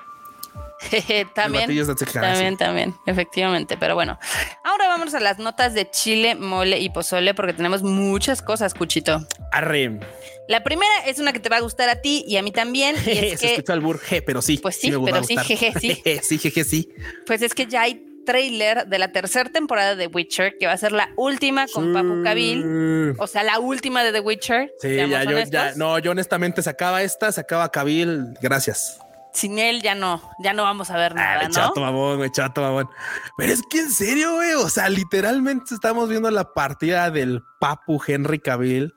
también, 1.34 1.70
también, 2.12 2.56
también, 2.56 2.94
efectivamente. 3.06 3.76
Pero 3.78 3.94
bueno, 3.94 4.18
ahora 4.64 4.88
vamos 4.88 5.14
a 5.14 5.20
las 5.20 5.38
notas 5.38 5.74
de 5.74 5.90
chile, 5.90 6.34
mole 6.34 6.78
y 6.78 6.90
pozole 6.90 7.34
porque 7.34 7.52
tenemos 7.52 7.82
muchas 7.82 8.42
cosas, 8.42 8.74
Cuchito. 8.74 9.26
Arre. 9.52 10.00
La 10.48 10.62
primera 10.62 10.92
es 11.06 11.18
una 11.18 11.32
que 11.32 11.40
te 11.40 11.48
va 11.48 11.56
a 11.56 11.60
gustar 11.60 11.88
a 11.88 12.00
ti 12.00 12.24
y 12.26 12.36
a 12.36 12.42
mí 12.42 12.52
también. 12.52 12.94
Y 13.06 13.10
es 13.10 13.40
Se 13.40 13.52
escuchó 13.52 13.72
al 13.72 13.80
burje, 13.80 14.22
pero 14.22 14.42
sí. 14.42 14.58
Pues 14.58 14.76
sí, 14.76 14.92
pero 15.04 15.24
sí, 15.24 15.36
jeje, 15.36 15.72
sí. 15.80 16.02
sí, 16.22 16.38
jeje, 16.38 16.64
sí. 16.64 16.88
Pues 17.26 17.42
es 17.42 17.54
que 17.54 17.66
ya 17.66 17.82
hay 17.82 18.02
trailer 18.26 18.86
de 18.88 18.98
la 18.98 19.12
tercera 19.12 19.48
temporada 19.50 19.94
de 19.94 20.08
Witcher, 20.08 20.56
que 20.58 20.66
va 20.66 20.72
a 20.72 20.76
ser 20.76 20.92
la 20.92 21.10
última 21.16 21.66
con 21.68 21.92
Papu 21.92 22.22
Kabil. 22.24 23.14
O 23.18 23.26
sea, 23.26 23.44
la 23.44 23.60
última 23.60 24.04
de 24.04 24.12
The 24.12 24.20
Witcher. 24.20 24.72
Sí, 24.80 24.96
ya, 24.96 25.24
yo, 25.24 25.38
ya, 25.44 25.74
no, 25.76 25.98
yo 26.00 26.10
honestamente 26.10 26.60
sacaba 26.60 27.02
esta, 27.02 27.30
sacaba 27.32 27.70
Kabil. 27.70 28.34
Gracias 28.42 28.98
sin 29.36 29.58
él 29.58 29.82
ya 29.82 29.94
no, 29.94 30.20
ya 30.38 30.52
no 30.52 30.62
vamos 30.62 30.90
a 30.90 30.96
ver 30.96 31.12
ah, 31.12 31.16
nada, 31.16 31.40
ah, 31.42 31.48
¿no? 31.48 31.54
Chato, 31.54 31.80
mamón, 31.80 32.30
chato, 32.30 32.62
mamón. 32.62 32.88
Pero 33.36 33.52
es 33.52 33.62
que 33.68 33.80
en 33.80 33.90
serio, 33.90 34.34
güey, 34.34 34.54
o 34.54 34.68
sea, 34.68 34.88
literalmente 34.88 35.74
estamos 35.74 36.08
viendo 36.08 36.30
la 36.30 36.52
partida 36.54 37.10
del 37.10 37.42
Papu 37.60 38.00
Henry 38.06 38.40
Cavill 38.40 38.92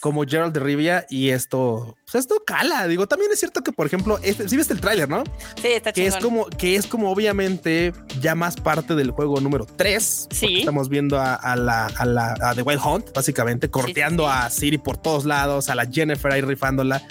como 0.00 0.24
Gerald 0.24 0.52
de 0.52 0.60
Rivia 0.60 1.06
y 1.08 1.30
esto, 1.30 1.96
pues 2.04 2.16
esto 2.16 2.42
cala. 2.46 2.86
Digo, 2.88 3.06
también 3.06 3.30
es 3.30 3.38
cierto 3.38 3.62
que, 3.62 3.72
por 3.72 3.86
ejemplo, 3.86 4.18
este, 4.22 4.48
si 4.48 4.56
viste 4.56 4.72
el 4.72 4.80
tráiler, 4.80 5.08
¿no? 5.08 5.22
Sí, 5.60 5.68
está 5.68 5.92
que 5.92 6.06
es 6.06 6.16
como 6.16 6.46
que 6.46 6.76
es 6.76 6.86
como 6.86 7.10
obviamente 7.10 7.92
ya 8.20 8.34
más 8.34 8.56
parte 8.56 8.94
del 8.94 9.10
juego 9.10 9.40
número 9.40 9.66
3. 9.66 10.28
Sí. 10.30 10.60
Estamos 10.60 10.88
viendo 10.88 11.20
a, 11.20 11.56
la, 11.56 11.86
a 11.86 12.04
la 12.04 12.34
a 12.40 12.54
The 12.54 12.62
Wild 12.62 12.80
Hunt, 12.84 13.12
básicamente, 13.14 13.70
corteando 13.70 14.28
a 14.28 14.50
Siri 14.50 14.78
por 14.78 14.96
todos 14.96 15.24
lados, 15.24 15.68
a 15.68 15.74
la 15.74 15.86
Jennifer 15.86 16.32
ahí 16.32 16.40
rifándola. 16.40 17.02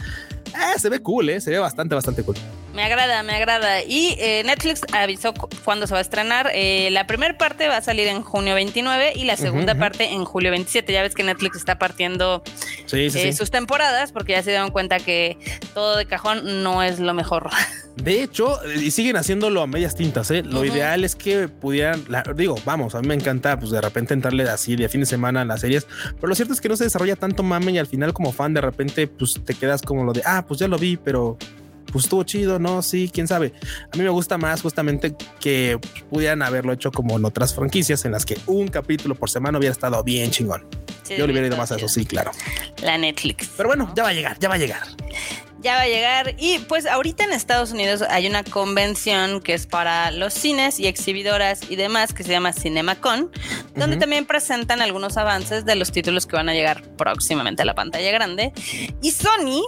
Eh, 0.47 0.79
se 0.79 0.89
ve 0.89 0.99
cool, 0.99 1.29
eh, 1.29 1.41
se 1.41 1.51
ve 1.51 1.59
bastante, 1.59 1.95
bastante 1.95 2.23
cool. 2.23 2.35
Me 2.75 2.83
agrada, 2.83 3.23
me 3.23 3.33
agrada. 3.33 3.83
Y 3.83 4.17
eh, 4.19 4.43
Netflix 4.45 4.81
avisó 4.91 5.33
cuándo 5.63 5.87
se 5.87 5.93
va 5.93 5.99
a 5.99 6.01
estrenar. 6.01 6.51
Eh, 6.53 6.89
la 6.91 7.07
primera 7.07 7.37
parte 7.37 7.69
va 7.69 7.77
a 7.77 7.81
salir 7.81 8.07
en 8.07 8.21
junio 8.21 8.53
29 8.53 9.13
y 9.15 9.23
la 9.23 9.37
segunda 9.37 9.75
parte 9.75 10.11
en 10.11 10.25
julio 10.25 10.51
27. 10.51 10.91
Ya 10.91 11.01
ves 11.01 11.15
que 11.15 11.23
Netflix 11.23 11.55
está 11.55 11.79
partiendo 11.79 12.43
eh, 12.91 13.31
sus 13.31 13.49
temporadas 13.49 14.11
porque 14.11 14.33
ya 14.33 14.43
se 14.43 14.49
dieron 14.49 14.71
cuenta 14.71 14.99
que 14.99 15.37
todo 15.73 15.95
de 15.95 16.05
cajón 16.05 16.63
no 16.63 16.83
es 16.83 16.99
lo 16.99 17.13
mejor. 17.13 17.49
De 17.95 18.21
hecho, 18.21 18.59
y 18.75 18.91
siguen 18.91 19.15
haciéndolo 19.15 19.61
a 19.61 19.67
medias 19.67 19.95
tintas. 19.95 20.29
¿eh? 20.29 20.43
Lo 20.43 20.65
ideal 20.65 21.05
es 21.05 21.15
que 21.15 21.47
pudieran, 21.47 22.05
digo, 22.35 22.57
vamos, 22.65 22.93
a 22.93 23.01
mí 23.01 23.07
me 23.07 23.15
encanta 23.15 23.57
pues 23.57 23.71
de 23.71 23.79
repente 23.79 24.13
entrarle 24.13 24.43
así 24.49 24.75
de 24.75 24.89
fin 24.89 24.99
de 24.99 25.05
semana 25.05 25.43
a 25.43 25.45
las 25.45 25.61
series, 25.61 25.87
pero 26.15 26.27
lo 26.27 26.35
cierto 26.35 26.53
es 26.53 26.59
que 26.59 26.67
no 26.67 26.75
se 26.75 26.83
desarrolla 26.83 27.15
tanto 27.15 27.41
mame 27.41 27.71
y 27.71 27.77
al 27.77 27.87
final 27.87 28.11
como 28.11 28.33
fan 28.33 28.53
de 28.53 28.59
repente 28.59 29.07
pues 29.07 29.39
te 29.45 29.53
quedas 29.53 29.81
como 29.81 30.03
lo 30.03 30.11
de, 30.11 30.21
ah, 30.25 30.43
pues 30.45 30.59
ya 30.59 30.67
lo 30.67 30.77
vi, 30.77 30.97
pero 30.97 31.37
pues 31.95 32.07
estuvo 32.07 32.23
chido, 32.23 32.59
¿no? 32.59 32.81
Sí, 32.81 33.09
quién 33.09 33.25
sabe. 33.25 33.53
A 33.89 33.95
mí 33.95 34.03
me 34.03 34.09
gusta 34.09 34.37
más 34.37 34.61
justamente 34.61 35.15
que 35.39 35.79
pudieran 36.09 36.41
haberlo 36.41 36.73
hecho 36.73 36.91
como 36.91 37.15
en 37.15 37.23
otras 37.23 37.55
franquicias 37.55 38.03
en 38.03 38.11
las 38.11 38.25
que 38.25 38.37
un 38.47 38.67
capítulo 38.67 39.15
por 39.15 39.29
semana 39.29 39.57
hubiera 39.57 39.71
estado 39.71 40.03
bien 40.03 40.29
chingón. 40.29 40.65
Yo 41.07 41.25
le 41.25 41.31
hubiera 41.31 41.47
ido 41.47 41.55
más 41.55 41.71
a 41.71 41.77
eso, 41.77 41.87
sí, 41.87 42.05
claro. 42.05 42.31
La 42.83 42.97
Netflix. 42.97 43.49
Pero 43.55 43.69
bueno, 43.69 43.93
ya 43.95 44.03
va 44.03 44.09
a 44.09 44.13
llegar, 44.13 44.37
ya 44.39 44.49
va 44.49 44.55
a 44.55 44.57
llegar 44.57 44.81
ya 45.65 45.75
va 45.75 45.81
a 45.81 45.87
llegar. 45.87 46.35
Y 46.37 46.59
pues 46.59 46.85
ahorita 46.85 47.23
en 47.23 47.33
Estados 47.33 47.71
Unidos 47.71 48.03
hay 48.07 48.27
una 48.27 48.43
convención 48.43 49.41
que 49.41 49.55
es 49.55 49.65
para 49.65 50.11
los 50.11 50.33
cines 50.33 50.79
y 50.79 50.85
exhibidoras 50.85 51.61
y 51.69 51.75
demás 51.75 52.13
que 52.13 52.23
se 52.23 52.29
llama 52.31 52.53
CinemaCon, 52.53 53.31
donde 53.75 53.97
también 53.97 54.25
presentan 54.25 54.81
algunos 54.81 55.17
avances 55.17 55.65
de 55.65 55.75
los 55.75 55.91
títulos 55.91 56.27
que 56.27 56.35
van 56.35 56.49
a 56.49 56.53
llegar 56.53 56.83
próximamente 56.97 57.63
a 57.63 57.65
la 57.65 57.73
pantalla 57.73 58.11
grande. 58.11 58.53
Y 59.01 59.11
Sony 59.11 59.63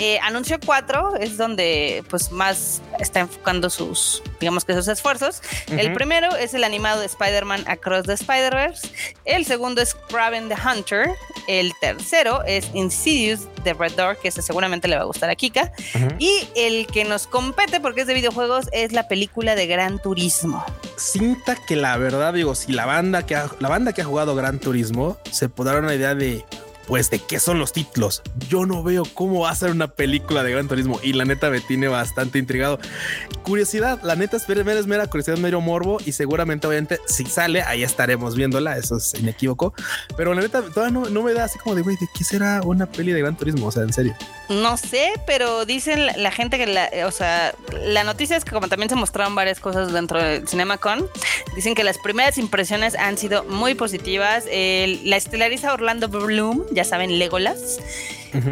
Eh, 0.00 0.20
anunció 0.22 0.60
cuatro, 0.64 1.16
es 1.16 1.36
donde 1.36 2.04
pues 2.08 2.30
más 2.30 2.80
está 2.98 3.20
enfocando 3.20 3.70
sus, 3.70 4.22
digamos 4.40 4.64
que 4.64 4.74
sus 4.74 4.88
esfuerzos. 4.88 5.42
El 5.68 5.92
primero 5.92 6.34
es 6.36 6.54
el 6.54 6.64
animado 6.64 7.00
de 7.00 7.06
Spider-Man 7.06 7.64
Across 7.66 8.06
the 8.06 8.12
Spider-Verse. 8.14 8.88
El 9.24 9.44
segundo 9.44 9.80
es 9.80 9.94
Kraven 10.08 10.48
the 10.48 10.56
Hunter. 10.56 11.10
El 11.46 11.72
tercero 11.80 12.42
es 12.44 12.68
Insidious 12.74 13.48
The 13.64 13.74
Red 13.74 13.92
Door, 13.92 14.18
que 14.18 14.28
ese 14.28 14.42
seguramente 14.42 14.88
le 14.88 14.96
va 14.96 15.02
a 15.02 15.06
gustar 15.06 15.30
a 15.30 15.34
Kika. 15.34 15.72
Y 16.18 16.48
el 16.56 16.86
que 16.86 17.04
nos 17.04 17.26
compete, 17.26 17.80
porque 17.80 18.02
es 18.02 18.06
de 18.06 18.14
videojuegos, 18.14 18.68
es 18.72 18.92
la 18.92 19.08
película 19.08 19.54
de 19.54 19.66
Gran 19.66 20.00
Turismo. 20.00 20.64
Cinta 20.96 21.56
que 21.56 21.76
la 21.76 21.96
verdad, 21.96 22.34
digo, 22.34 22.54
si 22.54 22.72
la 22.72 22.86
banda 22.86 23.24
que 23.24 23.36
ha, 23.36 23.50
la 23.60 23.68
banda 23.68 23.92
que 23.92 24.02
ha 24.02 24.04
jugado 24.04 24.34
Gran 24.34 24.58
Turismo 24.58 25.18
se 25.30 25.48
podrá 25.48 25.74
dar 25.74 25.84
una 25.84 25.94
idea 25.94 26.14
de 26.14 26.44
pues 26.88 27.10
de 27.10 27.18
qué 27.18 27.38
son 27.38 27.58
los 27.58 27.72
títulos. 27.72 28.22
Yo 28.48 28.64
no 28.64 28.82
veo 28.82 29.04
cómo 29.12 29.40
va 29.40 29.50
a 29.50 29.54
ser 29.54 29.70
una 29.70 29.88
película 29.88 30.42
de 30.42 30.50
Gran 30.50 30.68
Turismo 30.68 30.98
y 31.02 31.12
la 31.12 31.26
neta 31.26 31.50
me 31.50 31.60
tiene 31.60 31.86
bastante 31.86 32.38
intrigado. 32.38 32.80
Curiosidad, 33.42 34.00
la 34.02 34.16
neta 34.16 34.38
es 34.38 34.48
mera, 34.86 35.06
curiosidad, 35.06 35.36
medio 35.36 35.60
morbo 35.60 35.98
y 36.04 36.12
seguramente 36.12 36.66
obviamente 36.66 36.98
si 37.06 37.26
sale 37.26 37.62
ahí 37.62 37.82
estaremos 37.82 38.36
viéndola, 38.36 38.78
eso 38.78 38.96
es 38.96 39.14
inequívoco. 39.14 39.74
Pero 40.16 40.32
la 40.32 40.40
neta 40.40 40.62
todavía 40.62 40.98
no, 41.10 41.22
me 41.22 41.34
da 41.34 41.44
así 41.44 41.58
como 41.58 41.74
de 41.74 41.82
güey, 41.82 41.96
¿de 41.96 42.08
qué 42.16 42.24
será 42.24 42.62
una 42.62 42.86
peli 42.86 43.12
de 43.12 43.20
Gran 43.20 43.36
Turismo? 43.36 43.66
O 43.66 43.72
sea, 43.72 43.82
en 43.82 43.92
serio. 43.92 44.16
No 44.48 44.78
sé, 44.78 45.12
pero 45.26 45.66
dicen 45.66 46.06
la, 46.06 46.30
gente 46.30 46.56
que 46.56 46.66
la, 46.66 46.88
o 47.06 47.10
sea, 47.10 47.54
la 47.84 48.02
noticia 48.02 48.34
es 48.34 48.46
que 48.46 48.52
como 48.52 48.68
también 48.68 48.88
se 48.88 48.96
mostraron 48.96 49.34
varias 49.34 49.60
cosas 49.60 49.92
dentro 49.92 50.22
del 50.22 50.48
CinemaCon, 50.48 51.06
dicen 51.54 51.74
que 51.74 51.84
las 51.84 51.98
primeras 51.98 52.38
impresiones 52.38 52.94
han 52.94 53.18
sido 53.18 53.44
muy 53.44 53.74
positivas. 53.74 54.46
la 54.46 55.16
estelariza 55.16 55.74
Orlando 55.74 56.08
Bloom 56.08 56.64
ya 56.78 56.84
saben, 56.84 57.18
Legolas. 57.18 57.80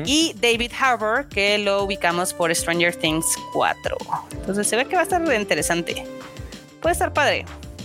Y 0.04 0.34
David 0.40 0.72
Harbour, 0.80 1.28
que 1.28 1.58
lo 1.58 1.84
ubicamos 1.84 2.34
por 2.34 2.52
Stranger 2.52 2.96
Things 2.96 3.24
4. 3.52 3.96
Entonces 4.32 4.66
se 4.66 4.74
ve 4.74 4.84
que 4.86 4.96
va 4.96 5.02
a 5.02 5.04
estar 5.04 5.22
interesante. 5.32 6.04
Puede 6.80 6.94
estar 6.94 7.12
padre. 7.12 7.44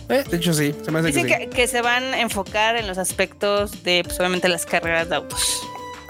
Eh, 0.10 0.24
de 0.28 0.38
hecho, 0.38 0.52
sí. 0.54 0.74
Se 0.84 0.90
me 0.90 1.00
hace 1.00 1.14
que, 1.14 1.50
que, 1.50 1.68
se 1.68 1.82
van 1.84 2.04
a 2.16 2.22
enfocar 2.22 2.76
en 2.76 2.88
los 2.88 2.98
aspectos 2.98 3.84
de, 3.84 4.04
pues, 4.04 4.20
obviamente, 4.20 4.50
las 4.50 4.66
carreras 4.66 5.10
de 5.10 5.18
autos. 5.18 5.62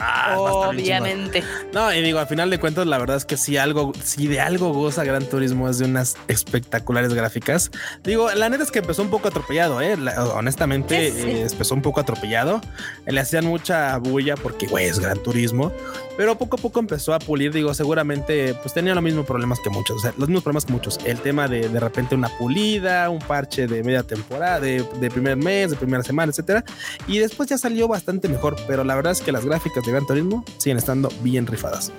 Ah, 0.04 0.36
Obviamente. 0.38 1.44
No, 1.74 1.94
y 1.94 2.02
digo, 2.02 2.18
al 2.18 2.28
final 2.28 2.50
de 2.50 2.60
cuentas, 2.60 2.88
la 2.88 2.98
verdad 2.98 3.18
es 3.18 3.26
que 3.26 3.38
si 3.38 3.58
algo, 3.58 3.92
si 4.04 4.28
de 4.28 4.40
algo 4.40 4.74
goza 4.74 5.04
Gran 5.04 5.26
Turismo 5.26 5.70
es 5.70 5.78
de 5.78 5.86
unas 5.86 6.18
espectaculares 6.28 7.14
gráficas. 7.14 7.70
Digo, 8.04 8.32
la 8.32 8.50
neta 8.50 8.64
es 8.64 8.72
que 8.72 8.80
empezó 8.80 9.04
un 9.04 9.12
poco 9.12 9.28
atropellado, 9.28 9.80
¿eh? 9.80 9.96
honestamente, 10.34 11.10
eh, 11.10 11.48
empezó 11.50 11.76
un 11.76 11.84
poco 11.84 12.00
atropellado. 12.00 12.62
Le 13.06 13.20
hacían 13.20 13.46
mucha 13.46 13.96
bulla 13.98 14.36
porque, 14.36 14.66
güey, 14.66 14.88
es 14.88 15.00
Gran 15.00 15.22
Turismo. 15.22 15.72
Pero 16.18 16.38
poco 16.38 16.58
a 16.58 16.60
poco 16.60 16.80
empezó 16.80 17.14
a 17.14 17.20
pulir. 17.20 17.54
Digo, 17.54 17.74
seguramente, 17.74 18.54
pues 18.56 18.74
tenía 18.74 18.94
los 18.94 19.04
mismos 19.04 19.26
problemas 19.26 19.60
que 19.60 19.70
muchos. 19.70 19.98
O 19.98 20.00
sea, 20.00 20.14
los 20.18 20.28
mismos 20.28 20.44
problemas 20.44 20.66
que 20.66 20.74
muchos. 20.74 21.00
El 21.06 21.20
tema 21.20 21.48
de 21.48 21.70
de 21.70 21.80
repente 21.80 22.16
una 22.16 22.30
pulida, 22.38 23.10
un 23.10 23.20
parche 23.20 23.68
de 23.68 23.84
media 23.84 24.04
temporada, 24.04 24.60
de, 24.60 24.86
de 25.00 25.12
primer 25.12 25.38
mes, 25.38 25.72
de 25.72 25.78
primera 25.78 26.04
semana, 26.04 26.32
etcétera. 26.32 26.64
Y 27.08 27.20
después 27.20 27.50
ya 27.50 27.58
salió 27.58 27.88
bastante 27.88 28.28
mejor. 28.28 28.56
Pero 28.68 28.84
la 28.84 28.96
verdad 28.96 29.14
es 29.14 29.22
que 29.22 29.32
las 29.32 29.46
gráficas 29.46 29.84
de 29.86 29.91
Gran 29.92 30.06
Turismo 30.06 30.44
siguen 30.58 30.78
estando 30.78 31.10
bien 31.22 31.48
rifadas. 31.48 31.92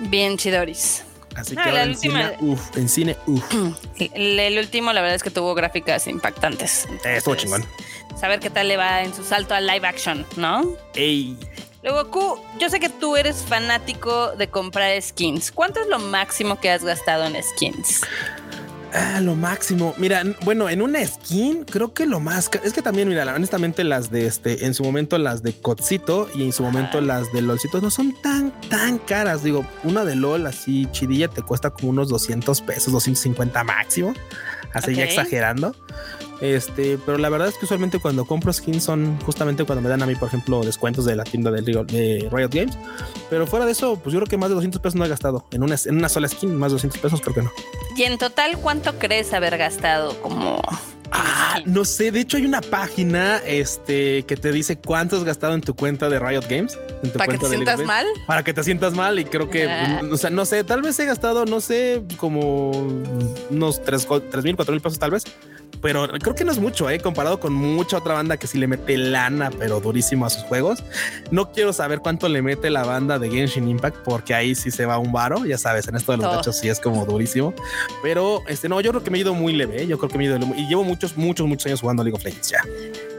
Bien 0.00 0.36
chidoris. 0.36 1.04
Así 1.34 1.56
que 1.56 1.68
en, 1.68 1.96
cine, 1.96 2.36
uf, 2.40 2.76
en 2.76 2.88
cine, 2.88 3.16
uf. 3.26 3.42
El, 3.98 4.58
último, 4.58 4.92
la 4.92 5.00
verdad 5.00 5.16
es 5.16 5.22
que 5.22 5.30
tuvo 5.30 5.54
gráficas 5.54 6.06
impactantes. 6.06 6.86
Eh, 7.04 7.16
estuvo 7.16 7.34
chingón. 7.34 7.64
Saber 8.18 8.40
qué 8.40 8.50
tal 8.50 8.68
le 8.68 8.76
va 8.76 9.02
en 9.02 9.14
su 9.14 9.24
salto 9.24 9.54
al 9.54 9.66
live 9.66 9.86
action, 9.86 10.26
¿no? 10.36 10.76
Ey. 10.94 11.36
Luego, 11.82 12.10
Q, 12.10 12.40
yo 12.60 12.68
sé 12.68 12.78
que 12.78 12.88
tú 12.88 13.16
eres 13.16 13.42
fanático 13.42 14.32
de 14.36 14.48
comprar 14.48 15.00
skins. 15.02 15.50
¿Cuánto 15.50 15.80
es 15.80 15.88
lo 15.88 15.98
máximo 15.98 16.60
que 16.60 16.70
has 16.70 16.84
gastado 16.84 17.24
en 17.24 17.42
skins? 17.42 18.02
Ah, 18.94 19.20
lo 19.22 19.34
máximo. 19.34 19.94
Mira, 19.96 20.22
bueno, 20.44 20.68
en 20.68 20.82
una 20.82 21.04
skin, 21.06 21.64
creo 21.64 21.94
que 21.94 22.04
lo 22.04 22.20
más 22.20 22.50
es 22.62 22.74
que 22.74 22.82
también, 22.82 23.08
mira, 23.08 23.22
honestamente, 23.34 23.84
las 23.84 24.10
de 24.10 24.26
este, 24.26 24.66
en 24.66 24.74
su 24.74 24.84
momento 24.84 25.16
las 25.16 25.42
de 25.42 25.54
Cotsito 25.54 26.28
y 26.34 26.42
en 26.44 26.52
su 26.52 26.62
momento 26.62 27.00
las 27.00 27.32
de 27.32 27.40
LOLcito 27.40 27.80
no 27.80 27.90
son 27.90 28.14
tan, 28.22 28.52
tan 28.68 28.98
caras. 28.98 29.42
Digo, 29.42 29.66
una 29.82 30.04
de 30.04 30.14
LOL 30.14 30.46
así 30.46 30.88
chidilla 30.92 31.28
te 31.28 31.40
cuesta 31.40 31.70
como 31.70 31.88
unos 31.88 32.10
200 32.10 32.60
pesos, 32.60 32.92
250 32.92 33.64
máximo, 33.64 34.12
así 34.74 34.94
ya 34.94 35.04
exagerando. 35.04 35.74
Este, 36.42 36.98
pero 37.06 37.18
la 37.18 37.28
verdad 37.28 37.46
es 37.46 37.56
que 37.56 37.66
usualmente 37.66 38.00
cuando 38.00 38.24
compro 38.24 38.52
skins 38.52 38.82
son 38.82 39.16
justamente 39.20 39.64
cuando 39.64 39.80
me 39.80 39.88
dan 39.88 40.02
a 40.02 40.06
mí, 40.06 40.16
por 40.16 40.26
ejemplo, 40.26 40.62
descuentos 40.64 41.04
de 41.04 41.14
la 41.14 41.22
tienda 41.22 41.52
de, 41.52 41.62
de 41.62 42.28
Riot 42.32 42.50
Games. 42.50 42.76
Pero 43.30 43.46
fuera 43.46 43.64
de 43.64 43.70
eso, 43.70 43.96
pues 43.96 44.12
yo 44.12 44.18
creo 44.18 44.28
que 44.28 44.36
más 44.36 44.48
de 44.48 44.56
200 44.56 44.80
pesos 44.80 44.96
no 44.96 45.04
he 45.04 45.08
gastado. 45.08 45.46
En 45.52 45.62
una, 45.62 45.76
en 45.84 45.96
una 45.96 46.08
sola 46.08 46.26
skin, 46.26 46.56
más 46.56 46.72
de 46.72 46.74
200 46.74 47.00
pesos 47.00 47.20
creo 47.20 47.34
que 47.34 47.42
no. 47.42 47.52
¿Y 47.96 48.02
en 48.02 48.18
total 48.18 48.58
cuánto 48.58 48.98
crees 48.98 49.32
haber 49.32 49.56
gastado 49.56 50.20
como 50.20 50.60
Ah, 51.12 51.60
no 51.66 51.84
sé. 51.84 52.10
De 52.10 52.20
hecho, 52.20 52.38
hay 52.38 52.46
una 52.46 52.62
página 52.62 53.36
este, 53.46 54.24
que 54.24 54.36
te 54.36 54.50
dice 54.50 54.78
cuánto 54.78 55.16
has 55.16 55.24
gastado 55.24 55.54
en 55.54 55.60
tu 55.60 55.76
cuenta 55.76 56.08
de 56.08 56.18
Riot 56.18 56.44
Games. 56.48 56.78
¿Para 57.16 57.32
que 57.32 57.38
te 57.38 57.46
sientas 57.48 57.80
mal? 57.80 58.06
Para 58.26 58.42
que 58.42 58.54
te 58.54 58.64
sientas 58.64 58.94
mal. 58.94 59.18
Y 59.18 59.26
creo 59.26 59.50
que, 59.50 59.68
o 60.10 60.16
sea, 60.16 60.30
no 60.30 60.46
sé, 60.46 60.64
tal 60.64 60.80
vez 60.80 60.98
he 60.98 61.04
gastado, 61.04 61.44
no 61.44 61.60
sé, 61.60 62.02
como 62.16 62.70
unos 63.50 63.82
3 63.84 64.06
mil, 64.42 64.56
4 64.56 64.72
mil 64.72 64.80
pesos, 64.80 64.98
tal 64.98 65.10
vez 65.10 65.24
pero 65.82 66.08
creo 66.08 66.34
que 66.34 66.44
no 66.44 66.52
es 66.52 66.58
mucho, 66.58 66.88
¿eh? 66.88 67.00
comparado 67.00 67.40
con 67.40 67.52
mucha 67.52 67.98
otra 67.98 68.14
banda 68.14 68.36
que 68.36 68.46
sí 68.46 68.56
le 68.56 68.68
mete 68.68 68.96
lana, 68.96 69.50
pero 69.58 69.80
durísimo 69.80 70.24
a 70.24 70.30
sus 70.30 70.44
juegos. 70.44 70.82
No 71.32 71.50
quiero 71.50 71.72
saber 71.72 71.98
cuánto 71.98 72.28
le 72.28 72.40
mete 72.40 72.70
la 72.70 72.84
banda 72.84 73.18
de 73.18 73.28
Genshin 73.28 73.68
Impact, 73.68 73.96
porque 74.04 74.32
ahí 74.32 74.54
sí 74.54 74.70
se 74.70 74.86
va 74.86 74.98
un 74.98 75.10
varo, 75.12 75.44
ya 75.44 75.58
sabes, 75.58 75.88
en 75.88 75.96
esto 75.96 76.12
de 76.12 76.18
los 76.18 76.36
gachos 76.36 76.56
sí 76.56 76.68
es 76.68 76.78
como 76.78 77.04
durísimo. 77.04 77.52
Pero 78.02 78.42
este 78.46 78.68
no, 78.68 78.80
yo 78.80 78.92
creo 78.92 79.02
que 79.02 79.10
me 79.10 79.18
he 79.18 79.20
ido 79.22 79.34
muy 79.34 79.52
leve, 79.52 79.82
¿eh? 79.82 79.86
yo 79.88 79.98
creo 79.98 80.08
que 80.08 80.18
me 80.18 80.24
he 80.24 80.26
ido 80.28 80.38
y 80.56 80.68
llevo 80.68 80.84
muchos, 80.84 81.16
muchos, 81.16 81.46
muchos 81.48 81.66
años 81.66 81.80
jugando 81.80 82.04
League 82.04 82.16
of 82.16 82.24
Legends 82.24 82.48
ya. 82.48 82.62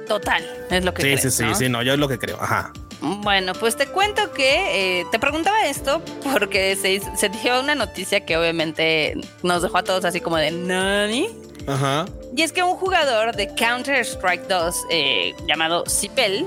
Total, 0.08 0.44
es 0.70 0.86
lo 0.86 0.94
que 0.94 1.18
sí, 1.18 1.30
sí, 1.30 1.44
sí, 1.44 1.56
sí, 1.56 1.70
no, 1.70 1.84
yo 1.84 1.94
es 1.94 2.00
lo 2.00 2.08
que 2.08 2.18
creo. 2.18 2.38
Ajá. 2.42 2.72
Bueno, 3.02 3.54
pues 3.54 3.76
te 3.76 3.88
cuento 3.88 4.32
que 4.32 5.02
eh, 5.02 5.06
te 5.12 5.20
preguntaba 5.20 5.66
esto 5.66 6.02
porque 6.32 6.78
se, 6.78 7.02
se 7.18 7.30
dio 7.30 7.60
una 7.60 7.76
noticia 7.76 8.26
que 8.26 8.38
obviamente 8.38 9.16
nos 9.44 9.62
dejó 9.62 9.80
a 9.80 9.84
todos 9.84 10.06
así 10.06 10.22
como 10.22 10.38
de 10.38 10.52
Nani. 10.52 11.28
Ajá. 11.68 12.06
Y 12.36 12.42
es 12.42 12.52
que 12.52 12.64
un 12.64 12.76
jugador 12.76 13.36
de 13.36 13.54
Counter-Strike 13.54 14.48
2 14.48 14.76
eh, 14.90 15.36
llamado 15.48 15.84
Cipel 15.88 16.46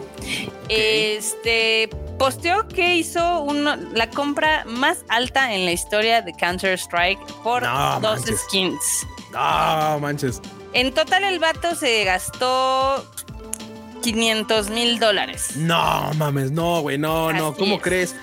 este, 0.68 1.88
posteó 2.18 2.66
que 2.68 2.96
hizo 2.96 3.46
la 3.94 4.10
compra 4.10 4.64
más 4.66 5.04
alta 5.08 5.54
en 5.54 5.64
la 5.64 5.72
historia 5.72 6.22
de 6.22 6.32
Counter-Strike 6.32 7.20
por 7.42 7.62
dos 8.02 8.22
skins. 8.24 9.06
No 9.32 10.00
manches. 10.00 10.40
En 10.72 10.92
total 10.92 11.24
el 11.24 11.38
vato 11.38 11.74
se 11.74 12.04
gastó 12.04 13.06
500 14.02 14.70
mil 14.70 14.98
dólares. 14.98 15.56
No 15.56 16.10
mames, 16.16 16.50
no, 16.50 16.80
güey, 16.82 16.98
no, 16.98 17.32
no, 17.32 17.54
¿cómo 17.54 17.80
crees? 17.80 18.14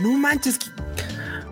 No 0.00 0.10
manches. 0.12 0.58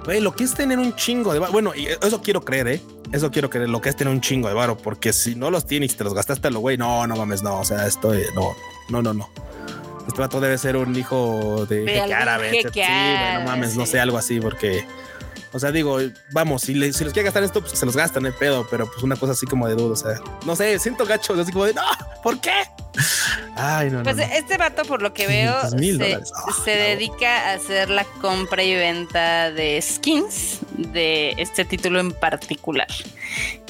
Güey, 0.05 0.21
lo 0.21 0.35
que 0.35 0.45
es 0.45 0.55
tener 0.55 0.79
un 0.79 0.97
chingo 0.97 1.33
de... 1.33 1.39
Bueno, 1.39 1.73
eso 1.75 2.23
quiero 2.23 2.45
creer, 2.45 2.69
¿eh? 2.69 2.83
Eso 3.13 3.31
quiero 3.31 3.51
que 3.51 3.59
lo 3.61 3.81
que 3.81 3.91
es 3.91 3.97
tener 3.97 4.13
un 4.13 4.21
chingo 4.21 4.49
de 4.49 4.55
varo, 4.55 4.77
porque 4.77 5.13
si 5.13 5.35
no 5.35 5.51
los 5.51 5.67
tienes 5.67 5.93
y 5.93 5.97
te 5.97 6.05
los 6.05 6.15
gastaste 6.15 6.49
a 6.49 6.51
lo 6.51 6.61
güey, 6.61 6.79
no, 6.79 7.07
no 7.07 7.15
mames, 7.15 7.43
no. 7.43 7.61
O 7.61 7.65
sea, 7.65 7.87
esto 7.87 8.13
no, 8.35 8.55
no, 8.89 9.03
no, 9.03 9.13
no. 9.13 9.29
Este 10.09 10.21
vato 10.21 10.41
debe 10.41 10.59
ser 10.59 10.77
un 10.77 10.97
hijo 10.97 11.67
de, 11.67 11.87
jeque 11.87 12.15
árabe. 12.15 12.51
sí, 12.73 12.81
no 13.35 13.41
mames, 13.43 13.77
no 13.77 13.87
sé, 13.87 14.01
algo 14.01 14.19
así, 14.19 14.41
porque. 14.41 14.85
O 15.53 15.59
sea, 15.59 15.71
digo, 15.71 15.99
vamos, 16.31 16.63
si, 16.63 16.73
si 16.93 17.05
los 17.05 17.13
quiere 17.13 17.25
gastar 17.25 17.43
esto, 17.43 17.61
pues 17.61 17.79
se 17.79 17.85
los 17.85 17.95
gastan, 17.95 18.25
el 18.25 18.33
pedo, 18.33 18.67
pero 18.71 18.87
pues 18.87 19.03
una 19.03 19.17
cosa 19.17 19.33
así 19.33 19.47
como 19.47 19.69
de 19.69 19.75
duda, 19.75 19.93
o 19.93 19.97
sea, 19.97 20.21
no 20.47 20.57
sé, 20.57 20.79
siento 20.79 21.05
gacho, 21.05 21.35
así 21.39 21.53
como 21.53 21.67
de, 21.67 21.75
no, 21.75 21.83
¿por 22.23 22.41
qué? 22.41 22.53
Ay, 23.57 23.91
no, 23.91 24.03
pues 24.03 24.17
este 24.19 24.57
vato, 24.57 24.83
por 24.85 25.03
lo 25.03 25.13
que 25.13 25.27
veo, 25.27 25.55
se, 25.69 26.15
ah, 26.15 26.21
se 26.65 26.71
dedica 26.71 27.51
a 27.51 27.55
hacer 27.55 27.91
la 27.91 28.05
compra 28.23 28.63
y 28.63 28.75
venta 28.75 29.51
de 29.51 29.81
skins 29.83 30.61
de 30.77 31.35
este 31.37 31.65
título 31.65 32.01
en 32.01 32.13
particular. 32.13 32.89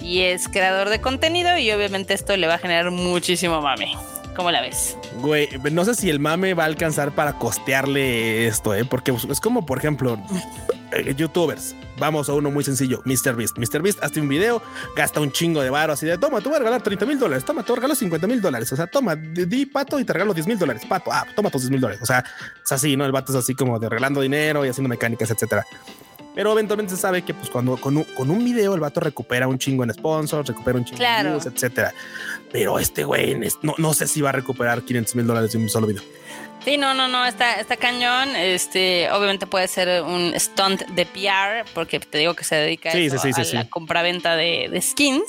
Y 0.00 0.20
es 0.20 0.48
creador 0.48 0.88
de 0.88 1.00
contenido 1.00 1.56
y 1.58 1.70
obviamente 1.72 2.14
esto 2.14 2.36
le 2.36 2.46
va 2.46 2.54
a 2.54 2.58
generar 2.58 2.90
muchísimo 2.90 3.60
mame. 3.60 3.92
¿Cómo 4.36 4.50
la 4.50 4.60
ves? 4.62 4.96
Güey, 5.20 5.48
no 5.70 5.84
sé 5.84 5.94
si 5.94 6.08
el 6.08 6.18
mame 6.18 6.54
va 6.54 6.62
a 6.62 6.66
alcanzar 6.66 7.12
para 7.12 7.34
costearle 7.34 8.46
esto, 8.46 8.74
¿eh? 8.74 8.84
Porque 8.84 9.12
es 9.28 9.40
como, 9.40 9.66
por 9.66 9.78
ejemplo, 9.78 10.18
eh, 10.92 11.14
youtubers. 11.14 11.74
Vamos 11.98 12.28
a 12.28 12.34
uno 12.34 12.50
muy 12.50 12.64
sencillo, 12.64 13.02
MrBeast. 13.04 13.58
MrBeast 13.58 14.02
hace 14.02 14.20
un 14.20 14.28
video, 14.28 14.62
gasta 14.96 15.20
un 15.20 15.30
chingo 15.30 15.62
de 15.62 15.70
varo 15.70 15.92
así 15.92 16.06
de, 16.06 16.18
toma, 16.18 16.40
te 16.40 16.48
voy 16.48 16.56
a 16.56 16.58
regalar 16.60 16.82
30 16.82 17.06
mil 17.06 17.18
dólares, 17.18 17.44
toma, 17.44 17.62
te 17.62 17.68
voy 17.68 17.76
a 17.76 17.80
regalar 17.80 17.96
50 17.96 18.26
mil 18.26 18.40
dólares. 18.40 18.72
O 18.72 18.76
sea, 18.76 18.86
toma, 18.86 19.14
di 19.14 19.66
pato 19.66 20.00
y 20.00 20.04
te 20.04 20.12
regalo 20.12 20.34
10 20.34 20.46
mil 20.46 20.58
dólares, 20.58 20.82
pato, 20.88 21.12
ah, 21.12 21.26
toma 21.34 21.50
tus 21.50 21.62
10 21.62 21.70
mil 21.70 21.80
dólares. 21.80 22.02
O 22.02 22.06
sea, 22.06 22.24
es 22.64 22.72
así, 22.72 22.96
¿no? 22.96 23.04
El 23.04 23.12
vato 23.12 23.32
es 23.32 23.38
así 23.38 23.54
como 23.54 23.78
de 23.78 23.88
regalando 23.88 24.20
dinero 24.20 24.64
y 24.64 24.68
haciendo 24.68 24.88
mecánicas, 24.88 25.30
etcétera. 25.30 25.64
Pero 26.34 26.52
eventualmente 26.52 26.94
se 26.94 27.00
sabe 27.00 27.22
que 27.22 27.34
pues 27.34 27.50
cuando 27.50 27.76
con 27.76 27.96
un, 27.96 28.04
con 28.04 28.30
un 28.30 28.42
video 28.44 28.74
el 28.74 28.80
vato 28.80 29.00
recupera 29.00 29.46
un 29.48 29.58
chingo 29.58 29.84
en 29.84 29.92
sponsors, 29.92 30.48
recupera 30.48 30.78
un 30.78 30.84
chingo 30.84 30.98
Claro. 30.98 31.28
en 31.30 31.34
views, 31.38 31.46
etcétera. 31.46 31.92
Pero 32.50 32.78
este 32.78 33.04
güey 33.04 33.38
no, 33.62 33.74
no 33.78 33.94
sé 33.94 34.06
si 34.06 34.20
va 34.20 34.30
a 34.30 34.32
recuperar 34.32 34.82
500 34.82 35.14
mil 35.16 35.26
dólares 35.26 35.52
de 35.52 35.58
un 35.58 35.68
solo 35.68 35.86
video. 35.86 36.02
Sí, 36.64 36.76
no, 36.76 36.94
no, 36.94 37.08
no, 37.08 37.26
está, 37.26 37.54
está 37.58 37.76
cañón. 37.76 38.36
Este, 38.36 39.10
obviamente 39.10 39.48
puede 39.48 39.66
ser 39.66 40.00
un 40.04 40.32
stunt 40.38 40.82
de 40.90 41.06
PR, 41.06 41.68
porque 41.74 41.98
te 41.98 42.18
digo 42.18 42.34
que 42.34 42.44
se 42.44 42.54
dedica 42.54 42.90
a, 42.90 42.92
Sí, 42.92 43.06
eso, 43.06 43.18
sí, 43.18 43.32
sí, 43.32 43.40
a 43.40 43.44
sí, 43.44 43.54
la 43.56 43.62
sí. 43.64 43.68
compraventa 43.68 44.36
de, 44.36 44.68
de 44.70 44.80
skins. 44.80 45.24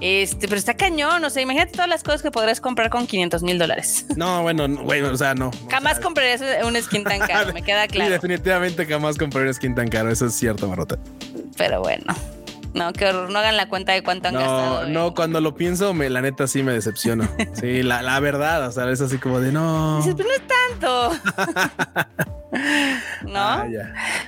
Este, 0.00 0.48
pero 0.48 0.58
está 0.58 0.72
cañón. 0.74 1.22
O 1.22 1.28
sea, 1.28 1.42
imagínate 1.42 1.72
todas 1.72 1.88
las 1.88 2.02
cosas 2.02 2.22
que 2.22 2.30
podrías 2.30 2.62
comprar 2.62 2.88
con 2.88 3.06
500 3.06 3.42
mil 3.42 3.58
dólares. 3.58 4.06
No, 4.16 4.40
bueno, 4.42 4.66
no, 4.68 4.82
güey, 4.84 5.02
o 5.02 5.16
sea, 5.18 5.34
no. 5.34 5.48
O 5.48 5.70
Jamás 5.70 5.94
sea, 5.96 6.02
comprarías 6.02 6.42
un 6.64 6.80
skin 6.80 7.04
tan 7.04 7.18
caro, 7.26 7.52
me 7.52 7.62
queda 7.62 7.82
Sí, 7.82 7.88
claro. 7.90 8.10
definitivamente 8.10 8.86
jamás 8.86 9.18
compraré 9.18 9.48
un 9.48 9.54
skin 9.54 9.74
tan 9.74 9.88
caro. 9.88 10.07
Eso 10.10 10.26
es 10.26 10.34
cierto, 10.34 10.68
Marota. 10.68 10.98
Pero 11.56 11.80
bueno. 11.80 12.14
No, 12.74 12.92
que 12.92 13.06
horror. 13.06 13.30
No 13.30 13.38
hagan 13.38 13.56
la 13.56 13.68
cuenta 13.68 13.92
de 13.92 14.02
cuánto 14.02 14.28
han 14.28 14.34
No, 14.34 14.40
gastado. 14.40 14.88
no, 14.88 15.14
cuando 15.14 15.40
lo 15.40 15.54
pienso, 15.54 15.94
me, 15.94 16.10
la 16.10 16.20
neta 16.20 16.46
sí 16.46 16.62
me 16.62 16.72
decepciono. 16.72 17.26
Sí, 17.54 17.82
la, 17.82 18.02
la 18.02 18.20
verdad, 18.20 18.66
o 18.66 18.72
sea, 18.72 18.88
es 18.90 19.00
así 19.00 19.18
como 19.18 19.40
de 19.40 19.52
no. 19.52 19.96
Dices, 19.98 20.14
pero 20.16 20.28
no 20.28 20.34
es 20.34 20.42
tanto. 20.46 21.12
¿No? 23.22 23.38
Ah. 23.40 23.66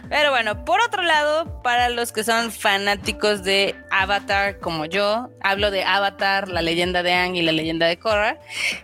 Pero 0.09 0.31
bueno, 0.31 0.64
por 0.64 0.81
otro 0.81 1.03
lado, 1.03 1.62
para 1.62 1.89
los 1.89 2.12
que 2.12 2.22
son 2.24 2.51
fanáticos 2.51 3.45
de 3.45 3.74
Avatar 3.91 4.59
como 4.59 4.85
yo, 4.85 5.31
hablo 5.43 5.70
de 5.70 5.85
Avatar, 5.85 6.49
la 6.49 6.61
leyenda 6.61 7.03
de 7.03 7.12
Aang 7.14 7.37
y 7.37 7.43
la 7.43 7.53
leyenda 7.53 7.87
de 7.87 7.99
Korra. 7.99 8.39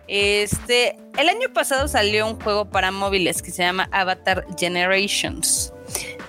Este, 0.07 0.97
el 1.18 1.28
año 1.28 1.53
pasado 1.53 1.88
salió 1.88 2.26
un 2.26 2.40
juego 2.40 2.70
para 2.70 2.90
móviles 2.92 3.42
que 3.42 3.51
se 3.51 3.62
llama 3.62 3.88
Avatar 3.92 4.47
Generations. 4.59 5.72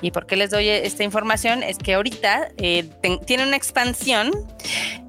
¿Y 0.01 0.11
por 0.11 0.25
qué 0.27 0.35
les 0.35 0.51
doy 0.51 0.69
esta 0.69 1.03
información? 1.03 1.63
Es 1.63 1.77
que 1.77 1.95
ahorita 1.95 2.49
eh, 2.57 2.87
ten- 3.01 3.19
tiene 3.25 3.47
una 3.47 3.55
expansión 3.57 4.31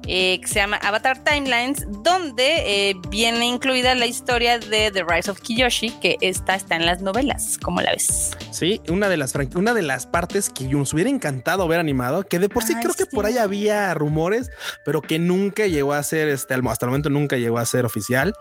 eh, 0.07 0.39
que 0.41 0.47
se 0.47 0.55
llama 0.55 0.77
Avatar 0.77 1.23
Timelines, 1.23 1.85
donde 2.03 2.89
eh, 2.89 2.95
viene 3.09 3.45
incluida 3.45 3.93
la 3.93 4.07
historia 4.07 4.57
de 4.57 4.89
The 4.91 5.03
Rise 5.03 5.29
of 5.29 5.39
Kiyoshi, 5.41 5.91
que 6.01 6.17
esta 6.21 6.55
está 6.55 6.75
en 6.75 6.85
las 6.87 7.01
novelas, 7.01 7.59
como 7.61 7.81
la 7.81 7.91
ves. 7.91 8.31
Sí, 8.51 8.81
una 8.89 9.07
de 9.09 9.17
las 9.17 9.35
una 9.55 9.73
de 9.75 9.83
las 9.83 10.07
partes 10.07 10.49
que 10.49 10.63
nos 10.65 10.93
hubiera 10.93 11.09
encantado 11.11 11.67
ver 11.67 11.79
animado, 11.79 12.23
que 12.23 12.39
de 12.39 12.49
por 12.49 12.63
sí 12.63 12.73
creo 12.81 12.93
que 12.95 13.05
por 13.05 13.25
ahí 13.27 13.37
había 13.37 13.93
rumores, 13.93 14.49
pero 14.83 15.01
que 15.01 15.19
nunca 15.19 15.67
llegó 15.67 15.93
a 15.93 16.01
ser 16.03 16.27
este 16.29 16.55
hasta 16.55 16.85
el 16.85 16.89
momento 16.89 17.09
nunca 17.11 17.37
llegó 17.37 17.59
a 17.59 17.65
ser 17.65 17.85
oficial. 17.85 18.33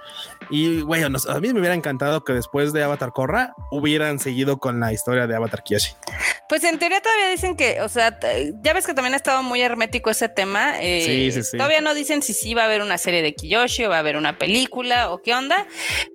Y 0.50 0.80
güey, 0.82 1.02
a 1.02 1.08
mí 1.10 1.52
me 1.52 1.60
hubiera 1.60 1.74
encantado 1.74 2.24
que 2.24 2.32
después 2.32 2.72
de 2.72 2.82
Avatar 2.82 3.12
Korra 3.12 3.54
hubieran 3.70 4.18
seguido 4.18 4.58
con 4.58 4.80
la 4.80 4.92
historia 4.92 5.26
de 5.26 5.36
Avatar 5.36 5.62
Kiyoshi. 5.62 5.92
Pues 6.48 6.64
en 6.64 6.78
teoría 6.78 7.00
todavía 7.02 7.28
dicen 7.30 7.56
que, 7.56 7.80
o 7.82 7.88
sea, 7.88 8.18
ya 8.62 8.72
ves 8.72 8.86
que 8.86 8.94
también 8.94 9.12
ha 9.12 9.16
estado 9.18 9.42
muy 9.42 9.60
hermético 9.60 10.08
ese 10.10 10.28
tema. 10.28 10.80
eh, 10.80 11.02
Sí, 11.04 11.32
sí, 11.32 11.42
sí. 11.42 11.56
Todavía 11.58 11.80
no 11.82 11.92
dicen 11.94 12.22
si 12.22 12.32
sí 12.32 12.54
va 12.54 12.62
a 12.62 12.64
haber 12.64 12.80
una 12.80 12.96
serie 12.96 13.20
de 13.22 13.34
Kiyoshi 13.34 13.84
o 13.84 13.90
va 13.90 13.96
a 13.96 13.98
haber 13.98 14.16
una 14.16 14.38
película 14.38 15.10
o 15.10 15.20
qué 15.20 15.34
onda. 15.34 15.66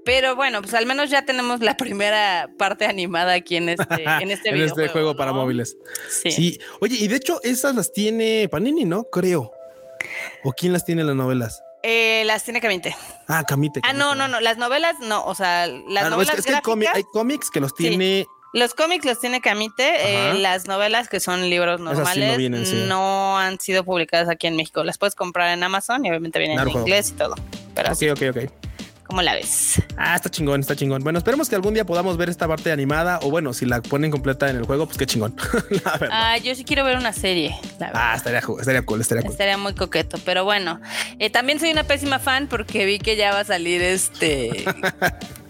Pero 0.06 0.36
bueno, 0.36 0.62
pues 0.62 0.74
al 0.74 0.86
menos 0.86 1.10
ya 1.10 1.26
tenemos 1.26 1.60
la 1.62 1.78
primera 1.78 2.50
parte 2.58 2.86
animada 2.86 3.34
aquí 3.34 3.58
en 3.58 3.70
este, 3.70 4.04
en 4.22 4.32
este, 4.32 4.50
en 4.50 4.62
este 4.62 4.88
juego 4.88 5.16
para 5.16 5.32
móviles. 5.34 5.78
Sí. 6.10 6.32
Sí. 6.32 6.60
Oye, 6.82 6.98
y 7.00 7.08
de 7.08 7.18
hecho 7.18 7.40
esas 7.44 7.76
las 7.76 7.94
tiene 7.94 8.48
Panini, 8.50 8.86
¿no? 8.86 9.04
Creo. 9.06 9.52
¿O 10.44 10.52
quién 10.52 10.74
las 10.74 10.84
tiene 10.86 11.02
en 11.02 11.08
las 11.08 11.16
novelas? 11.16 11.62
Eh, 11.84 12.24
las 12.26 12.44
tiene 12.46 12.62
Camite. 12.62 12.96
Ah, 13.28 13.44
Camite. 13.46 13.82
Ah, 13.84 13.92
no, 13.94 14.16
no, 14.16 14.28
no. 14.28 14.40
Las 14.40 14.58
novelas 14.58 14.96
no. 15.02 15.24
O 15.26 15.36
sea, 15.36 15.68
las 15.68 16.06
Ah, 16.06 16.10
no, 16.10 16.22
es 16.22 16.28
novelas 16.28 16.34
que, 16.36 16.40
es 16.40 16.46
que 16.46 16.54
hay, 16.88 17.04
cómics 17.12 17.50
que 17.52 17.60
los 17.60 17.72
Sí. 17.78 17.90
tiene 17.90 18.26
Los 18.54 18.74
cómics 18.74 19.04
los 19.04 19.20
tiene 19.20 19.42
Camite. 19.42 20.30
eh, 20.30 20.34
las 20.36 20.68
novelas, 20.68 21.10
que 21.10 21.20
son 21.20 21.50
libros 21.50 21.80
no 21.82 21.92
normales, 21.94 22.38
vienen, 22.38 22.66
sí. 22.66 22.86
no 22.88 23.38
han 23.38 23.60
sido 23.60 23.84
publicadas 23.84 24.30
aquí 24.30 24.48
en 24.48 24.56
México. 24.56 24.84
Las 24.84 24.98
puedes 24.98 25.14
comprar 25.16 25.50
en 25.50 25.62
Amazon 25.64 26.06
y 26.06 26.10
obviamente 26.10 26.40
vienen 26.40 26.60
en 26.60 26.70
inglés 26.70 27.10
y 27.10 27.14
todo. 27.14 27.36
Pero 27.76 27.88
Ok, 27.90 27.92
así, 27.94 28.10
ok, 28.10 28.22
ok. 28.30 28.52
¿Cómo 29.06 29.22
la 29.22 29.34
ves? 29.34 29.82
Ah, 29.98 30.16
está 30.16 30.30
chingón, 30.30 30.62
está 30.62 30.76
chingón. 30.76 31.04
Bueno, 31.04 31.18
esperemos 31.18 31.50
que 31.50 31.56
algún 31.56 31.74
día 31.74 31.86
podamos 31.86 32.18
ver 32.18 32.30
esta 32.30 32.48
parte 32.48 32.72
animada 32.72 33.20
o 33.22 33.30
bueno, 33.30 33.54
si 33.54 33.66
la 33.66 33.82
ponen 33.82 34.12
completa 34.12 34.50
en 34.50 34.58
el 34.58 34.66
juego, 34.66 34.86
pues 34.86 34.98
qué 34.98 35.06
chingón. 35.06 35.36
La 35.84 35.98
verdad. 35.98 36.10
Ah, 36.12 36.38
yo 36.38 36.56
sí 36.56 36.64
quiero 36.64 36.84
ver 36.84 36.98
una 36.98 37.14
serie. 37.14 37.56
La. 37.80 37.92
Ah, 37.94 38.16
estaría, 38.16 38.40
estaría 38.40 38.82
cool, 38.84 39.02
estaría 39.02 39.22
cool. 39.24 39.32
Estaría 39.32 39.58
muy 39.58 39.74
coqueto, 39.74 40.18
pero 40.26 40.44
bueno, 40.44 40.80
eh, 41.20 41.30
también 41.30 41.60
soy 41.60 41.72
una 41.72 41.84
pésima 41.84 42.20
fan 42.20 42.48
porque 42.48 42.86
vi 42.86 43.00
que 43.00 43.16
ya 43.16 43.32
va 43.32 43.42
a 43.42 43.46
salir 43.46 43.82
este, 43.82 44.66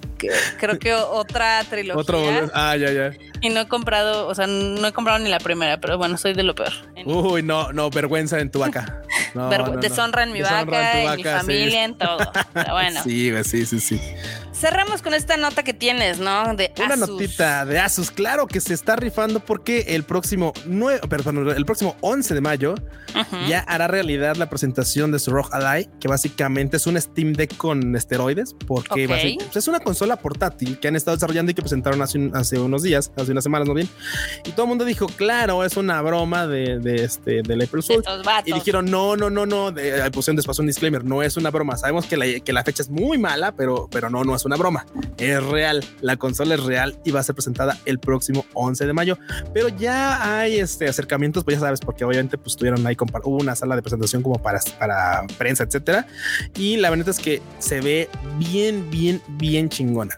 creo 0.60 0.80
que 0.80 0.94
otra 0.94 1.64
trilogía 1.70 2.00
Otro, 2.00 2.50
ah, 2.54 2.76
ya, 2.76 2.92
ya. 2.92 3.12
y 3.42 3.50
no 3.50 3.62
he 3.62 3.68
comprado, 3.68 4.28
o 4.28 4.36
sea, 4.36 4.48
no 4.48 4.86
he 4.88 4.92
comprado 4.92 5.20
ni 5.20 5.30
la 5.30 5.40
primera, 5.40 5.80
pero 5.80 5.98
bueno, 5.98 6.18
soy 6.18 6.34
de 6.34 6.44
lo 6.44 6.56
peor. 6.56 6.74
Uy, 7.06 7.44
no, 7.44 7.72
no, 7.74 7.90
vergüenza 7.90 8.40
en 8.40 8.52
tu 8.52 8.60
vaca. 8.60 9.02
No, 9.36 9.50
no, 9.50 9.78
deshonra 9.78 10.24
en 10.24 10.32
mi 10.32 10.40
Deshonra 10.40 10.64
vaca, 10.64 11.02
en 11.02 11.16
mi 11.18 11.24
sí. 11.24 11.30
familia, 11.30 11.84
en 11.86 11.98
todo. 11.98 12.20
Pero 12.54 12.74
bueno, 12.74 13.02
sí, 13.04 13.32
sí, 13.44 13.66
sí. 13.66 14.00
Cerramos 14.54 15.02
con 15.02 15.14
esta 15.14 15.38
nota 15.38 15.64
que 15.64 15.74
tienes, 15.74 16.20
¿no? 16.20 16.56
De 16.56 16.72
Una 16.78 16.94
Asus. 16.96 17.10
notita 17.10 17.66
de 17.66 17.80
Asus, 17.80 18.12
claro 18.12 18.48
que 18.48 18.62
se 18.62 18.74
está 18.74 18.96
rifando 18.96 19.40
porque 19.40 19.86
el 19.90 20.04
próximo 20.04 20.54
9, 20.66 21.02
perdón, 21.10 21.50
el 21.50 21.66
próximo 21.66 21.96
11 22.02 22.34
de 22.34 22.42
mayo 22.42 22.76
Ujú. 23.20 23.38
ya 23.48 23.60
hará 23.62 23.88
realidad 23.88 24.36
la 24.36 24.50
presentación 24.50 25.12
de 25.12 25.20
su 25.20 25.32
ROG 25.32 25.54
Ally, 25.54 25.90
que 26.00 26.08
básicamente 26.08 26.78
es 26.78 26.88
un 26.88 27.00
Steam 27.00 27.34
Deck 27.34 27.58
con 27.58 27.96
esteroides, 27.96 28.56
porque 28.68 29.06
Ok. 29.06 29.12
basi- 29.12 29.38
pues, 29.38 29.56
es 29.58 29.68
una 29.68 29.80
consola 29.80 30.16
portátil 30.18 30.80
que 30.80 30.88
han 30.88 30.96
estado 30.96 31.18
desarrollando 31.18 31.52
y 31.52 31.56
que 31.56 31.62
presentaron 31.62 32.02
hace, 32.02 32.18
un- 32.18 32.36
hace 32.36 32.60
unos 32.60 32.84
días, 32.84 33.12
hace 33.18 33.32
unas 33.32 33.44
semanas, 33.44 33.68
no 33.68 33.74
bien. 33.74 33.90
Y 34.46 34.52
todo 34.52 34.64
el 34.64 34.70
mundo 34.70 34.86
dijo, 34.86 35.08
claro, 35.08 35.64
es 35.64 35.78
una 35.78 36.02
broma 36.02 36.48
de, 36.48 36.80
de 36.80 37.04
este 37.04 37.42
del 37.44 37.62
April 37.62 37.84
De 37.88 37.98
vatos. 38.24 38.48
Y 38.48 38.54
dijeron, 38.54 38.86
no, 38.90 39.16
no, 39.16 39.30
no, 39.30 39.46
no, 39.46 39.72
de, 39.72 40.10
pusieron 40.12 40.36
después 40.36 40.58
un 40.60 40.68
disclaimer, 40.68 41.04
no 41.04 41.22
es 41.24 41.38
una 41.38 41.50
broma. 41.52 41.78
Sabemos 41.78 42.06
que 42.06 42.18
la, 42.18 42.26
que 42.40 42.54
la 42.54 42.64
fecha 42.64 42.84
es 42.84 42.90
muy 42.90 43.18
mala, 43.18 43.52
pero, 43.54 43.88
pero 43.92 44.10
no, 44.10 44.24
no 44.24 44.36
es 44.36 44.43
una 44.46 44.56
broma. 44.56 44.86
Es 45.18 45.44
real, 45.44 45.84
la 46.02 46.18
consola 46.18 46.56
es 46.56 46.64
real 46.64 46.98
y 47.04 47.12
va 47.12 47.20
a 47.20 47.24
ser 47.24 47.36
presentada 47.36 47.78
el 47.86 48.00
próximo 48.00 48.46
11 48.54 48.86
de 48.86 48.94
mayo. 48.94 49.18
Pero 49.54 49.70
ya 49.70 50.38
hay 50.38 50.60
este, 50.60 50.88
acercamientos, 50.88 51.44
pues 51.44 51.58
ya 51.58 51.62
sabes, 51.62 51.80
porque 51.80 52.06
obviamente 52.06 52.38
pues 52.38 52.56
tuvieron 52.56 52.86
ahí, 52.86 52.96
hubo 53.24 53.38
una 53.38 53.56
sala 53.56 53.76
de 53.76 53.82
presentación 53.82 54.22
como 54.22 54.42
para, 54.42 54.60
para 54.80 55.26
prensa, 55.38 55.64
etcétera. 55.64 56.08
Y 56.56 56.78
la 56.78 56.90
verdad 56.90 57.10
es 57.10 57.20
que 57.20 57.42
se 57.60 57.82
ve 57.82 58.10
bien, 58.38 58.90
bien, 58.90 59.22
bien 59.28 59.70
chingona. 59.70 60.16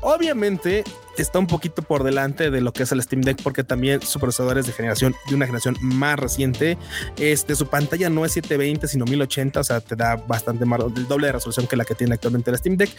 Obviamente 0.00 0.84
está 1.22 1.38
un 1.38 1.46
poquito 1.46 1.82
por 1.82 2.02
delante 2.02 2.50
de 2.50 2.60
lo 2.60 2.72
que 2.72 2.82
es 2.82 2.92
el 2.92 3.02
Steam 3.02 3.22
Deck 3.22 3.42
porque 3.42 3.64
también 3.64 4.02
su 4.02 4.18
procesador 4.18 4.58
es 4.58 4.66
de 4.66 4.72
generación 4.72 5.14
de 5.28 5.34
una 5.34 5.46
generación 5.46 5.76
más 5.80 6.18
reciente. 6.18 6.78
Este 7.16 7.54
su 7.54 7.66
pantalla 7.68 8.08
no 8.10 8.24
es 8.24 8.32
720 8.32 8.88
sino 8.88 9.04
1080, 9.04 9.60
o 9.60 9.64
sea, 9.64 9.80
te 9.80 9.96
da 9.96 10.16
bastante 10.16 10.64
más 10.64 10.80
el 10.80 11.08
doble 11.08 11.28
de 11.28 11.32
resolución 11.32 11.66
que 11.66 11.76
la 11.76 11.84
que 11.84 11.94
tiene 11.94 12.14
actualmente 12.14 12.50
el 12.50 12.58
Steam 12.58 12.76
Deck. 12.76 12.90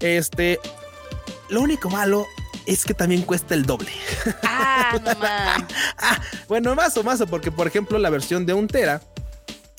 Este 0.00 0.58
lo 1.48 1.62
único 1.62 1.90
malo 1.90 2.26
es 2.66 2.84
que 2.84 2.94
también 2.94 3.22
cuesta 3.22 3.54
el 3.54 3.66
doble. 3.66 3.90
Ah, 4.42 4.98
no. 5.02 5.10
Ah, 6.02 6.20
bueno, 6.48 6.74
más 6.74 6.96
o 6.96 7.02
más, 7.02 7.22
porque 7.28 7.50
por 7.52 7.66
ejemplo 7.66 7.98
la 7.98 8.10
versión 8.10 8.46
de 8.46 8.54
un 8.54 8.66
tera 8.66 9.00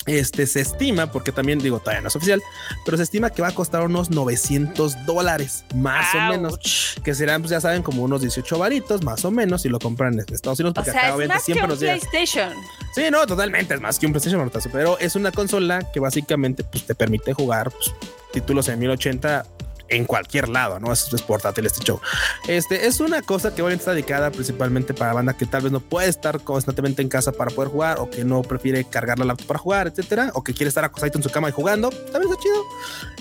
este 0.06 0.46
se 0.46 0.60
estima, 0.60 1.10
porque 1.10 1.32
también 1.32 1.58
digo, 1.58 1.78
todavía 1.78 2.00
no 2.00 2.08
es 2.08 2.16
oficial, 2.16 2.42
pero 2.84 2.96
se 2.96 3.02
estima 3.04 3.30
que 3.30 3.42
va 3.42 3.48
a 3.48 3.54
costar 3.54 3.82
unos 3.82 4.10
900 4.10 5.06
dólares, 5.06 5.64
más 5.74 6.14
o 6.14 6.18
menos, 6.30 6.96
que 7.04 7.14
serán, 7.14 7.42
pues 7.42 7.50
ya 7.50 7.60
saben, 7.60 7.82
como 7.82 8.02
unos 8.02 8.20
18 8.20 8.58
varitos, 8.58 9.02
más 9.04 9.24
o 9.24 9.30
menos, 9.30 9.62
si 9.62 9.68
lo 9.68 9.78
compran 9.78 10.14
en 10.14 10.20
Estados 10.20 10.58
Unidos, 10.60 10.72
O 10.72 10.74
porque 10.74 10.90
sea, 10.90 11.00
acá 11.00 11.16
obviamente 11.16 11.44
siempre 11.44 11.68
nos 11.68 11.80
llega. 11.80 11.96
PlayStation. 11.96 12.52
Sí, 12.94 13.02
no, 13.10 13.26
totalmente, 13.26 13.74
es 13.74 13.80
más 13.80 13.98
que 13.98 14.06
un 14.06 14.12
PlayStation, 14.12 14.50
pero 14.72 14.98
es 14.98 15.16
una 15.16 15.32
consola 15.32 15.90
que 15.92 16.00
básicamente 16.00 16.64
pues, 16.64 16.84
te 16.84 16.94
permite 16.94 17.32
jugar 17.32 17.70
pues, 17.70 17.94
títulos 18.32 18.68
en 18.68 18.78
1080 18.78 19.44
en 19.92 20.04
cualquier 20.04 20.48
lado, 20.48 20.80
¿no? 20.80 20.92
Es, 20.92 21.12
es 21.12 21.22
portátil 21.22 21.66
este 21.66 21.84
show. 21.84 22.00
Este 22.48 22.86
es 22.86 23.00
una 23.00 23.22
cosa 23.22 23.54
que 23.54 23.62
obviamente 23.62 23.82
está 23.82 23.92
dedicada 23.92 24.30
principalmente 24.30 24.94
para 24.94 25.12
banda 25.12 25.36
que 25.36 25.46
tal 25.46 25.62
vez 25.62 25.72
no 25.72 25.80
puede 25.80 26.08
estar 26.08 26.40
constantemente 26.42 27.02
en 27.02 27.08
casa 27.08 27.32
para 27.32 27.50
poder 27.50 27.70
jugar 27.70 27.98
o 28.00 28.10
que 28.10 28.24
no 28.24 28.42
prefiere 28.42 28.84
cargar 28.84 29.18
la 29.18 29.26
laptop 29.26 29.46
para 29.46 29.58
jugar, 29.58 29.86
etcétera, 29.88 30.30
o 30.34 30.42
que 30.42 30.54
quiere 30.54 30.68
estar 30.68 30.84
acostadito 30.84 31.18
en 31.18 31.22
su 31.22 31.30
cama 31.30 31.48
y 31.50 31.52
jugando. 31.52 31.90
También 31.90 32.32
está 32.32 32.42
chido. 32.42 32.62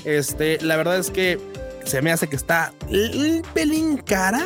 Este, 0.05 0.61
la 0.61 0.77
verdad 0.77 0.97
es 0.97 1.09
que 1.09 1.39
se 1.85 2.01
me 2.01 2.11
hace 2.11 2.27
que 2.27 2.35
está 2.35 2.73
un 2.89 3.43
pelín 3.53 3.97
cara. 3.97 4.45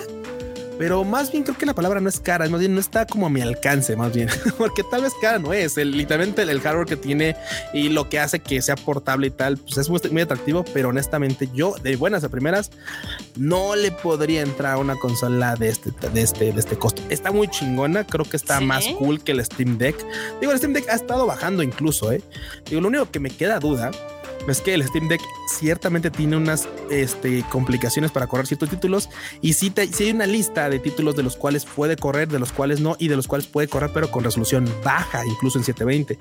Pero 0.77 1.03
más 1.03 1.31
bien 1.31 1.43
creo 1.43 1.57
que 1.57 1.65
la 1.65 1.73
palabra 1.73 2.01
no 2.01 2.09
es 2.09 2.19
cara, 2.19 2.47
más 2.49 2.59
bien 2.59 2.73
no 2.73 2.79
está 2.81 3.05
como 3.05 3.27
a 3.27 3.29
mi 3.29 3.41
alcance, 3.41 3.95
más 3.95 4.13
bien, 4.13 4.29
porque 4.57 4.83
tal 4.83 5.03
vez 5.03 5.13
cara 5.21 5.39
no 5.39 5.53
es. 5.53 5.77
El, 5.77 5.91
literalmente 5.91 6.41
el, 6.41 6.49
el 6.49 6.59
hardware 6.61 6.85
que 6.87 6.97
tiene 6.97 7.35
y 7.73 7.89
lo 7.89 8.09
que 8.09 8.19
hace 8.19 8.39
que 8.39 8.61
sea 8.61 8.75
portable 8.75 9.27
y 9.27 9.31
tal, 9.31 9.57
pues 9.57 9.77
es 9.77 9.89
muy, 9.89 9.99
muy 10.11 10.21
atractivo, 10.21 10.65
pero 10.73 10.89
honestamente 10.89 11.49
yo 11.53 11.75
de 11.81 11.95
buenas 11.95 12.23
a 12.23 12.29
primeras 12.29 12.71
no 13.37 13.75
le 13.75 13.91
podría 13.91 14.41
entrar 14.41 14.73
a 14.73 14.77
una 14.77 14.95
consola 14.95 15.55
de 15.55 15.69
este, 15.69 15.91
de 16.13 16.21
este, 16.21 16.51
de 16.51 16.59
este 16.59 16.77
costo. 16.77 17.01
Está 17.09 17.31
muy 17.31 17.47
chingona, 17.47 18.05
creo 18.05 18.25
que 18.25 18.37
está 18.37 18.59
Sí. 18.59 18.65
más 18.65 18.85
cool 18.99 19.21
que 19.23 19.31
el 19.33 19.43
Steam 19.45 19.77
Deck. 19.77 19.95
Digo, 20.39 20.51
el 20.51 20.57
Steam 20.57 20.73
Deck 20.73 20.89
ha 20.89 20.95
estado 20.95 21.25
bajando 21.25 21.63
incluso, 21.63 22.11
¿eh? 22.11 22.21
Digo, 22.69 22.81
lo 22.81 22.87
único 22.89 23.09
que 23.11 23.19
me 23.19 23.29
queda 23.29 23.59
duda 23.59 23.91
es 24.47 24.61
que 24.61 24.73
el 24.73 24.85
Steam 24.85 25.07
Deck 25.07 25.21
ciertamente 25.47 26.11
tiene 26.11 26.37
unas 26.37 26.67
este, 26.89 27.43
complicaciones 27.49 28.11
para 28.11 28.27
correr 28.27 28.47
ciertos 28.47 28.69
títulos 28.69 29.09
y 29.41 29.53
si 29.53 29.73
hay 29.77 30.11
una 30.11 30.27
lista 30.27 30.69
de 30.69 30.79
títulos 30.79 31.15
de 31.15 31.23
los 31.23 31.35
cuales 31.35 31.65
puede 31.65 31.95
correr, 31.95 32.27
de 32.27 32.39
los 32.39 32.51
cuales 32.51 32.79
no 32.79 32.95
y 32.99 33.07
de 33.07 33.15
los 33.15 33.27
cuales 33.27 33.47
puede 33.47 33.67
correr 33.67 33.91
pero 33.93 34.11
con 34.11 34.23
resolución 34.23 34.69
baja, 34.83 35.25
incluso 35.25 35.57
en 35.57 35.63
720. 35.63 36.19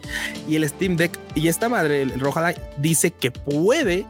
Y 0.49 0.57
el 0.57 0.69
Steam 0.69 0.97
Deck 0.97 1.19
y 1.35 1.49
esta 1.49 1.69
madre, 1.69 2.03
el 2.03 2.19
Rojada, 2.21 2.55
dice 2.79 3.11
que 3.11 3.31
puede 3.31 4.07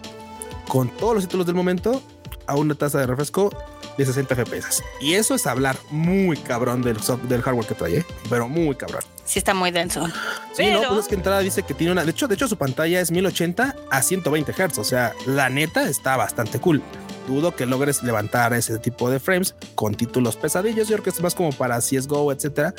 con 0.68 0.88
todos 0.88 1.14
los 1.14 1.24
títulos 1.24 1.46
del 1.46 1.54
momento 1.54 2.02
a 2.46 2.56
una 2.56 2.74
tasa 2.74 3.00
de 3.00 3.06
refresco 3.06 3.50
de 3.96 4.06
60 4.06 4.34
FPS. 4.34 4.82
Y 5.00 5.14
eso 5.14 5.34
es 5.34 5.46
hablar 5.46 5.76
muy 5.90 6.36
cabrón 6.36 6.82
del, 6.82 6.98
del 7.28 7.42
hardware 7.42 7.66
que 7.66 7.74
trae, 7.74 7.96
¿eh? 7.98 8.06
pero 8.28 8.48
muy 8.48 8.74
cabrón. 8.74 9.02
Sí, 9.24 9.38
está 9.38 9.54
muy 9.54 9.70
denso. 9.70 10.06
Sí, 10.52 10.70
no, 10.70 10.82
pues 10.88 11.00
es 11.00 11.08
que 11.08 11.14
entrada 11.14 11.40
dice 11.40 11.62
que 11.62 11.74
tiene 11.74 11.92
una. 11.92 12.04
De 12.04 12.10
hecho, 12.10 12.28
de 12.28 12.34
hecho, 12.34 12.46
su 12.46 12.56
pantalla 12.56 13.00
es 13.00 13.10
1080 13.10 13.74
a 13.90 14.02
120 14.02 14.52
Hz. 14.52 14.78
O 14.78 14.84
sea, 14.84 15.14
la 15.26 15.48
neta 15.48 15.88
está 15.88 16.16
bastante 16.16 16.60
cool. 16.60 16.82
Dudo 17.26 17.56
que 17.56 17.64
logres 17.64 18.02
levantar 18.02 18.52
ese 18.52 18.78
tipo 18.78 19.08
de 19.08 19.18
frames 19.18 19.54
con 19.74 19.94
títulos 19.94 20.36
pesadillos. 20.36 20.88
Yo 20.88 20.96
creo 20.96 21.04
que 21.04 21.10
es 21.10 21.20
más 21.22 21.34
como 21.34 21.52
para 21.52 21.78
CSGO, 21.78 22.32
etcétera. 22.32 22.74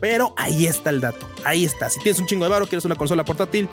Pero 0.00 0.34
ahí 0.36 0.66
está 0.66 0.90
el 0.90 1.00
dato. 1.00 1.28
Ahí 1.44 1.64
está. 1.64 1.88
Si 1.88 2.00
tienes 2.00 2.20
un 2.20 2.26
chingo 2.26 2.44
de 2.44 2.50
varo, 2.50 2.66
quieres 2.66 2.84
una 2.84 2.96
consola 2.96 3.24
portátil, 3.24 3.68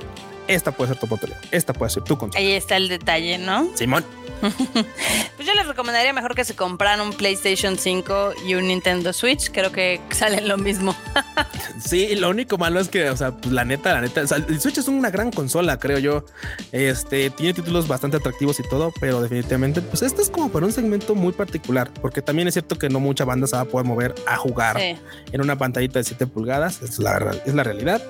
esta 0.53 0.71
puede 0.71 0.89
ser 0.89 0.99
tu 0.99 1.05
oportunidad. 1.05 1.39
Esta 1.51 1.73
puede 1.73 1.91
ser 1.91 2.03
tu 2.03 2.17
consola. 2.17 2.39
Ahí 2.39 2.51
está 2.51 2.77
el 2.77 2.87
detalle, 2.87 3.37
¿no? 3.37 3.69
Simón. 3.75 4.05
pues 4.41 5.47
yo 5.47 5.53
les 5.53 5.67
recomendaría 5.67 6.13
mejor 6.13 6.33
que 6.33 6.43
se 6.43 6.55
compraran 6.55 6.99
un 7.01 7.13
PlayStation 7.13 7.77
5 7.77 8.33
y 8.47 8.55
un 8.55 8.67
Nintendo 8.67 9.13
Switch. 9.13 9.51
Creo 9.51 9.71
que 9.71 10.01
salen 10.11 10.47
lo 10.47 10.57
mismo. 10.57 10.95
sí, 11.83 12.15
lo 12.15 12.29
único 12.29 12.57
malo 12.57 12.79
es 12.79 12.89
que, 12.89 13.09
o 13.09 13.17
sea, 13.17 13.31
pues 13.31 13.53
la 13.53 13.65
neta, 13.65 13.93
la 13.93 14.01
neta, 14.01 14.21
el 14.21 14.59
Switch 14.59 14.77
es 14.77 14.87
una 14.87 15.09
gran 15.09 15.31
consola, 15.31 15.77
creo 15.77 15.99
yo. 15.99 16.25
Este 16.71 17.29
tiene 17.29 17.53
títulos 17.53 17.87
bastante 17.87 18.17
atractivos 18.17 18.59
y 18.59 18.63
todo, 18.63 18.91
pero 18.99 19.21
definitivamente, 19.21 19.81
pues 19.81 20.01
este 20.01 20.21
es 20.21 20.29
como 20.29 20.49
para 20.49 20.65
un 20.65 20.71
segmento 20.71 21.15
muy 21.15 21.33
particular, 21.33 21.91
porque 22.01 22.21
también 22.21 22.47
es 22.47 22.55
cierto 22.55 22.77
que 22.77 22.89
no 22.89 22.99
mucha 22.99 23.25
banda 23.25 23.47
se 23.47 23.55
va 23.55 23.63
a 23.63 23.65
poder 23.65 23.85
mover 23.85 24.15
a 24.27 24.37
jugar 24.37 24.79
en 24.79 25.41
una 25.41 25.57
pantallita 25.57 25.99
de 25.99 26.03
7 26.03 26.27
pulgadas. 26.27 26.81
Es 26.81 26.99
la, 26.99 27.35
es 27.45 27.53
la 27.53 27.63
realidad. 27.63 28.01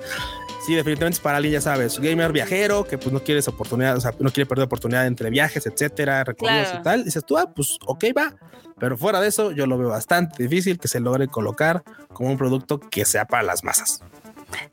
Sí, 0.66 0.76
definitivamente 0.76 1.16
es 1.16 1.20
para 1.20 1.38
alguien, 1.38 1.54
ya 1.54 1.62
sabes, 1.62 2.00
gamer 2.00 2.32
viajero 2.32 2.84
que 2.84 2.98
pues 3.00 3.12
no 3.12 3.24
quieres 3.24 3.48
oportunidad, 3.48 3.98
o 3.98 4.02
sea, 4.02 4.14
no 4.20 4.32
quiere 4.32 4.48
perder 4.48 4.66
oportunidad 4.66 5.08
entre 5.08 5.32
viajes, 5.32 5.66
etcétera, 5.66 6.24
recorridos 6.24 6.70
y 6.80 6.84
tal. 6.84 7.04
dices 7.04 7.26
tú, 7.26 7.38
ah, 7.38 7.52
pues 7.54 7.80
ok, 7.86 8.06
va. 8.16 8.36
Pero 8.80 8.98
fuera 8.98 9.20
de 9.22 9.28
eso, 9.28 9.52
yo 9.52 9.66
lo 9.66 9.78
veo 9.78 9.90
bastante 9.90 10.44
difícil 10.44 10.80
que 10.80 10.88
se 10.88 11.00
logre 11.00 11.28
colocar 11.28 11.84
como 12.14 12.30
un 12.30 12.38
producto 12.38 12.80
que 12.80 13.06
sea 13.06 13.26
para 13.26 13.44
las 13.44 13.64
masas. 13.64 14.02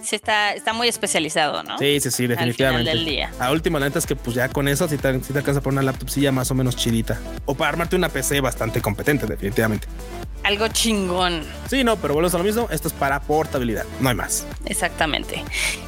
Sí, 0.02 0.16
está, 0.16 0.52
está 0.52 0.72
muy 0.72 0.88
especializado, 0.88 1.62
¿no? 1.62 1.78
Sí, 1.78 2.00
sí, 2.00 2.10
sí, 2.10 2.26
definitivamente. 2.26 2.90
Al 2.90 2.98
final 2.98 3.04
del 3.04 3.04
día. 3.04 3.30
A 3.38 3.50
última, 3.50 3.80
neta 3.80 3.98
es 3.98 4.06
que 4.06 4.16
pues 4.16 4.36
ya 4.36 4.48
con 4.48 4.68
eso, 4.68 4.88
si 4.88 4.96
te, 4.98 5.22
si 5.22 5.32
te 5.32 5.38
alcanza 5.38 5.60
por 5.60 5.72
una 5.72 5.82
laptop 5.82 6.10
silla 6.10 6.32
más 6.32 6.50
o 6.50 6.54
menos 6.54 6.76
chidita. 6.76 7.18
O 7.46 7.54
para 7.54 7.70
armarte 7.70 7.96
una 7.96 8.08
PC 8.08 8.40
bastante 8.40 8.80
competente, 8.80 9.26
definitivamente 9.26 9.88
algo 10.48 10.68
chingón. 10.68 11.42
Sí, 11.68 11.84
no, 11.84 11.96
pero 11.96 12.14
volvemos 12.14 12.34
a 12.34 12.38
lo 12.38 12.44
mismo. 12.44 12.68
Esto 12.70 12.88
es 12.88 12.94
para 12.94 13.20
portabilidad, 13.20 13.84
no 14.00 14.08
hay 14.08 14.14
más. 14.14 14.46
Exactamente. 14.64 15.44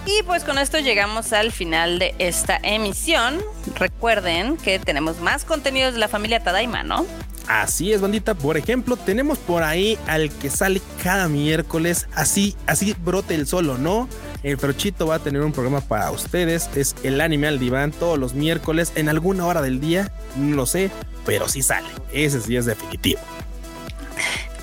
Y 0.06 0.22
pues 0.24 0.44
con 0.44 0.58
esto 0.58 0.78
llegamos 0.78 1.32
al 1.32 1.50
final 1.50 1.98
de 1.98 2.14
esta 2.18 2.58
emisión. 2.62 3.40
Recuerden 3.76 4.56
que 4.56 4.78
tenemos 4.78 5.20
más 5.20 5.44
contenidos 5.44 5.94
de 5.94 6.00
la 6.00 6.08
familia 6.08 6.42
Tadaima, 6.42 6.82
¿no? 6.82 7.06
Así 7.50 7.92
es, 7.92 8.00
bandita. 8.00 8.36
Por 8.36 8.56
ejemplo, 8.56 8.96
tenemos 8.96 9.36
por 9.36 9.64
ahí 9.64 9.98
al 10.06 10.30
que 10.30 10.48
sale 10.48 10.80
cada 11.02 11.26
miércoles. 11.26 12.06
Así, 12.14 12.54
así 12.68 12.94
brote 13.04 13.34
el 13.34 13.48
solo, 13.48 13.76
¿no? 13.76 14.08
El 14.44 14.56
Frochito 14.56 15.08
va 15.08 15.16
a 15.16 15.18
tener 15.18 15.42
un 15.42 15.50
programa 15.50 15.80
para 15.80 16.12
ustedes. 16.12 16.70
Es 16.76 16.94
el 17.02 17.20
anime 17.20 17.48
al 17.48 17.58
diván 17.58 17.90
todos 17.90 18.20
los 18.20 18.34
miércoles 18.34 18.92
en 18.94 19.08
alguna 19.08 19.46
hora 19.46 19.62
del 19.62 19.80
día. 19.80 20.12
No 20.36 20.54
lo 20.54 20.64
sé, 20.64 20.92
pero 21.26 21.48
sí 21.48 21.62
sale. 21.62 21.88
Ese 22.12 22.40
sí 22.40 22.54
es 22.54 22.66
definitivo. 22.66 23.18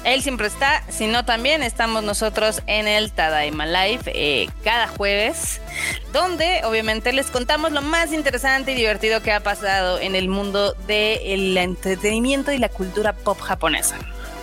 Él 0.08 0.24
siempre 0.24 0.48
está, 0.48 0.84
sino 0.88 1.26
también 1.26 1.62
estamos 1.62 2.02
nosotros 2.02 2.62
en 2.66 2.88
el 2.88 3.12
Tadaima 3.12 3.66
Live 3.66 4.04
eh, 4.06 4.48
cada 4.64 4.88
jueves, 4.88 5.60
donde 6.14 6.62
obviamente 6.64 7.12
les 7.12 7.30
contamos 7.30 7.74
lo 7.74 7.82
más 7.82 8.14
interesante 8.14 8.72
y 8.72 8.76
divertido 8.76 9.22
que 9.22 9.34
ha 9.34 9.42
pasado 9.42 10.00
en 10.00 10.16
el 10.16 10.30
mundo 10.30 10.76
del 10.88 11.58
entretenimiento 11.58 12.54
y 12.54 12.58
la 12.58 12.70
cultura 12.70 13.12
pop 13.12 13.38
japonesa. 13.42 13.98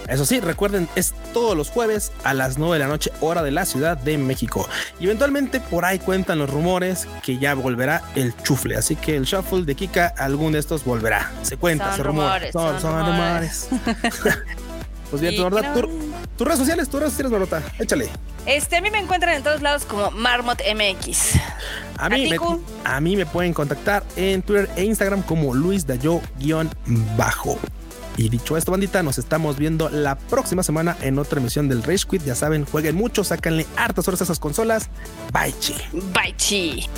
Eso 0.07 0.27
sí, 0.27 0.39
recuerden, 0.39 0.87
es 0.97 1.15
todos 1.33 1.57
los 1.57 1.71
jueves 1.71 2.13
a 2.25 2.35
las 2.35 2.59
9 2.59 2.75
de 2.75 2.81
la 2.81 2.87
noche, 2.87 3.11
hora 3.21 3.43
de 3.43 3.51
la 3.51 3.65
Ciudad 3.65 3.97
de 3.97 4.19
México. 4.19 4.69
Y 5.01 5.07
eventualmente 5.07 5.61
por 5.61 5.87
ahí 5.87 5.99
cuentan 5.99 6.41
los 6.41 6.51
rumores 6.51 7.09
que 7.23 7.39
ya 7.39 7.55
volverá 7.55 8.03
el 8.15 8.37
chufle. 8.43 8.77
Así 8.77 8.97
que 8.97 9.17
el 9.17 9.25
shuffle 9.25 9.63
de 9.63 9.75
Kika, 9.75 10.13
algún 10.19 10.53
de 10.53 10.59
estos 10.59 10.85
volverá. 10.85 11.33
Se 11.41 11.57
cuenta, 11.57 11.97
se 11.97 12.03
rumores. 12.03 12.53
Son, 12.53 12.79
rumores. 12.83 13.71
Pues 15.11 15.23
bien, 15.23 15.37
tu 15.37 15.45
verdad, 15.45 15.75
tus 16.37 16.47
redes 16.47 16.59
sociales, 16.59 16.89
tus 16.89 17.01
redes 17.01 17.13
sociales, 17.13 17.33
Marota, 17.33 17.63
échale. 17.79 18.09
Este, 18.47 18.77
a 18.77 18.81
mí 18.81 18.91
me 18.91 18.99
encuentran 18.99 19.35
en 19.37 19.43
todos 19.43 19.63
lados 19.63 19.85
como 19.85 20.11
Marmot 20.11 20.61
MX. 20.61 21.37
A 21.97 22.09
mí, 22.09 22.29
me, 22.29 22.39
a 22.85 23.01
mí 23.01 23.17
me 23.17 23.25
pueden 23.25 23.55
contactar 23.55 24.03
en 24.17 24.43
Twitter 24.43 24.69
e 24.77 24.85
Instagram 24.85 25.23
como 25.23 25.55
Luis 25.55 25.87
Dayo-bajo. 25.87 27.59
Y 28.17 28.29
dicho 28.29 28.57
esto, 28.57 28.71
bandita, 28.71 29.03
nos 29.03 29.19
estamos 29.19 29.59
viendo 29.59 29.89
la 29.89 30.17
próxima 30.17 30.63
semana 30.63 30.97
en 31.01 31.19
otra 31.19 31.41
emisión 31.41 31.69
del 31.69 31.83
Rage 31.83 32.07
Quit. 32.09 32.25
Ya 32.25 32.35
saben, 32.35 32.65
jueguen 32.65 32.95
mucho, 32.95 33.25
sácanle 33.25 33.67
hartas 33.77 34.07
horas 34.07 34.21
a 34.21 34.25
esas 34.25 34.39
consolas. 34.39 34.89
Bye, 35.33 35.55
chi. 35.59 35.75
Bye, 36.13 36.35
chi. 36.37 36.89